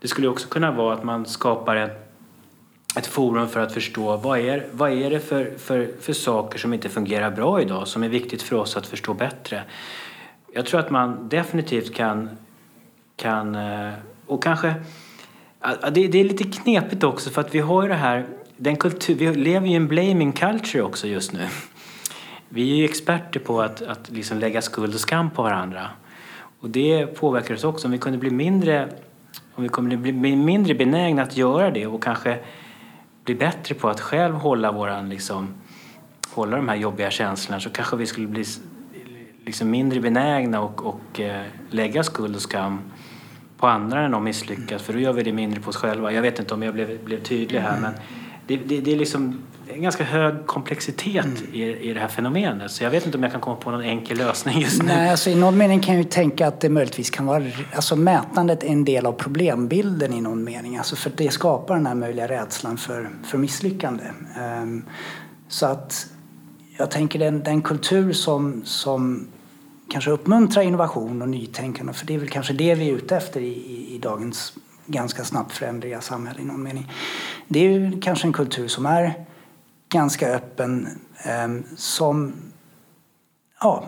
Det 0.01 0.09
skulle 0.09 0.29
också 0.29 0.49
kunna 0.49 0.71
vara 0.71 0.95
att 0.95 1.05
man 1.05 1.27
skapar 1.27 1.77
ett 1.77 2.06
ett 2.97 3.07
forum 3.07 3.49
för 3.49 3.61
att 3.61 3.73
förstå 3.73 4.17
vad 4.17 4.39
är, 4.39 4.67
vad 4.73 4.93
är 4.93 5.11
det 5.11 5.21
för, 5.21 5.53
för, 5.59 5.91
för 6.01 6.13
saker 6.13 6.59
som 6.59 6.75
inte 6.75 6.89
fungerar 6.89 7.31
bra 7.31 7.61
idag 7.61 7.89
som 7.89 8.03
är 8.03 8.09
viktigt 8.09 8.43
för 8.43 8.57
oss 8.57 8.77
att 8.77 8.87
förstå 8.87 9.15
bättre. 9.15 9.63
Jag 10.53 10.67
tror 10.67 10.81
att 10.81 10.91
man 10.91 11.29
definitivt 11.29 11.95
kan, 11.95 12.31
kan 13.17 13.55
eh, 13.55 13.93
och 14.27 14.43
kanske 14.43 14.75
det, 15.93 16.09
det 16.09 16.19
är 16.19 16.25
lite 16.25 16.45
knepigt 16.45 17.05
också 17.05 17.31
för 17.31 17.41
att 17.41 17.55
vi 17.55 17.59
har 17.59 17.83
ju 17.83 17.89
det 17.89 17.95
här, 17.95 18.27
den 18.57 18.77
kultur, 18.77 19.15
vi 19.15 19.35
lever 19.35 19.67
ju 19.67 19.73
i 19.73 19.77
en 19.77 19.89
blaming 19.89 20.33
culture 20.33 20.83
också 20.83 21.07
just 21.07 21.33
nu. 21.33 21.47
Vi 22.49 22.73
är 22.73 22.77
ju 22.77 22.85
experter 22.85 23.41
på 23.41 23.63
att, 23.63 23.83
att 23.83 24.11
liksom 24.11 24.39
lägga 24.39 24.63
skuld 24.63 24.95
och 24.95 25.01
skam 25.01 25.31
på 25.31 25.43
varandra. 25.43 25.89
Och 26.61 26.71
det 26.71 27.07
påverkar 27.07 27.55
oss 27.55 27.65
också. 27.65 27.87
Om 27.87 27.93
vi 27.93 27.99
kunde 27.99 28.19
bli 28.19 28.31
mindre, 28.31 28.89
om 29.55 29.63
vi 29.63 29.69
kunde 29.69 29.97
bli 29.97 30.37
mindre 30.37 30.75
benägna 30.75 31.23
att 31.23 31.37
göra 31.37 31.71
det 31.71 31.87
och 31.87 32.03
kanske 32.03 32.39
bli 33.27 33.35
bättre 33.35 33.75
på 33.75 33.89
att 33.89 34.01
själv 34.01 34.35
hålla, 34.35 34.73
våran, 34.73 35.09
liksom, 35.09 35.49
hålla 36.35 36.57
de 36.57 36.69
här 36.69 36.77
jobbiga 36.77 37.11
känslorna 37.11 37.61
så 37.61 37.71
kanske 37.71 37.97
vi 37.97 38.07
skulle 38.07 38.27
bli 38.27 38.45
liksom 39.45 39.71
mindre 39.71 40.01
benägna 40.01 40.61
och, 40.61 40.87
och 40.87 41.21
eh, 41.21 41.45
lägga 41.71 42.03
skuld 42.03 42.37
och 42.37 42.43
skam 42.43 42.81
på 43.59 43.67
andra 43.67 44.01
när 44.01 44.09
de 44.09 44.25
misslyckas 44.25 44.83
för 44.83 44.93
då 44.93 44.99
gör 44.99 45.13
vi 45.13 45.23
det 45.23 45.33
mindre 45.33 45.61
på 45.61 45.69
oss 45.69 45.77
själva. 45.77 46.13
Jag 46.13 46.23
vet 46.23 46.39
inte 46.39 46.55
om 46.55 46.63
jag 46.63 46.75
blev, 46.75 47.05
blev 47.05 47.23
tydlig 47.23 47.61
här 47.61 47.81
men 47.81 47.93
det, 48.47 48.57
det, 48.57 48.81
det 48.81 48.93
är 48.93 48.97
liksom 48.97 49.39
en 49.69 49.83
ganska 49.83 50.05
hög 50.05 50.47
komplexitet 50.47 51.25
mm. 51.25 51.37
i, 51.53 51.91
i 51.91 51.93
det 51.93 52.01
här 52.01 52.09
fenomenet. 52.09 52.71
Så 52.71 52.85
jag 52.85 52.91
vet 52.91 53.07
inte 53.07 53.19
om 53.19 53.23
jag 53.23 53.33
kan 53.33 53.41
komma 53.41 53.57
på 53.57 53.71
någon 53.71 53.83
enkel 53.83 54.19
lösning 54.19 54.61
just 54.61 54.83
nu. 54.83 54.89
Nej, 54.89 55.11
alltså 55.11 55.31
i 55.31 55.35
någon 55.35 55.59
mening 55.59 55.81
kan 55.81 55.95
jag 55.95 56.03
ju 56.03 56.09
tänka 56.09 56.47
att 56.47 56.61
det 56.61 56.69
möjligtvis 56.69 57.11
kan 57.11 57.27
vara... 57.27 57.45
Alltså 57.75 57.97
mätandet 57.97 58.63
är 58.63 58.69
en 58.69 58.85
del 58.85 59.07
av 59.07 59.13
problembilden 59.13 60.13
i 60.13 60.21
någon 60.21 60.45
mening. 60.45 60.77
Alltså 60.77 60.97
för 60.97 61.13
det 61.17 61.31
skapar 61.31 61.75
den 61.75 61.87
här 61.87 61.95
möjliga 61.95 62.29
rädslan 62.29 62.77
för, 62.77 63.11
för 63.25 63.39
misslyckande. 63.39 64.05
Um, 64.63 64.85
så 65.49 65.67
att 65.67 66.07
jag 66.79 66.91
tänker 66.91 67.19
den, 67.19 67.43
den 67.43 67.63
kultur 67.63 68.13
som, 68.13 68.63
som 68.65 69.27
kanske 69.89 70.11
uppmuntrar 70.11 70.63
innovation 70.63 71.23
och 71.23 71.29
nytänkande, 71.29 71.93
för 71.93 72.07
det 72.07 72.15
är 72.15 72.19
väl 72.19 72.29
kanske 72.29 72.53
det 72.53 72.75
vi 72.75 72.91
är 72.91 72.95
ute 72.95 73.17
efter 73.17 73.41
i, 73.41 73.47
i, 73.47 73.95
i 73.95 73.99
dagens 73.99 74.53
ganska 74.87 75.25
snabbt 75.25 75.53
förändriga 75.53 76.01
samhälle 76.01 76.41
i 76.41 76.45
någon 76.45 76.63
mening. 76.63 76.93
Det 77.49 77.59
är 77.59 77.71
ju 77.71 78.01
kanske 78.01 78.27
en 78.27 78.33
kultur 78.33 78.69
som 78.69 78.87
är 78.87 79.27
ganska 79.89 80.29
öppen 80.29 80.89
ehm, 81.23 81.65
som 81.77 82.33
ja, 83.61 83.85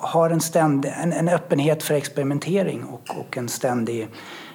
har 0.00 0.30
en, 0.30 0.40
ständig, 0.40 0.92
en, 0.96 1.12
en, 1.12 1.28
öppenhet 1.28 1.82
för 1.82 1.94
experimentering 1.94 2.84
och, 2.84 3.18
och 3.18 3.36
en 3.36 3.48
ständig 3.48 4.08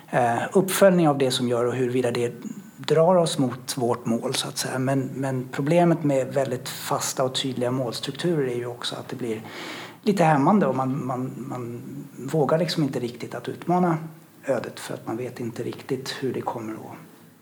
eh, 0.10 0.40
uppföljning 0.54 1.10
av 1.10 1.18
det 1.18 1.32
som 1.32 1.48
gör 1.48 1.66
och 1.66 1.74
huruvida 1.74 2.12
det 2.12 2.34
drar 2.78 3.16
oss 3.16 3.38
mot 3.38 3.78
vårt 3.78 4.06
mål 4.06 4.34
så 4.34 4.48
att 4.48 4.58
säga. 4.58 4.80
Men, 4.80 5.10
men 5.14 5.50
problemet 5.52 6.04
med 6.04 6.34
väldigt 6.34 6.70
fasta 6.70 7.24
och 7.24 7.36
tydliga 7.36 7.72
målstrukturer 7.72 8.48
är 8.48 8.56
ju 8.56 8.66
också 8.66 8.96
att 8.96 9.08
det 9.08 9.16
blir 9.16 9.42
lite 10.04 10.24
hämmande 10.24 10.66
och 10.66 10.76
man, 10.76 11.06
man, 11.06 11.34
man 11.38 11.82
vågar 12.18 12.58
liksom 12.58 12.84
inte 12.84 13.00
riktigt 13.00 13.36
att 13.36 13.50
utmana 13.50 13.98
ödet 14.46 14.80
för 14.80 14.94
att 14.94 15.08
man 15.08 15.18
vet 15.18 15.40
inte 15.40 15.64
riktigt 15.64 16.16
hur 16.20 16.34
det 16.34 16.42
kommer 16.42 16.74
att 16.74 16.98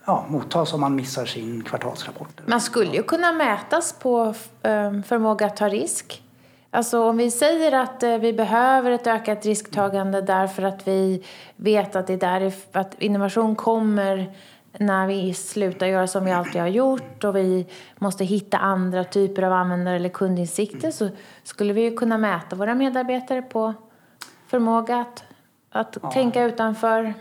ja, 0.05 0.25
mottas 0.29 0.73
om 0.73 0.81
man 0.81 0.95
missar 0.95 1.25
sin 1.25 1.63
kvartalsrapport. 1.63 2.41
Man 2.45 2.61
skulle 2.61 2.91
ju 2.91 3.03
kunna 3.03 3.33
mätas 3.33 3.93
på 3.93 4.33
ehm, 4.63 5.03
förmåga 5.03 5.45
att 5.45 5.57
ta 5.57 5.69
risk. 5.69 6.23
Alltså 6.71 7.03
om 7.03 7.17
vi 7.17 7.31
säger 7.31 7.71
att 7.71 8.03
eh, 8.03 8.17
vi 8.17 8.33
behöver 8.33 8.91
ett 8.91 9.07
ökat 9.07 9.45
risktagande 9.45 10.21
därför 10.21 10.63
att 10.63 10.87
vi 10.87 11.23
vet 11.55 11.95
att, 11.95 12.07
det 12.07 12.13
är 12.13 12.17
där 12.17 12.53
att 12.71 13.01
innovation 13.01 13.55
kommer 13.55 14.31
när 14.79 15.07
vi 15.07 15.33
slutar 15.33 15.87
göra 15.87 16.07
som 16.07 16.25
vi 16.25 16.31
alltid 16.31 16.61
har 16.61 16.67
gjort 16.67 17.23
och 17.23 17.35
vi 17.35 17.67
måste 17.97 18.25
hitta 18.25 18.57
andra 18.57 19.03
typer 19.03 19.43
av 19.43 19.53
användare 19.53 19.95
eller 19.95 20.09
kundinsikter 20.09 20.91
så 20.91 21.09
skulle 21.43 21.73
vi 21.73 21.95
kunna 21.95 22.17
mäta 22.17 22.55
våra 22.55 22.75
medarbetare 22.75 23.41
på 23.41 23.73
förmåga 24.47 24.97
att, 24.97 25.23
att 25.71 25.97
ja. 26.01 26.11
tänka 26.11 26.43
utanför 26.43 27.13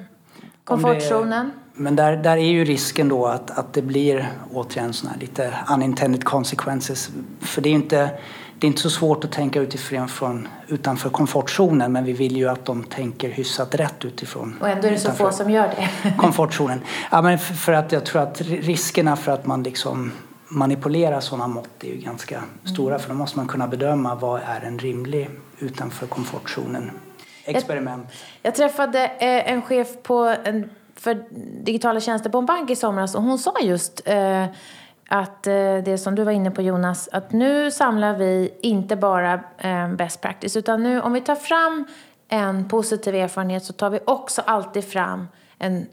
komfortzonen. 0.65 1.51
Men 1.75 1.97
där, 1.97 2.17
där 2.17 2.37
är 2.37 2.51
ju 2.51 2.65
risken 2.65 3.09
då 3.09 3.27
att, 3.27 3.59
att 3.59 3.73
det 3.73 3.83
blir 3.83 4.29
återigen 4.53 4.93
här 5.11 5.21
lite 5.21 5.55
unintended 5.71 6.25
consequences. 6.25 7.11
För 7.41 7.63
det 7.63 7.69
är 7.69 7.73
inte, 7.73 8.11
det 8.59 8.67
är 8.67 8.69
inte 8.69 8.83
så 8.83 8.91
svårt 8.91 9.25
att 9.25 9.33
tänka 9.33 9.61
utifrån 9.61 10.09
från, 10.09 10.49
utanför 10.69 11.11
komfortzonen 11.11 11.93
men 11.93 12.05
vi 12.05 12.13
vill 12.13 12.37
ju 12.37 12.49
att 12.49 12.65
de 12.65 12.85
tänker 12.85 13.29
hyfsat 13.31 13.75
rätt 13.75 14.05
utifrån. 14.05 14.57
Och 14.61 14.69
ändå 14.69 14.87
är 14.87 14.93
det 14.93 14.99
så 14.99 15.11
få 15.11 15.31
som 15.31 15.51
gör 15.51 15.69
det. 15.69 16.15
komfortzonen. 16.19 16.81
Ja, 17.11 17.23
men 17.23 17.39
för, 17.39 17.55
för, 17.55 17.73
att 17.73 17.93
jag 17.93 18.05
tror 18.07 18.23
att 18.23 18.41
riskerna 18.41 19.17
för 19.17 19.33
att 19.33 19.47
man 19.47 19.63
liksom 19.63 20.13
manipulerar 20.49 21.21
sådana 21.21 21.47
mått 21.49 21.85
är 21.85 21.89
ju 21.89 21.97
ganska 21.97 22.43
stora 22.65 22.95
mm. 22.95 23.01
för 23.01 23.09
då 23.09 23.15
måste 23.15 23.39
man 23.39 23.49
kunna 23.49 23.67
bedöma 23.69 24.15
vad 24.15 24.41
är 24.41 24.61
en 24.61 24.79
rimlig 24.79 25.31
utanför 25.59 26.07
komfortzonen 26.07 26.91
experiment. 27.47 28.07
Jag, 28.09 28.19
jag 28.43 28.55
träffade 28.55 29.05
eh, 29.05 29.53
en 29.53 29.63
chef 29.63 29.89
på 30.03 30.37
en 30.45 30.71
för 30.97 31.25
digitala 31.65 32.01
tjänster 32.01 32.31
på 32.31 32.39
en 32.39 32.47
bank 32.47 32.71
i 32.71 32.77
somras 32.77 33.15
och 33.15 33.23
hon 33.23 33.39
sa 33.39 33.55
just 33.61 34.03
eh, 34.05 34.45
att 35.09 35.47
eh, 35.47 35.77
det 35.85 35.99
som 36.03 36.15
du 36.15 36.25
var 36.25 36.33
inne 36.33 36.51
på 36.51 36.63
Jonas, 36.63 37.09
att 37.13 37.33
nu 37.33 37.71
samlar 37.71 38.17
vi 38.17 38.55
inte 38.61 38.97
bara 38.97 39.41
eh, 39.59 39.89
best 39.89 40.21
practice 40.21 40.57
utan 40.57 40.83
nu 40.83 41.01
om 41.01 41.13
vi 41.13 41.21
tar 41.21 41.35
fram 41.35 41.85
en 42.29 42.69
positiv 42.69 43.15
erfarenhet 43.15 43.65
så 43.65 43.73
tar 43.73 43.91
vi 43.91 43.99
också 44.05 44.43
alltid 44.47 44.85
fram 44.85 45.29
en, 45.59 45.87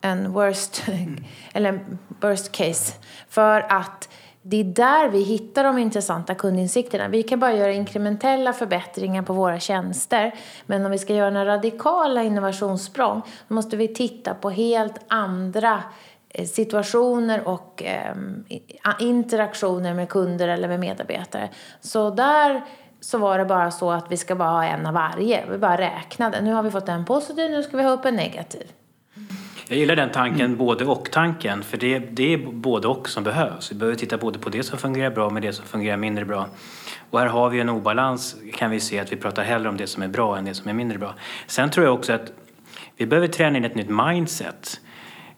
en 0.00 0.32
worst, 0.32 0.82
eller 1.52 1.80
worst 2.20 2.52
case 2.52 2.94
för 3.28 3.60
att 3.60 4.08
det 4.50 4.60
är 4.60 4.64
där 4.64 5.08
vi 5.08 5.22
hittar 5.22 5.64
de 5.64 5.78
intressanta 5.78 6.34
kundinsikterna. 6.34 7.08
Vi 7.08 7.22
kan 7.22 7.40
bara 7.40 7.52
göra 7.52 7.72
inkrementella 7.72 8.52
förbättringar 8.52 9.22
på 9.22 9.32
våra 9.32 9.60
tjänster. 9.60 10.34
Men 10.66 10.84
om 10.84 10.90
vi 10.90 10.98
ska 10.98 11.14
göra 11.14 11.30
några 11.30 11.54
radikala 11.54 12.22
innovationssprång 12.22 13.22
då 13.48 13.54
måste 13.54 13.76
vi 13.76 13.88
titta 13.88 14.34
på 14.34 14.50
helt 14.50 15.00
andra 15.08 15.82
eh, 16.28 16.46
situationer 16.46 17.48
och 17.48 17.82
eh, 17.82 18.14
interaktioner 18.98 19.94
med 19.94 20.08
kunder 20.08 20.48
eller 20.48 20.68
med 20.68 20.80
medarbetare. 20.80 21.48
Så 21.80 22.10
där 22.10 22.64
så 23.00 23.18
var 23.18 23.38
det 23.38 23.44
bara 23.44 23.70
så 23.70 23.90
att 23.90 24.12
vi 24.12 24.16
ska 24.16 24.34
bara 24.34 24.50
ha 24.50 24.64
en 24.64 24.86
av 24.86 24.94
varje. 24.94 25.50
Vi 25.50 25.58
bara 25.58 25.76
räknade. 25.78 26.40
Nu 26.40 26.52
har 26.52 26.62
vi 26.62 26.70
fått 26.70 26.88
en 26.88 27.04
positiv, 27.04 27.50
nu 27.50 27.62
ska 27.62 27.76
vi 27.76 27.82
ha 27.82 27.90
upp 27.90 28.04
en 28.04 28.16
negativ. 28.16 28.72
Jag 29.70 29.78
gillar 29.78 29.96
den 29.96 30.10
tanken, 30.10 30.46
mm. 30.46 30.56
både 30.56 30.84
och-tanken, 30.84 31.62
för 31.62 31.76
det, 31.76 31.98
det 31.98 32.34
är 32.34 32.38
både 32.38 32.88
och 32.88 33.08
som 33.08 33.24
behövs. 33.24 33.72
Vi 33.72 33.76
behöver 33.76 33.98
titta 33.98 34.18
både 34.18 34.38
på 34.38 34.50
det 34.50 34.62
som 34.62 34.78
fungerar 34.78 35.10
bra 35.10 35.30
med 35.30 35.42
det 35.42 35.52
som 35.52 35.66
fungerar 35.66 35.96
mindre 35.96 36.24
bra. 36.24 36.48
Och 37.10 37.18
här 37.18 37.26
har 37.26 37.50
vi 37.50 37.60
en 37.60 37.68
obalans, 37.68 38.36
kan 38.54 38.70
vi 38.70 38.80
se, 38.80 38.98
att 38.98 39.12
vi 39.12 39.16
pratar 39.16 39.42
hellre 39.42 39.68
om 39.68 39.76
det 39.76 39.86
som 39.86 40.02
är 40.02 40.08
bra 40.08 40.38
än 40.38 40.44
det 40.44 40.54
som 40.54 40.68
är 40.68 40.72
mindre 40.72 40.98
bra. 40.98 41.14
Sen 41.46 41.70
tror 41.70 41.86
jag 41.86 41.94
också 41.94 42.12
att 42.12 42.32
vi 42.96 43.06
behöver 43.06 43.28
träna 43.28 43.58
in 43.58 43.64
ett 43.64 43.74
nytt 43.74 43.90
mindset. 43.90 44.80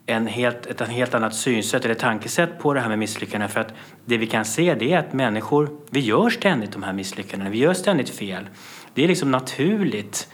En 0.07 0.27
helt, 0.27 0.67
ett 0.67 0.89
helt 0.89 1.15
annat 1.15 1.35
synsätt 1.35 1.85
eller 1.85 1.95
tankesätt 1.95 2.59
på 2.59 2.75
det 2.75 2.81
här 2.81 2.89
med 2.89 2.99
misslyckanden. 2.99 3.49
För 3.49 3.61
att 3.61 3.75
det 4.05 4.17
vi 4.17 4.27
kan 4.27 4.45
se 4.45 4.75
det 4.75 4.93
är 4.93 4.99
att 4.99 5.13
människor, 5.13 5.71
vi 5.91 6.01
gör 6.01 6.31
ständigt 6.31 6.73
de 6.73 6.83
här 6.83 6.93
misslyckandena, 6.93 7.51
vi 7.51 7.59
gör 7.59 7.75
ständigt 7.75 8.11
fel. 8.11 8.49
Det 8.95 9.05
är 9.05 9.09
liksom 9.09 9.31
naturligt 9.31 10.29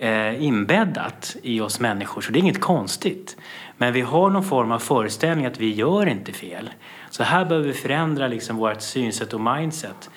eh, 0.00 0.42
inbäddat 0.42 1.36
i 1.42 1.60
oss 1.60 1.80
människor, 1.80 2.20
så 2.20 2.32
det 2.32 2.38
är 2.38 2.40
inget 2.40 2.60
konstigt. 2.60 3.36
Men 3.76 3.92
vi 3.92 4.00
har 4.00 4.30
någon 4.30 4.44
form 4.44 4.72
av 4.72 4.78
föreställning 4.78 5.46
att 5.46 5.60
vi 5.60 5.74
gör 5.74 6.06
inte 6.06 6.32
fel. 6.32 6.70
Så 7.10 7.22
här 7.22 7.44
behöver 7.44 7.66
vi 7.68 7.74
förändra 7.74 8.28
liksom 8.28 8.56
vårt 8.56 8.80
synsätt 8.80 9.32
och 9.32 9.40
mindset. 9.40 10.10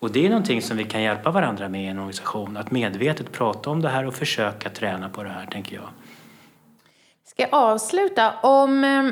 Och 0.00 0.12
det 0.12 0.26
är 0.26 0.28
någonting 0.28 0.62
som 0.62 0.76
vi 0.76 0.84
kan 0.84 1.02
hjälpa 1.02 1.30
varandra 1.30 1.68
med 1.68 1.84
i 1.84 1.86
en 1.86 1.98
organisation, 1.98 2.56
att 2.56 2.70
medvetet 2.70 3.32
prata 3.32 3.70
om 3.70 3.82
det 3.82 3.88
här 3.88 4.06
och 4.06 4.14
försöka 4.14 4.70
träna 4.70 5.08
på 5.08 5.22
det 5.22 5.30
här, 5.30 5.46
tänker 5.46 5.76
jag. 5.76 5.88
Ska 7.24 7.42
jag 7.42 7.54
avsluta? 7.54 8.34
Om, 8.42 8.84
eh, 8.84 9.04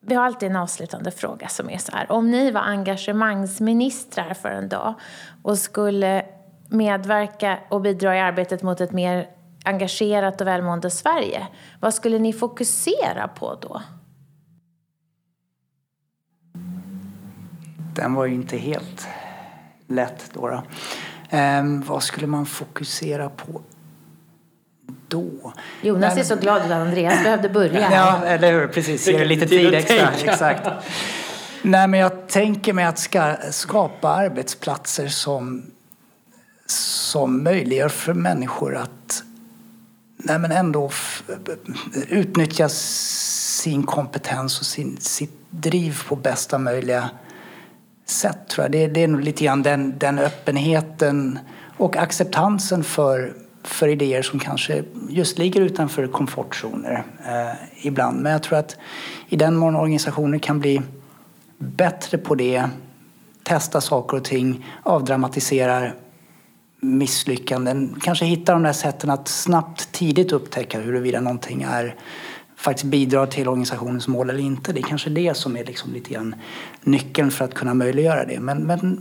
vi 0.00 0.14
har 0.14 0.24
alltid 0.24 0.50
en 0.50 0.56
avslutande 0.56 1.10
fråga 1.10 1.48
som 1.48 1.70
är 1.70 1.78
så 1.78 1.92
här. 1.92 2.12
Om 2.12 2.30
ni 2.30 2.50
var 2.50 2.60
engagemangsministrar 2.60 4.34
för 4.34 4.48
en 4.48 4.68
dag 4.68 4.94
och 5.42 5.58
skulle 5.58 6.24
medverka 6.72 7.58
och 7.68 7.80
bidra 7.80 8.16
i 8.16 8.20
arbetet 8.20 8.62
mot 8.62 8.80
ett 8.80 8.92
mer 8.92 9.28
engagerat 9.64 10.40
och 10.40 10.46
välmående 10.46 10.90
Sverige, 10.90 11.46
vad 11.80 11.94
skulle 11.94 12.18
ni 12.18 12.32
fokusera 12.32 13.28
på 13.28 13.58
då? 13.60 13.82
Den 17.94 18.14
var 18.14 18.26
ju 18.26 18.34
inte 18.34 18.56
helt 18.56 19.06
lätt 19.86 20.30
då. 20.32 20.48
då. 20.48 20.62
Ehm, 21.30 21.82
vad 21.82 22.02
skulle 22.02 22.26
man 22.26 22.46
fokusera 22.46 23.28
på 23.28 23.60
då? 25.08 25.52
Jonas 25.82 26.14
Men, 26.14 26.18
är 26.18 26.24
så 26.24 26.36
glad 26.36 26.62
att 26.62 26.70
Andreas 26.70 27.24
behövde 27.24 27.48
börja. 27.48 27.92
Ja, 27.92 28.24
eller 28.24 28.52
hur. 28.52 28.68
Precis, 28.68 29.08
ge 29.08 29.18
det 29.18 29.24
lite 29.24 29.46
tid 29.46 29.74
extra. 29.74 30.10
Exakt. 30.10 30.68
Nej, 31.62 31.88
men 31.88 32.00
jag 32.00 32.28
tänker 32.28 32.72
mig 32.72 32.84
att 32.84 32.98
ska 32.98 33.36
skapa 33.50 34.08
arbetsplatser 34.08 35.08
som, 35.08 35.70
som 36.66 37.42
möjliggör 37.42 37.88
för 37.88 38.14
människor 38.14 38.76
att 38.76 39.22
nej, 40.16 40.38
men 40.38 40.52
ändå 40.52 40.90
utnyttja 42.08 42.68
sin 42.68 43.82
kompetens 43.82 44.60
och 44.60 44.66
sin, 44.66 44.96
sitt 45.00 45.36
driv 45.50 46.02
på 46.08 46.16
bästa 46.16 46.58
möjliga 46.58 47.10
sätt 48.06 48.48
tror 48.48 48.64
jag. 48.64 48.72
Det, 48.72 48.86
det 48.86 49.02
är 49.02 49.08
nog 49.08 49.20
lite 49.20 49.44
grann 49.44 49.62
den, 49.62 49.98
den 49.98 50.18
öppenheten 50.18 51.38
och 51.76 51.96
acceptansen 51.96 52.84
för, 52.84 53.32
för 53.62 53.88
idéer 53.88 54.22
som 54.22 54.38
kanske 54.38 54.84
just 55.08 55.38
ligger 55.38 55.60
utanför 55.60 56.06
komfortzoner 56.06 57.04
eh, 57.26 57.86
ibland. 57.86 58.20
Men 58.20 58.32
jag 58.32 58.42
tror 58.42 58.58
att 58.58 58.76
i 59.28 59.36
den 59.36 59.56
mån 59.56 59.76
organisationer 59.76 60.38
kan 60.38 60.60
bli 60.60 60.82
bättre 61.58 62.18
på 62.18 62.34
det, 62.34 62.68
testa 63.42 63.80
saker 63.80 64.16
och 64.16 64.24
ting, 64.24 64.66
avdramatisera 64.82 65.92
misslyckanden, 66.84 67.96
kanske 68.02 68.24
hitta 68.24 68.52
de 68.52 68.62
där 68.62 68.72
sätten 68.72 69.10
att 69.10 69.28
snabbt, 69.28 69.92
tidigt 69.92 70.32
upptäcka 70.32 70.80
huruvida 70.80 71.20
någonting 71.20 71.62
är 71.62 71.94
faktiskt 72.56 72.84
bidrar 72.84 73.26
till 73.26 73.48
organisationens 73.48 74.08
mål 74.08 74.30
eller 74.30 74.40
inte. 74.40 74.72
Det 74.72 74.80
är 74.80 74.82
kanske 74.82 75.10
det 75.10 75.36
som 75.36 75.56
är 75.56 75.64
liksom 75.64 75.92
lite 75.92 76.10
grann 76.10 76.34
nyckeln 76.80 77.30
för 77.30 77.44
att 77.44 77.54
kunna 77.54 77.74
möjliggöra 77.74 78.24
det. 78.24 78.40
Men, 78.40 78.58
men 78.58 79.00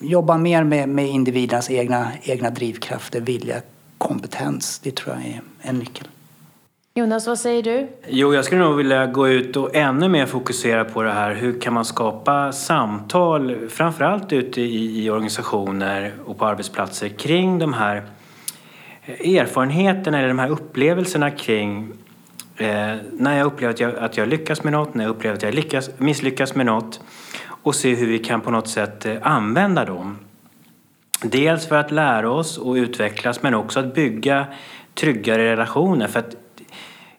jobba 0.00 0.38
mer 0.38 0.64
med, 0.64 0.88
med 0.88 1.08
individernas 1.08 1.70
egna, 1.70 2.12
egna 2.22 2.50
drivkrafter, 2.50 3.20
vilja, 3.20 3.62
kompetens. 3.98 4.80
Det 4.82 4.96
tror 4.96 5.16
jag 5.16 5.26
är 5.26 5.40
en 5.60 5.78
nyckel. 5.78 6.08
Jonas, 6.98 7.26
vad 7.26 7.38
säger 7.38 7.62
du? 7.62 7.88
Jo, 8.08 8.34
jag 8.34 8.44
skulle 8.44 8.60
nog 8.60 8.76
vilja 8.76 9.06
gå 9.06 9.28
ut 9.28 9.56
och 9.56 9.74
ännu 9.74 10.08
mer 10.08 10.26
fokusera 10.26 10.84
på 10.84 11.02
det 11.02 11.12
här. 11.12 11.34
Hur 11.34 11.60
kan 11.60 11.72
man 11.72 11.84
skapa 11.84 12.52
samtal, 12.52 13.68
framförallt 13.68 14.32
ute 14.32 14.60
i, 14.60 15.04
i 15.04 15.10
organisationer 15.10 16.12
och 16.24 16.38
på 16.38 16.46
arbetsplatser 16.46 17.08
kring 17.08 17.58
de 17.58 17.72
här 17.72 18.02
eh, 19.04 19.34
erfarenheterna 19.34 20.18
eller 20.18 20.28
de 20.28 20.38
här 20.38 20.48
upplevelserna 20.48 21.30
kring 21.30 21.92
Eh, 22.56 22.96
när 23.12 23.38
jag 23.38 23.46
upplever 23.46 23.74
att 23.74 23.80
jag, 23.80 23.96
att 23.96 24.16
jag 24.16 24.28
lyckas 24.28 24.64
med 24.64 24.72
något, 24.72 24.94
när 24.94 25.04
jag 25.04 25.10
upplever 25.10 25.36
att 25.36 25.42
jag 25.42 25.54
lyckas, 25.54 25.90
misslyckas 25.98 26.54
med 26.54 26.66
något 26.66 27.00
och 27.48 27.74
se 27.74 27.94
hur 27.94 28.06
vi 28.06 28.18
kan 28.18 28.40
på 28.40 28.50
något 28.50 28.68
sätt 28.68 29.06
eh, 29.06 29.16
använda 29.22 29.84
dem. 29.84 30.18
Dels 31.22 31.66
för 31.66 31.76
att 31.76 31.90
lära 31.90 32.30
oss 32.30 32.58
och 32.58 32.74
utvecklas 32.74 33.42
men 33.42 33.54
också 33.54 33.80
att 33.80 33.94
bygga 33.94 34.46
tryggare 34.94 35.52
relationer. 35.52 36.06
För 36.06 36.20
att 36.20 36.36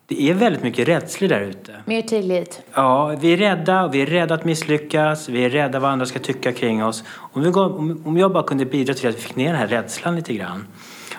det 0.10 0.30
är 0.30 0.34
väldigt 0.34 0.64
mycket 0.64 0.88
rädslor 0.88 1.30
där 1.30 1.42
ute. 1.42 1.82
Mer 1.86 2.02
tillit. 2.02 2.62
Ja, 2.74 3.16
vi 3.20 3.34
är 3.34 3.38
rädda. 3.38 3.88
Vi 3.88 4.02
är 4.02 4.06
rädda 4.06 4.36
att 4.36 4.46
misslyckas. 4.46 5.30
Vi 5.30 5.46
är 5.46 5.50
rädda 5.50 5.80
vad 5.80 5.92
andra 5.92 6.06
ska 6.06 6.20
tycka 6.20 6.52
kring 6.52 6.84
oss. 6.84 7.04
Om, 7.34 7.44
vi 7.44 7.50
går, 7.50 7.80
om 8.08 8.18
jag 8.18 8.34
bara 8.34 8.44
kunde 8.44 8.66
bidra 8.66 8.94
till 8.94 9.10
att 9.10 9.16
vi 9.16 9.20
fick 9.20 9.36
ner 9.36 9.48
den 9.48 9.56
här 9.56 9.68
rädslan 9.68 10.16
lite 10.16 10.34
grann 10.34 10.68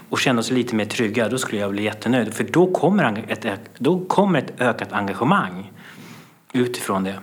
och 0.09 0.18
känna 0.18 0.41
oss 0.41 0.51
lite 0.51 0.74
mer 0.74 0.84
trygga, 0.84 1.28
då 1.28 1.39
skulle 1.39 1.61
jag 1.61 1.70
bli 1.70 1.82
jättenöjd. 1.82 2.34
För 2.34 2.45
då 2.45 2.72
kommer 2.72 3.24
ett, 3.28 3.47
då 3.78 4.05
kommer 4.05 4.39
ett 4.39 4.61
ökat 4.61 4.93
engagemang 4.93 5.72
utifrån 6.53 7.05
det. 7.05 7.14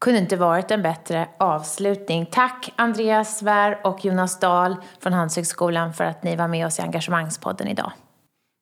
Kunde 0.00 0.20
inte 0.20 0.36
varit 0.36 0.70
en 0.70 0.82
bättre 0.82 1.28
avslutning. 1.38 2.26
Tack 2.26 2.72
Andreas 2.76 3.38
Svär 3.38 3.78
och 3.84 4.04
Jonas 4.04 4.40
Dahl 4.40 4.76
från 5.00 5.12
Handelshögskolan 5.12 5.92
för 5.94 6.04
att 6.04 6.22
ni 6.22 6.36
var 6.36 6.48
med 6.48 6.66
oss 6.66 6.78
i 6.78 6.82
Engagemangspodden 6.82 7.68
idag. 7.68 7.92